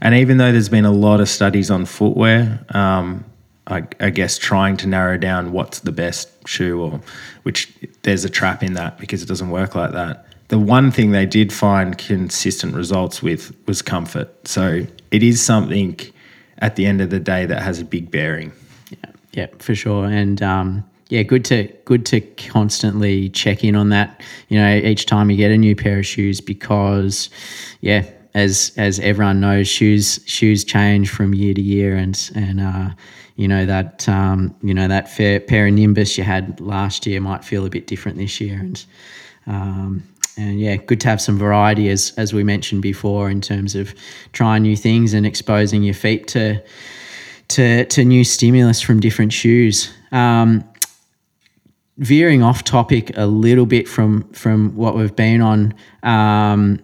and 0.00 0.14
even 0.14 0.38
though 0.38 0.52
there's 0.52 0.68
been 0.68 0.84
a 0.84 0.92
lot 0.92 1.20
of 1.20 1.28
studies 1.28 1.70
on 1.70 1.84
footwear, 1.84 2.64
um, 2.70 3.24
I, 3.66 3.84
I, 4.00 4.10
guess 4.10 4.38
trying 4.38 4.76
to 4.78 4.86
narrow 4.86 5.16
down 5.18 5.52
what's 5.52 5.80
the 5.80 5.92
best 5.92 6.28
shoe, 6.46 6.80
or 6.80 7.00
which 7.44 7.72
there's 8.02 8.24
a 8.24 8.30
trap 8.30 8.62
in 8.62 8.74
that 8.74 8.98
because 8.98 9.22
it 9.22 9.26
doesn't 9.26 9.50
work 9.50 9.74
like 9.74 9.92
that. 9.92 10.26
The 10.48 10.58
one 10.58 10.92
thing 10.92 11.10
they 11.10 11.26
did 11.26 11.52
find 11.52 11.98
consistent 11.98 12.74
results 12.74 13.22
with 13.22 13.52
was 13.66 13.82
comfort. 13.82 14.46
So 14.46 14.86
it 15.10 15.22
is 15.22 15.42
something 15.42 15.98
at 16.58 16.76
the 16.76 16.86
end 16.86 17.00
of 17.00 17.10
the 17.10 17.18
day 17.18 17.46
that 17.46 17.62
has 17.62 17.80
a 17.80 17.84
big 17.84 18.10
bearing. 18.10 18.52
Yeah, 18.90 19.10
yeah, 19.32 19.46
for 19.58 19.74
sure, 19.74 20.06
and. 20.06 20.42
Um, 20.42 20.84
yeah, 21.08 21.22
good 21.22 21.44
to 21.46 21.72
good 21.84 22.04
to 22.06 22.20
constantly 22.20 23.28
check 23.28 23.62
in 23.62 23.76
on 23.76 23.90
that. 23.90 24.22
You 24.48 24.58
know, 24.58 24.74
each 24.76 25.06
time 25.06 25.30
you 25.30 25.36
get 25.36 25.50
a 25.52 25.56
new 25.56 25.76
pair 25.76 26.00
of 26.00 26.06
shoes, 26.06 26.40
because 26.40 27.30
yeah, 27.80 28.06
as 28.34 28.72
as 28.76 28.98
everyone 29.00 29.40
knows, 29.40 29.68
shoes 29.68 30.20
shoes 30.26 30.64
change 30.64 31.10
from 31.10 31.32
year 31.32 31.54
to 31.54 31.60
year, 31.60 31.96
and 31.96 32.30
and 32.34 32.60
uh, 32.60 32.90
you 33.36 33.46
know 33.46 33.64
that 33.66 34.08
um, 34.08 34.54
you 34.62 34.74
know 34.74 34.88
that 34.88 35.08
fair, 35.08 35.38
pair 35.38 35.68
of 35.68 35.74
Nimbus 35.74 36.18
you 36.18 36.24
had 36.24 36.60
last 36.60 37.06
year 37.06 37.20
might 37.20 37.44
feel 37.44 37.64
a 37.64 37.70
bit 37.70 37.86
different 37.86 38.18
this 38.18 38.40
year, 38.40 38.58
and 38.58 38.84
um, 39.46 40.02
and 40.36 40.60
yeah, 40.60 40.74
good 40.74 41.00
to 41.02 41.08
have 41.08 41.20
some 41.20 41.38
variety 41.38 41.88
as 41.88 42.12
as 42.16 42.34
we 42.34 42.42
mentioned 42.42 42.82
before 42.82 43.30
in 43.30 43.40
terms 43.40 43.76
of 43.76 43.94
trying 44.32 44.62
new 44.62 44.76
things 44.76 45.14
and 45.14 45.24
exposing 45.24 45.84
your 45.84 45.94
feet 45.94 46.26
to 46.28 46.60
to 47.48 47.84
to 47.84 48.04
new 48.04 48.24
stimulus 48.24 48.80
from 48.80 48.98
different 48.98 49.32
shoes. 49.32 49.92
Um, 50.10 50.64
veering 51.98 52.42
off 52.42 52.62
topic 52.62 53.10
a 53.16 53.26
little 53.26 53.66
bit 53.66 53.88
from 53.88 54.30
from 54.32 54.74
what 54.76 54.96
we've 54.96 55.16
been 55.16 55.40
on. 55.40 55.74
Um, 56.02 56.80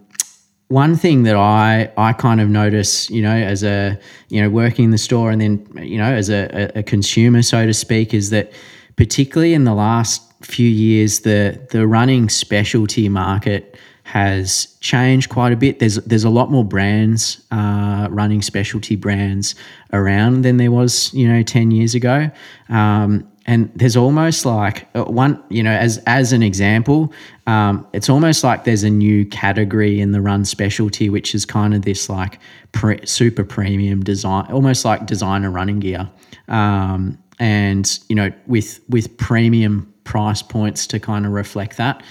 one 0.69 0.97
thing 0.97 1.25
that 1.25 1.37
I 1.37 1.93
I 1.97 2.13
kind 2.15 2.41
of 2.41 2.49
notice, 2.49 3.11
you 3.11 3.23
know, 3.23 3.35
as 3.35 3.63
a 3.63 3.99
you 4.29 4.41
know 4.41 4.49
working 4.49 4.87
in 4.87 4.91
the 4.91 4.99
store 4.99 5.31
and 5.31 5.41
then 5.41 5.67
you 5.77 5.99
know 5.99 6.13
as 6.13 6.31
a, 6.31 6.71
a 6.75 6.83
consumer, 6.83 7.43
so 7.43 7.67
to 7.67 7.75
speak, 7.75 8.15
is 8.15 8.31
that 8.31 8.53
particularly 8.97 9.55
in 9.55 9.65
the 9.65 9.75
last 9.75 10.23
few 10.43 10.69
years, 10.69 11.21
the 11.21 11.61
the 11.71 11.87
running 11.87 12.29
specialty 12.29 13.09
market 13.09 13.77
has 14.05 14.67
changed 14.81 15.31
quite 15.31 15.53
a 15.53 15.57
bit. 15.57 15.79
There's 15.79 15.97
there's 15.97 16.25
a 16.25 16.31
lot 16.31 16.51
more 16.51 16.65
brands 16.65 17.43
uh, 17.51 18.09
running 18.11 18.43
specialty 18.43 18.97
brands 18.97 19.55
around 19.93 20.43
than 20.43 20.57
there 20.57 20.71
was 20.71 21.13
you 21.15 21.29
know 21.29 21.43
ten 21.43 21.71
years 21.71 21.95
ago. 21.95 22.31
Um, 22.69 23.29
and 23.47 23.73
there's 23.75 23.97
almost 23.97 24.45
like 24.45 24.89
uh, 24.95 25.05
one 25.05 25.43
you 25.49 25.63
know 25.63 25.73
as 25.73 25.99
as 26.07 26.33
an 26.33 26.43
example 26.43 27.13
um, 27.47 27.87
it's 27.93 28.09
almost 28.09 28.45
like 28.45 28.65
there's 28.65 28.85
a 28.85 28.91
new 28.91 29.25
category 29.27 30.01
in 30.01 30.13
the 30.13 30.21
run 30.21 30.45
specialty 30.45 31.09
which 31.09 31.35
is 31.35 31.45
kind 31.45 31.75
of 31.75 31.83
this 31.83 32.09
like 32.09 32.39
pre- 32.73 33.05
super 33.05 33.45
premium 33.45 34.03
design 34.03 34.51
almost 34.53 34.85
like 34.85 35.07
designer 35.07 35.51
running 35.51 35.81
gear 35.81 36.09
um, 36.49 37.19
and 37.39 37.99
you 38.09 38.15
know 38.15 38.31
with 38.47 38.81
with 38.89 39.17
premium 39.17 39.93
price 40.05 40.43
points 40.43 40.87
to 40.87 41.01
kind 41.01 41.27
of 41.27 41.33
reflect 41.33 41.77
that 41.77 42.03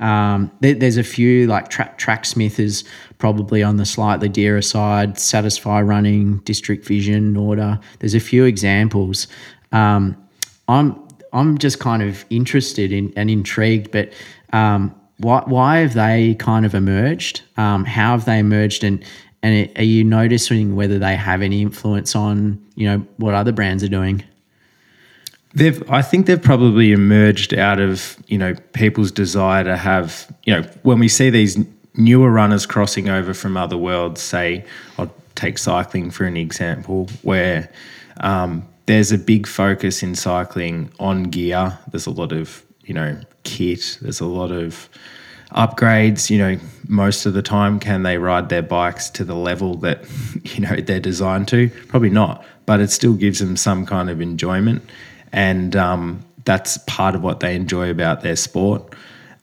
um, 0.00 0.50
there, 0.60 0.74
there's 0.74 0.96
a 0.96 1.04
few 1.04 1.46
like 1.46 1.68
tra- 1.68 1.94
Tracksmith 1.98 2.58
is 2.58 2.84
probably 3.18 3.62
on 3.62 3.76
the 3.76 3.86
slightly 3.86 4.28
dearer 4.28 4.62
side 4.62 5.18
satisfy 5.18 5.80
running 5.80 6.38
district 6.38 6.86
vision 6.86 7.36
order 7.36 7.78
there's 7.98 8.14
a 8.14 8.20
few 8.20 8.44
examples 8.44 9.28
um, 9.72 10.16
I'm 10.68 11.08
I'm 11.32 11.58
just 11.58 11.78
kind 11.80 12.02
of 12.02 12.24
interested 12.30 12.92
in 12.92 13.12
and 13.16 13.30
intrigued, 13.30 13.90
but 13.90 14.12
um, 14.52 14.94
why 15.18 15.42
why 15.46 15.78
have 15.78 15.94
they 15.94 16.34
kind 16.36 16.66
of 16.66 16.74
emerged? 16.74 17.42
Um, 17.56 17.84
how 17.84 18.12
have 18.12 18.24
they 18.24 18.38
emerged, 18.38 18.84
and 18.84 19.04
and 19.42 19.70
are 19.76 19.84
you 19.84 20.04
noticing 20.04 20.76
whether 20.76 20.98
they 20.98 21.16
have 21.16 21.42
any 21.42 21.62
influence 21.62 22.16
on 22.16 22.64
you 22.74 22.86
know 22.86 22.98
what 23.16 23.34
other 23.34 23.52
brands 23.52 23.82
are 23.84 23.88
doing? 23.88 24.22
They've, 25.54 25.88
I 25.90 26.02
think 26.02 26.26
they've 26.26 26.40
probably 26.40 26.92
emerged 26.92 27.54
out 27.54 27.80
of 27.80 28.16
you 28.28 28.38
know 28.38 28.54
people's 28.72 29.10
desire 29.10 29.64
to 29.64 29.76
have 29.76 30.32
you 30.44 30.54
know 30.54 30.62
when 30.82 30.98
we 30.98 31.08
see 31.08 31.30
these 31.30 31.58
newer 31.94 32.30
runners 32.30 32.66
crossing 32.66 33.08
over 33.08 33.34
from 33.34 33.56
other 33.56 33.76
worlds. 33.76 34.20
Say, 34.20 34.64
I'll 34.98 35.12
take 35.34 35.58
cycling 35.58 36.10
for 36.10 36.24
an 36.24 36.36
example, 36.36 37.08
where 37.22 37.68
um, 38.18 38.66
there's 38.86 39.10
a 39.10 39.18
big 39.18 39.46
focus 39.46 40.02
in 40.02 40.14
cycling 40.14 40.90
on 41.00 41.24
gear. 41.24 41.78
There's 41.90 42.06
a 42.06 42.10
lot 42.12 42.32
of 42.32 42.64
you 42.84 42.94
know 42.94 43.20
kit. 43.42 43.98
There's 44.00 44.20
a 44.20 44.26
lot 44.26 44.52
of 44.52 44.88
upgrades, 45.52 46.30
you 46.30 46.38
know, 46.38 46.58
most 46.88 47.26
of 47.26 47.34
the 47.34 47.42
time, 47.42 47.80
can 47.80 48.02
they 48.02 48.18
ride 48.18 48.48
their 48.48 48.62
bikes 48.62 49.10
to 49.10 49.24
the 49.24 49.34
level 49.34 49.74
that, 49.76 50.04
you 50.44 50.60
know, 50.60 50.76
they're 50.76 51.00
designed 51.00 51.48
to? 51.48 51.70
Probably 51.88 52.10
not, 52.10 52.44
but 52.66 52.80
it 52.80 52.90
still 52.90 53.14
gives 53.14 53.40
them 53.40 53.56
some 53.56 53.86
kind 53.86 54.10
of 54.10 54.20
enjoyment. 54.20 54.82
And 55.32 55.76
um, 55.76 56.24
that's 56.44 56.78
part 56.78 57.14
of 57.14 57.22
what 57.22 57.40
they 57.40 57.54
enjoy 57.54 57.90
about 57.90 58.22
their 58.22 58.36
sport. 58.36 58.94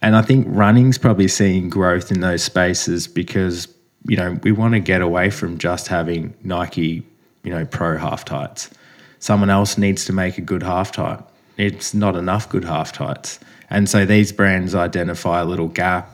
And 0.01 0.15
I 0.15 0.21
think 0.21 0.45
running's 0.49 0.97
probably 0.97 1.27
seeing 1.27 1.69
growth 1.69 2.11
in 2.11 2.21
those 2.21 2.43
spaces 2.43 3.07
because, 3.07 3.67
you 4.07 4.17
know, 4.17 4.39
we 4.43 4.51
want 4.51 4.73
to 4.73 4.79
get 4.79 5.01
away 5.01 5.29
from 5.29 5.57
just 5.57 5.87
having 5.87 6.33
Nike, 6.43 7.03
you 7.43 7.51
know, 7.51 7.65
pro 7.65 7.97
half 7.97 8.25
tights. 8.25 8.69
Someone 9.19 9.49
else 9.49 9.77
needs 9.77 10.05
to 10.05 10.13
make 10.13 10.37
a 10.37 10.41
good 10.41 10.61
half 10.61 10.91
tight. 10.91 11.19
It's 11.57 11.93
not 11.93 12.15
enough 12.15 12.47
good 12.49 12.63
half 12.63 12.91
tights. 12.91 13.39
And 13.69 13.89
so 13.89 14.05
these 14.05 14.31
brands 14.31 14.75
identify 14.75 15.41
a 15.41 15.45
little 15.45 15.67
gap. 15.67 16.09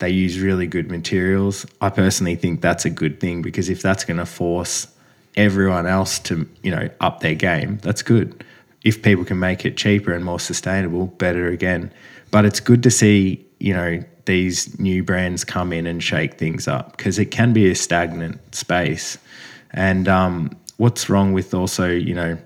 They 0.00 0.10
use 0.10 0.40
really 0.40 0.66
good 0.66 0.90
materials. 0.90 1.66
I 1.80 1.90
personally 1.90 2.36
think 2.36 2.60
that's 2.60 2.84
a 2.84 2.90
good 2.90 3.20
thing 3.20 3.42
because 3.42 3.68
if 3.68 3.82
that's 3.82 4.04
going 4.04 4.18
to 4.18 4.26
force 4.26 4.88
everyone 5.36 5.86
else 5.86 6.18
to, 6.20 6.48
you 6.62 6.70
know, 6.70 6.90
up 7.00 7.20
their 7.20 7.34
game, 7.34 7.78
that's 7.82 8.02
good. 8.02 8.44
If 8.88 9.02
people 9.02 9.24
can 9.24 9.38
make 9.38 9.64
it 9.64 9.76
cheaper 9.76 10.12
and 10.12 10.24
more 10.24 10.40
sustainable, 10.40 11.06
better 11.06 11.48
again. 11.48 11.92
But 12.30 12.44
it's 12.44 12.60
good 12.60 12.82
to 12.82 12.90
see, 12.90 13.46
you 13.58 13.74
know, 13.74 14.02
these 14.24 14.78
new 14.78 15.02
brands 15.02 15.44
come 15.44 15.72
in 15.72 15.86
and 15.86 16.02
shake 16.02 16.38
things 16.38 16.66
up 16.66 16.96
because 16.96 17.18
it 17.18 17.26
can 17.26 17.52
be 17.52 17.70
a 17.70 17.74
stagnant 17.74 18.54
space. 18.54 19.18
And 19.72 20.08
um, 20.08 20.56
what's 20.78 21.08
wrong 21.08 21.32
with 21.32 21.54
also, 21.54 21.88
you 21.88 22.14
know, 22.14 22.38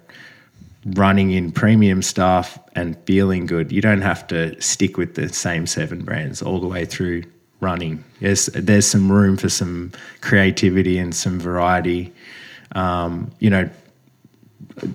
running 0.84 1.30
in 1.30 1.52
premium 1.52 2.02
stuff 2.02 2.58
and 2.74 2.96
feeling 3.06 3.46
good. 3.46 3.70
You 3.70 3.80
don't 3.80 4.02
have 4.02 4.26
to 4.28 4.60
stick 4.60 4.96
with 4.96 5.14
the 5.14 5.28
same 5.28 5.66
seven 5.66 6.04
brands 6.04 6.42
all 6.42 6.60
the 6.60 6.66
way 6.66 6.84
through 6.84 7.22
running. 7.60 8.02
There's 8.20 8.46
there's 8.46 8.86
some 8.86 9.10
room 9.10 9.36
for 9.36 9.48
some 9.48 9.92
creativity 10.20 10.98
and 10.98 11.14
some 11.14 11.38
variety. 11.38 12.12
Um, 12.72 13.30
you 13.38 13.50
know, 13.50 13.70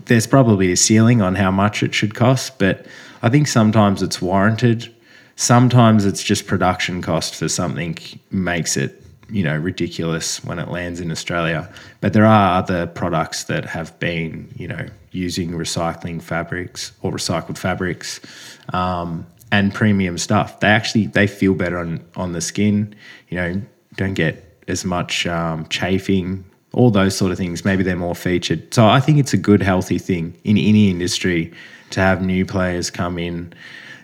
there's 0.05 0.28
probably 0.28 0.72
a 0.72 0.78
ceiling 0.78 1.22
on 1.22 1.36
how 1.36 1.51
much 1.51 1.84
it 1.84 1.93
should 1.93 2.15
cost, 2.15 2.57
but 2.59 2.86
I 3.22 3.30
think 3.30 3.47
sometimes 3.47 4.01
it's 4.01 4.22
warranted. 4.22 4.93
Sometimes 5.36 6.05
it's 6.05 6.24
just 6.24 6.47
production 6.47 7.01
cost 7.01 7.36
for 7.36 7.47
something 7.47 7.97
makes 8.32 8.78
it 8.78 9.03
you 9.30 9.43
know 9.43 9.57
ridiculous 9.57 10.43
when 10.43 10.59
it 10.59 10.70
lands 10.70 10.99
in 10.99 11.11
Australia. 11.11 11.72
But 12.01 12.13
there 12.13 12.26
are 12.26 12.57
other 12.57 12.88
products 12.88 13.45
that 13.45 13.65
have 13.65 13.97
been 13.99 14.51
you 14.55 14.68
know 14.68 14.88
using 15.11 15.51
recycling 15.51 16.22
fabrics 16.22 16.91
or 17.01 17.11
recycled 17.11 17.57
fabrics 17.57 18.20
um, 18.74 19.26
and 19.51 19.74
premium 19.74 20.18
stuff. 20.18 20.59
They 20.59 20.68
actually 20.68 21.07
they 21.07 21.28
feel 21.28 21.53
better 21.53 21.78
on 21.78 22.03
on 22.15 22.34
the 22.34 22.41
skin. 22.41 22.95
You 23.30 23.38
know, 23.38 23.61
don't 23.95 24.13
get 24.13 24.63
as 24.68 24.86
much 24.86 25.28
um, 25.28 25.68
chafing. 25.68 26.45
All 26.74 26.91
those 26.91 27.15
sort 27.15 27.32
of 27.32 27.38
things. 27.38 27.63
Maybe 27.65 27.84
they're 27.84 27.95
more 27.95 28.15
featured. 28.15 28.74
So 28.74 28.88
I 28.88 28.99
think 28.99 29.20
it's 29.20 29.34
a 29.34 29.38
good, 29.38 29.61
healthy 29.61 29.97
thing 29.97 30.38
in 30.43 30.57
any 30.57 30.89
industry 30.89 31.51
to 31.91 32.01
have 32.01 32.22
new 32.22 32.45
players 32.45 32.89
come 32.89 33.18
in. 33.18 33.53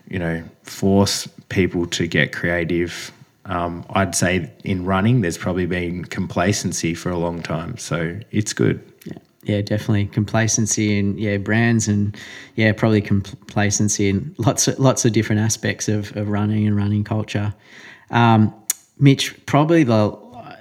You 0.10 0.20
know, 0.20 0.44
force 0.64 1.28
people 1.50 1.86
to 1.88 2.08
get 2.08 2.34
creative 2.34 3.12
um, 3.46 3.86
I'd 3.90 4.16
say 4.16 4.52
in 4.64 4.86
running, 4.86 5.22
there's 5.22 5.38
probably 5.38 5.66
been 5.66 6.06
complacency 6.06 6.94
for 6.94 7.10
a 7.10 7.18
long 7.18 7.42
time. 7.42 7.78
So 7.78 8.18
it's 8.32 8.54
good. 8.54 8.82
Yeah, 9.06 9.18
yeah 9.44 9.62
definitely 9.62 10.06
complacency 10.08 10.98
in 10.98 11.18
yeah 11.18 11.38
brands 11.38 11.88
and 11.88 12.16
yeah 12.56 12.72
probably 12.72 13.02
complacency 13.02 14.10
in 14.10 14.34
lots 14.38 14.68
of 14.68 14.80
lots 14.80 15.04
of 15.04 15.12
different 15.12 15.42
aspects 15.42 15.90
of, 15.90 16.16
of 16.16 16.30
running 16.30 16.66
and 16.68 16.76
running 16.76 17.04
culture. 17.04 17.54
Um, 18.12 18.54
Mitch, 19.00 19.46
probably 19.46 19.84
the 19.84 20.18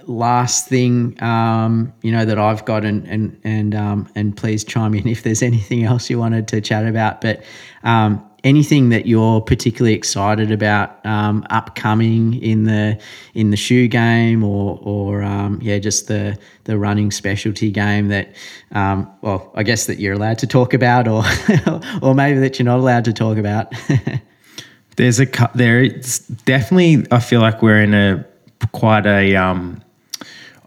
last 0.06 0.68
thing 0.68 1.20
um, 1.22 1.92
you 2.02 2.12
know 2.12 2.24
that 2.24 2.38
I've 2.38 2.64
got, 2.64 2.84
and 2.84 3.06
and 3.06 3.40
and 3.44 3.74
um, 3.74 4.08
and 4.14 4.36
please 4.36 4.64
chime 4.64 4.94
in 4.94 5.06
if 5.16 5.22
there's 5.22 5.42
anything 5.42 5.84
else 5.84 6.10
you 6.10 6.18
wanted 6.18 6.48
to 6.48 6.60
chat 6.60 6.86
about. 6.86 7.20
But 7.20 7.44
um, 7.82 8.24
anything 8.44 8.88
that 8.88 9.06
you're 9.06 9.40
particularly 9.40 9.94
excited 9.94 10.50
about 10.50 11.04
um, 11.06 11.46
upcoming 11.50 12.34
in 12.42 12.64
the 12.64 12.98
in 13.34 13.50
the 13.50 13.56
shoe 13.56 13.88
game 13.88 14.42
or 14.42 14.78
or 14.82 15.22
um, 15.22 15.58
yeah 15.62 15.78
just 15.78 16.08
the 16.08 16.36
the 16.64 16.78
running 16.78 17.10
specialty 17.10 17.70
game 17.70 18.08
that 18.08 18.34
um, 18.72 19.10
well 19.22 19.52
I 19.54 19.62
guess 19.62 19.86
that 19.86 19.98
you're 19.98 20.14
allowed 20.14 20.38
to 20.38 20.46
talk 20.46 20.74
about 20.74 21.06
or 21.08 21.22
or 22.02 22.14
maybe 22.14 22.40
that 22.40 22.58
you're 22.58 22.66
not 22.66 22.78
allowed 22.78 23.04
to 23.06 23.12
talk 23.12 23.38
about. 23.38 23.72
There's 24.96 25.20
a 25.20 25.26
there 25.54 25.82
it's 25.82 26.18
definitely 26.18 27.06
I 27.10 27.20
feel 27.20 27.40
like 27.40 27.62
we're 27.62 27.82
in 27.82 27.94
a 27.94 28.26
quite 28.72 29.06
a 29.06 29.36
um 29.36 29.82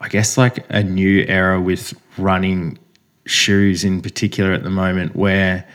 I 0.05 0.07
guess 0.07 0.37
like 0.37 0.63
a 0.69 0.83
new 0.83 1.25
era 1.27 1.59
with 1.59 1.95
running 2.19 2.77
shoes 3.25 3.83
in 3.83 4.03
particular 4.03 4.53
at 4.53 4.61
the 4.61 4.69
moment 4.69 5.15
where 5.15 5.67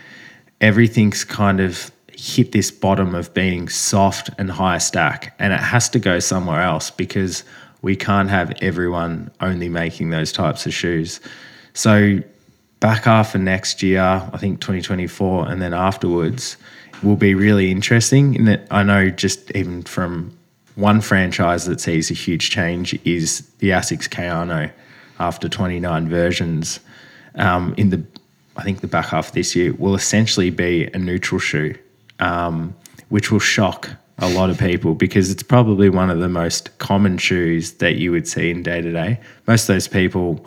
everything's 0.61 1.24
kind 1.24 1.59
of 1.59 1.91
hit 2.12 2.53
this 2.53 2.70
bottom 2.70 3.16
of 3.16 3.35
being 3.35 3.68
soft 3.68 4.31
and 4.39 4.49
high 4.49 4.78
stack, 4.78 5.35
and 5.41 5.53
it 5.53 5.59
has 5.59 5.89
to 5.89 5.99
go 5.99 6.20
somewhere 6.20 6.61
else 6.61 6.93
because 6.93 7.43
we 7.83 7.97
can't 7.97 8.31
have 8.31 8.53
everyone 8.62 9.33
only 9.41 9.68
making 9.68 10.11
those 10.11 10.31
types 10.31 10.64
of 10.64 10.72
shoes. 10.72 11.18
So, 11.74 12.20
back 12.78 13.05
half 13.05 13.35
of 13.35 13.41
next 13.41 13.83
year, 13.83 14.01
I 14.01 14.37
think 14.37 14.61
2024, 14.61 15.49
and 15.49 15.61
then 15.61 15.74
afterwards 15.74 16.57
will 17.03 17.16
be 17.16 17.35
really 17.35 17.72
interesting. 17.72 18.37
In 18.37 18.45
that, 18.45 18.68
I 18.70 18.85
know 18.85 19.11
just 19.11 19.51
even 19.57 19.83
from 19.83 20.39
one 20.81 21.01
franchise 21.01 21.66
that 21.66 21.81
sees 21.81 22.11
a 22.11 22.14
huge 22.14 22.51
change 22.51 22.99
is 23.05 23.49
the 23.59 23.70
Asics 23.70 24.09
Kayano 24.09 24.72
after 25.18 25.49
29 25.49 26.09
versions. 26.09 26.81
Um, 27.35 27.74
in 27.76 27.91
the 27.91 28.03
I 28.57 28.62
think 28.62 28.81
the 28.81 28.89
back 28.89 29.07
half 29.07 29.33
this 29.33 29.55
year 29.55 29.72
will 29.74 29.95
essentially 29.95 30.51
be 30.51 30.91
a 30.93 30.99
neutral 30.99 31.39
shoe, 31.39 31.74
um, 32.18 32.74
which 33.09 33.31
will 33.31 33.39
shock 33.39 33.91
a 34.18 34.28
lot 34.28 34.51
of 34.51 34.59
people 34.59 34.95
because 34.95 35.31
it's 35.31 35.43
probably 35.43 35.89
one 35.89 36.11
of 36.11 36.18
the 36.18 36.28
most 36.28 36.76
common 36.78 37.16
shoes 37.16 37.72
that 37.74 37.97
you 37.97 38.12
would 38.12 38.28
see 38.28 38.51
in 38.51 38.62
day 38.62 38.83
to 38.83 38.93
day. 38.93 39.18
Most 39.47 39.62
of 39.62 39.74
those 39.74 39.89
people 39.89 40.45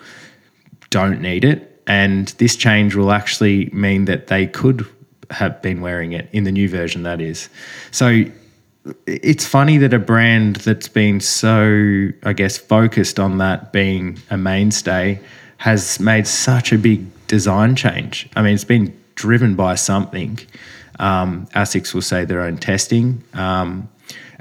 don't 0.89 1.21
need 1.21 1.43
it. 1.43 1.81
And 1.87 2.27
this 2.37 2.55
change 2.55 2.95
will 2.95 3.11
actually 3.11 3.65
mean 3.71 4.05
that 4.05 4.27
they 4.27 4.45
could 4.45 4.85
have 5.31 5.61
been 5.61 5.81
wearing 5.81 6.13
it 6.13 6.29
in 6.31 6.43
the 6.43 6.51
new 6.51 6.69
version, 6.69 7.03
that 7.03 7.19
is. 7.19 7.49
So 7.89 8.25
it's 9.05 9.45
funny 9.45 9.77
that 9.77 9.93
a 9.93 9.99
brand 9.99 10.57
that's 10.57 10.87
been 10.87 11.19
so, 11.19 12.09
I 12.23 12.33
guess, 12.33 12.57
focused 12.57 13.19
on 13.19 13.37
that 13.37 13.71
being 13.71 14.19
a 14.29 14.37
mainstay 14.37 15.19
has 15.57 15.99
made 15.99 16.27
such 16.27 16.73
a 16.73 16.77
big 16.77 17.05
design 17.27 17.75
change. 17.75 18.29
I 18.35 18.41
mean, 18.41 18.53
it's 18.53 18.65
been 18.65 18.93
driven 19.15 19.55
by 19.55 19.75
something. 19.75 20.39
Um, 20.99 21.47
ASICS 21.55 21.93
will 21.93 22.01
say 22.01 22.25
their 22.25 22.41
own 22.41 22.57
testing. 22.57 23.23
Um, 23.33 23.89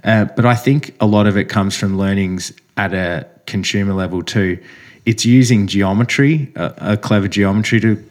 uh, 0.05 0.25
but 0.25 0.45
I 0.45 0.57
think 0.57 0.95
a 1.01 1.07
lot 1.07 1.27
of 1.27 1.37
it 1.37 1.45
comes 1.45 1.77
from 1.77 1.97
learnings 1.97 2.53
at 2.77 2.93
a 2.93 3.27
consumer 3.47 3.95
level 3.95 4.23
too. 4.23 4.59
It's 5.07 5.25
using 5.25 5.69
geometry, 5.69 6.53
a, 6.57 6.75
a 6.79 6.97
clever 6.97 7.29
geometry 7.29 7.81
to 7.81 8.03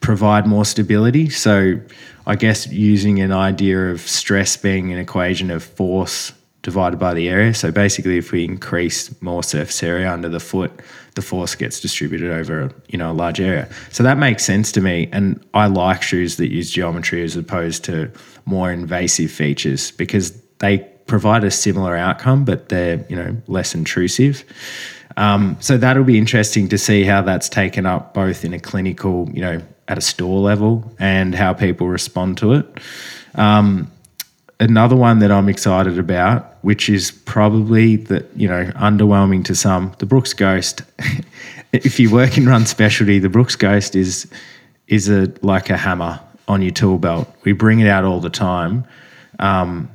provide 0.00 0.46
more 0.46 0.64
stability. 0.64 1.30
So 1.30 1.80
I 2.26 2.36
guess 2.36 2.66
using 2.68 3.20
an 3.20 3.32
idea 3.32 3.90
of 3.90 4.00
stress 4.00 4.56
being 4.56 4.92
an 4.92 4.98
equation 4.98 5.50
of 5.50 5.62
force 5.62 6.32
divided 6.62 6.98
by 6.98 7.12
the 7.12 7.28
area. 7.28 7.52
So 7.54 7.72
basically, 7.72 8.18
if 8.18 8.30
we 8.30 8.44
increase 8.44 9.20
more 9.20 9.42
surface 9.42 9.82
area 9.82 10.10
under 10.10 10.28
the 10.28 10.40
foot, 10.40 10.72
the 11.14 11.22
force 11.22 11.54
gets 11.54 11.80
distributed 11.80 12.30
over 12.30 12.72
you 12.88 12.98
know 12.98 13.10
a 13.10 13.14
large 13.14 13.40
area. 13.40 13.68
So 13.90 14.02
that 14.02 14.18
makes 14.18 14.44
sense 14.44 14.72
to 14.72 14.80
me, 14.80 15.08
and 15.12 15.44
I 15.54 15.66
like 15.66 16.02
shoes 16.02 16.36
that 16.36 16.50
use 16.50 16.70
geometry 16.70 17.22
as 17.22 17.36
opposed 17.36 17.84
to 17.84 18.10
more 18.44 18.72
invasive 18.72 19.30
features 19.30 19.90
because 19.90 20.40
they 20.58 20.78
provide 21.06 21.44
a 21.44 21.50
similar 21.50 21.96
outcome, 21.96 22.44
but 22.44 22.68
they're 22.68 23.04
you 23.08 23.16
know 23.16 23.36
less 23.48 23.74
intrusive. 23.74 24.44
Um, 25.16 25.56
so 25.60 25.76
that'll 25.76 26.04
be 26.04 26.16
interesting 26.16 26.68
to 26.68 26.78
see 26.78 27.04
how 27.04 27.20
that's 27.20 27.48
taken 27.48 27.84
up 27.84 28.14
both 28.14 28.46
in 28.46 28.54
a 28.54 28.58
clinical, 28.58 29.28
you 29.34 29.42
know, 29.42 29.60
at 29.92 29.98
a 29.98 30.00
store 30.00 30.40
level 30.40 30.90
and 30.98 31.34
how 31.34 31.52
people 31.52 31.86
respond 31.86 32.38
to 32.38 32.54
it. 32.54 32.66
Um, 33.34 33.90
another 34.58 34.96
one 34.96 35.18
that 35.18 35.30
I'm 35.30 35.50
excited 35.50 35.98
about, 35.98 36.56
which 36.62 36.88
is 36.88 37.10
probably 37.10 37.96
the 37.96 38.26
you 38.34 38.48
know 38.48 38.64
underwhelming 38.76 39.44
to 39.44 39.54
some, 39.54 39.94
the 39.98 40.06
Brooks 40.06 40.32
Ghost. 40.32 40.80
if 41.72 42.00
you 42.00 42.10
work 42.10 42.38
in 42.38 42.46
run 42.46 42.64
specialty, 42.64 43.18
the 43.18 43.28
Brooks 43.28 43.54
Ghost 43.54 43.94
is 43.94 44.26
is 44.88 45.10
a 45.10 45.30
like 45.42 45.68
a 45.68 45.76
hammer 45.76 46.18
on 46.48 46.62
your 46.62 46.72
tool 46.72 46.98
belt. 46.98 47.28
We 47.44 47.52
bring 47.52 47.80
it 47.80 47.88
out 47.88 48.04
all 48.04 48.20
the 48.20 48.30
time. 48.30 48.84
Um, 49.38 49.90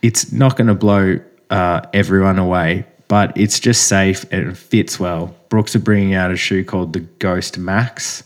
it's 0.00 0.32
not 0.32 0.56
going 0.56 0.68
to 0.68 0.74
blow 0.74 1.20
uh, 1.50 1.82
everyone 1.92 2.38
away, 2.38 2.86
but 3.06 3.36
it's 3.36 3.60
just 3.60 3.86
safe 3.86 4.24
and 4.32 4.48
it 4.48 4.56
fits 4.56 4.98
well. 4.98 5.34
Brooks 5.50 5.76
are 5.76 5.80
bringing 5.80 6.14
out 6.14 6.30
a 6.30 6.36
shoe 6.36 6.64
called 6.64 6.94
the 6.94 7.00
Ghost 7.00 7.58
Max, 7.58 8.24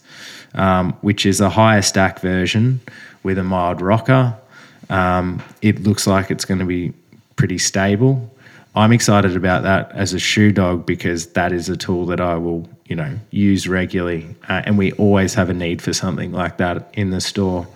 um, 0.56 0.92
which 1.02 1.24
is 1.24 1.40
a 1.40 1.50
higher 1.50 1.82
stack 1.82 2.20
version 2.20 2.80
with 3.22 3.38
a 3.38 3.44
mild 3.44 3.80
rocker 3.80 4.36
um, 4.90 5.42
it 5.62 5.82
looks 5.82 6.06
like 6.06 6.30
it's 6.30 6.44
going 6.44 6.60
to 6.60 6.64
be 6.66 6.92
pretty 7.36 7.58
stable. 7.58 8.32
I'm 8.74 8.92
excited 8.92 9.36
about 9.36 9.62
that 9.62 9.90
as 9.92 10.12
a 10.12 10.18
shoe 10.18 10.52
dog 10.52 10.84
because 10.84 11.28
that 11.28 11.52
is 11.52 11.68
a 11.68 11.76
tool 11.76 12.06
that 12.06 12.20
I 12.20 12.36
will, 12.36 12.68
you 12.86 12.94
know, 12.94 13.18
use 13.30 13.66
regularly, 13.66 14.34
uh, 14.48 14.62
and 14.64 14.76
we 14.76 14.92
always 14.92 15.34
have 15.34 15.48
a 15.48 15.54
need 15.54 15.80
for 15.80 15.92
something 15.92 16.32
like 16.32 16.58
that 16.58 16.90
in 16.92 17.10
the 17.10 17.20
store. 17.20 17.66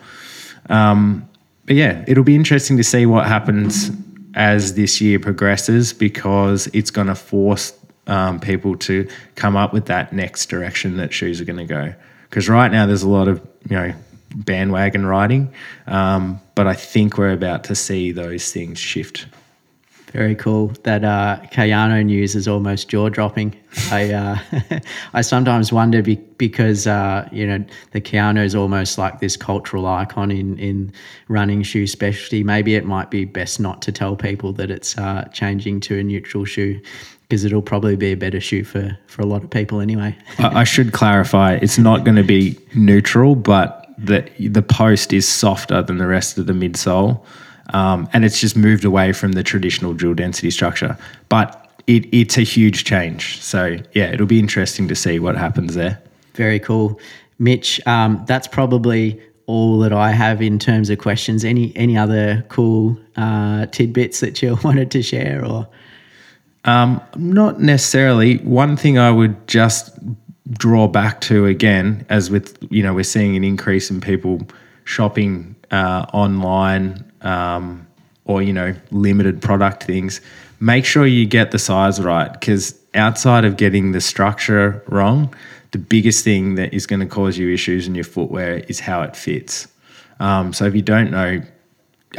Um, 0.69 1.29
but 1.65 1.77
yeah, 1.77 2.05
it'll 2.07 2.25
be 2.25 2.35
interesting 2.35 2.77
to 2.77 2.85
see 2.85 3.07
what 3.07 3.27
happens 3.27 3.91
as 4.35 4.75
this 4.75 5.01
year 5.01 5.19
progresses 5.19 5.93
because 5.93 6.69
it's 6.69 6.91
going 6.91 7.07
to 7.07 7.15
force 7.15 7.73
um, 8.07 8.39
people 8.39 8.77
to 8.77 9.09
come 9.37 9.57
up 9.57 9.73
with 9.73 9.87
that 9.87 10.13
next 10.13 10.47
direction 10.47 10.97
that 10.99 11.13
shoes 11.13 11.41
are 11.41 11.45
going 11.45 11.59
to 11.59 11.65
go. 11.65 11.95
Because 12.31 12.49
right 12.49 12.71
now 12.71 12.87
there's 12.87 13.03
a 13.03 13.09
lot 13.09 13.29
of 13.29 13.41
you 13.69 13.77
know 13.77 13.93
bandwagon 14.35 15.05
riding, 15.05 15.53
um, 15.87 16.41
but 16.55 16.67
I 16.67 16.75
think 16.75 17.19
we're 17.19 17.33
about 17.33 17.65
to 17.65 17.75
see 17.75 18.13
those 18.13 18.53
things 18.53 18.79
shift. 18.79 19.27
Very 20.13 20.35
cool. 20.35 20.69
That 20.83 21.05
uh, 21.05 21.39
Kayano 21.53 22.05
news 22.05 22.35
is 22.35 22.49
almost 22.49 22.89
jaw 22.89 23.09
dropping. 23.09 23.55
I 23.93 24.13
uh, 24.13 24.39
I 25.15 25.21
sometimes 25.21 25.73
wonder 25.73 26.03
be, 26.03 26.17
because 26.17 26.89
uh, 26.89 27.29
you 27.31 27.47
know 27.47 27.65
the 27.93 28.01
Kayano 28.01 28.45
is 28.45 28.57
almost 28.57 28.99
like 28.99 29.21
this 29.21 29.37
cultural 29.37 29.87
icon 29.87 30.33
in 30.33 30.59
in 30.59 30.93
running 31.29 31.63
shoe 31.63 31.87
specialty. 31.87 32.43
Maybe 32.43 32.75
it 32.75 32.85
might 32.85 33.11
be 33.11 33.25
best 33.25 33.61
not 33.61 33.83
to 33.83 33.93
tell 33.93 34.17
people 34.17 34.53
that 34.55 34.71
it's 34.71 34.99
uh, 34.99 35.29
changing 35.33 35.79
to 35.81 35.99
a 35.99 36.03
neutral 36.03 36.45
shoe 36.45 36.81
because 37.31 37.45
it'll 37.45 37.63
probably 37.63 37.95
be 37.95 38.11
a 38.11 38.17
better 38.17 38.41
shoe 38.41 38.65
for 38.65 38.99
for 39.07 39.23
a 39.23 39.25
lot 39.25 39.45
of 39.45 39.51
people 39.51 39.81
anyway. 39.81 40.17
I, 40.39 40.61
I 40.61 40.65
should 40.65 40.93
clarify: 40.93 41.55
it's 41.55 41.79
not 41.79 42.05
going 42.05 42.17
to 42.17 42.25
be 42.25 42.59
neutral, 42.75 43.37
but 43.37 43.87
the 43.97 44.29
the 44.49 44.63
post 44.63 45.13
is 45.13 45.29
softer 45.29 45.81
than 45.81 45.99
the 45.99 46.09
rest 46.09 46.37
of 46.39 46.47
the 46.47 46.53
midsole. 46.53 47.25
Um, 47.73 48.09
and 48.13 48.25
it's 48.25 48.41
just 48.41 48.57
moved 48.57 48.85
away 48.85 49.13
from 49.13 49.33
the 49.33 49.45
traditional 49.45 49.95
dual 49.95 50.15
density 50.15 50.51
structure. 50.51 50.99
But 51.29 51.71
it, 51.87 52.05
it's 52.13 52.37
a 52.37 52.43
huge 52.43 52.83
change. 52.83 53.41
So, 53.41 53.77
yeah, 53.93 54.13
it'll 54.13 54.27
be 54.27 54.41
interesting 54.41 54.89
to 54.89 54.97
see 54.97 55.21
what 55.21 55.37
happens 55.37 55.77
there. 55.77 56.03
Very 56.35 56.59
cool. 56.59 56.99
Mitch, 57.39 57.81
um, 57.87 58.25
that's 58.27 58.49
probably 58.49 59.23
all 59.47 59.79
that 59.79 59.93
I 59.93 60.11
have 60.11 60.43
in 60.43 60.59
terms 60.59 60.91
of 60.91 60.99
questions. 60.99 61.45
Any 61.45 61.73
any 61.77 61.97
other 61.97 62.45
cool 62.49 62.99
uh, 63.17 63.67
tidbits 63.67 64.19
that 64.19 64.43
you 64.43 64.59
wanted 64.65 64.91
to 64.91 65.03
share 65.03 65.45
or? 65.45 65.69
Um, 66.65 67.01
not 67.17 67.61
necessarily. 67.61 68.39
One 68.39 68.77
thing 68.77 68.99
I 68.99 69.11
would 69.11 69.47
just 69.49 69.97
draw 70.51 70.89
back 70.89 71.21
to 71.23 71.47
again, 71.47 72.05
as 72.09 72.31
with 72.31 72.59
you 72.71 72.83
know 72.83 72.93
we're 72.95 73.05
seeing 73.05 73.37
an 73.37 73.45
increase 73.45 73.91
in 73.91 74.01
people 74.01 74.47
shopping 74.85 75.55
uh, 75.71 76.07
online 76.13 77.05
um, 77.23 77.87
or 78.25 78.43
you 78.43 78.53
know 78.53 78.75
limited 78.91 79.41
product 79.41 79.85
things, 79.85 80.21
make 80.61 80.85
sure 80.85 81.07
you 81.07 81.27
get 81.27 81.51
the 81.51 81.59
size 81.59 82.01
right 82.01 82.33
because 82.33 82.79
outside 82.95 83.45
of 83.45 83.57
getting 83.57 83.93
the 83.93 84.01
structure 84.01 84.83
wrong, 84.89 85.35
the 85.71 85.79
biggest 85.79 86.25
thing 86.25 86.57
that 86.57 86.75
is 86.75 86.87
going 86.87 87.01
to 87.01 87.07
cause 87.07 87.39
you 87.39 87.53
issues 87.53 87.87
in 87.87 87.95
your 87.95 88.05
footwear 88.05 88.59
is 88.69 88.81
how 88.81 89.03
it 89.03 89.17
fits. 89.17 89.69
Um, 90.19 90.53
so 90.53 90.67
if 90.67 90.75
you 90.75 90.83
don't 90.83 91.11
know, 91.11 91.41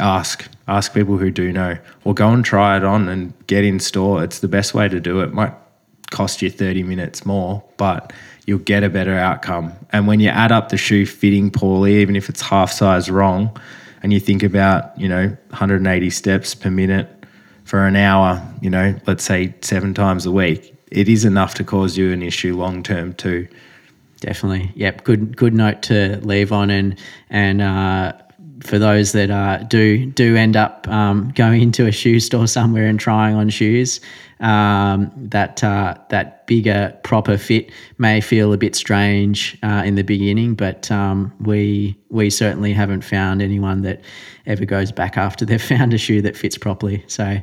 ask 0.00 0.48
ask 0.68 0.94
people 0.94 1.18
who 1.18 1.30
do 1.30 1.52
know, 1.52 1.76
or 2.04 2.14
go 2.14 2.28
and 2.30 2.44
try 2.44 2.76
it 2.76 2.84
on 2.84 3.08
and 3.08 3.32
get 3.46 3.64
in 3.64 3.78
store. 3.78 4.22
It's 4.24 4.38
the 4.38 4.48
best 4.48 4.74
way 4.74 4.88
to 4.88 5.00
do 5.00 5.20
it. 5.20 5.32
Might 5.32 5.54
cost 6.10 6.42
you 6.42 6.50
30 6.50 6.82
minutes 6.82 7.26
more, 7.26 7.62
but 7.76 8.12
you'll 8.46 8.58
get 8.58 8.82
a 8.82 8.90
better 8.90 9.14
outcome. 9.14 9.72
And 9.92 10.06
when 10.06 10.20
you 10.20 10.28
add 10.28 10.52
up 10.52 10.68
the 10.68 10.76
shoe 10.76 11.06
fitting 11.06 11.50
poorly, 11.50 11.96
even 11.96 12.16
if 12.16 12.28
it's 12.28 12.40
half 12.42 12.70
size 12.70 13.10
wrong, 13.10 13.56
and 14.02 14.12
you 14.12 14.20
think 14.20 14.42
about, 14.42 14.98
you 14.98 15.08
know, 15.08 15.28
180 15.50 16.10
steps 16.10 16.54
per 16.54 16.70
minute 16.70 17.08
for 17.64 17.86
an 17.86 17.96
hour, 17.96 18.42
you 18.60 18.68
know, 18.68 18.94
let's 19.06 19.24
say 19.24 19.54
seven 19.60 19.94
times 19.94 20.26
a 20.26 20.32
week, 20.32 20.74
it 20.90 21.08
is 21.08 21.24
enough 21.24 21.54
to 21.54 21.64
cause 21.64 21.96
you 21.96 22.12
an 22.12 22.22
issue 22.22 22.56
long 22.56 22.82
term 22.82 23.14
too. 23.14 23.48
Definitely. 24.20 24.72
Yep. 24.76 25.04
Good. 25.04 25.36
Good 25.36 25.54
note 25.54 25.82
to 25.82 26.18
leave 26.22 26.52
on, 26.52 26.70
and 26.70 26.96
and 27.28 27.60
uh, 27.60 28.12
for 28.62 28.78
those 28.78 29.12
that 29.12 29.30
uh, 29.30 29.58
do 29.64 30.06
do 30.06 30.36
end 30.36 30.56
up 30.56 30.86
um, 30.88 31.32
going 31.34 31.62
into 31.62 31.86
a 31.86 31.92
shoe 31.92 32.20
store 32.20 32.46
somewhere 32.46 32.86
and 32.86 32.98
trying 32.98 33.34
on 33.34 33.48
shoes, 33.48 34.00
um, 34.40 35.10
that 35.16 35.62
uh, 35.62 35.94
that 36.10 36.46
bigger 36.46 36.96
proper 37.04 37.38
fit 37.38 37.70
may 37.98 38.20
feel 38.20 38.52
a 38.52 38.56
bit 38.56 38.74
strange 38.74 39.56
uh, 39.62 39.82
in 39.84 39.94
the 39.94 40.02
beginning, 40.02 40.54
but 40.54 40.90
um, 40.90 41.32
we 41.40 41.96
we 42.10 42.28
certainly 42.28 42.72
haven't 42.72 43.02
found 43.02 43.40
anyone 43.40 43.82
that 43.82 44.00
ever 44.46 44.64
goes 44.64 44.92
back 44.92 45.16
after 45.16 45.44
they've 45.44 45.62
found 45.76 45.94
a 45.94 45.98
shoe 45.98 46.20
that 46.22 46.36
fits 46.36 46.58
properly. 46.58 47.04
So, 47.06 47.38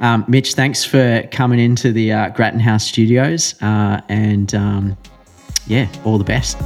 um, 0.00 0.24
Mitch, 0.28 0.54
thanks 0.54 0.84
for 0.84 1.22
coming 1.32 1.58
into 1.58 1.92
the 1.92 2.12
uh, 2.12 2.28
Grattan 2.30 2.60
House 2.60 2.84
Studios, 2.84 3.60
uh, 3.62 4.00
and 4.08 4.54
um, 4.54 4.96
yeah, 5.66 5.88
all 6.04 6.18
the 6.18 6.24
best. 6.24 6.56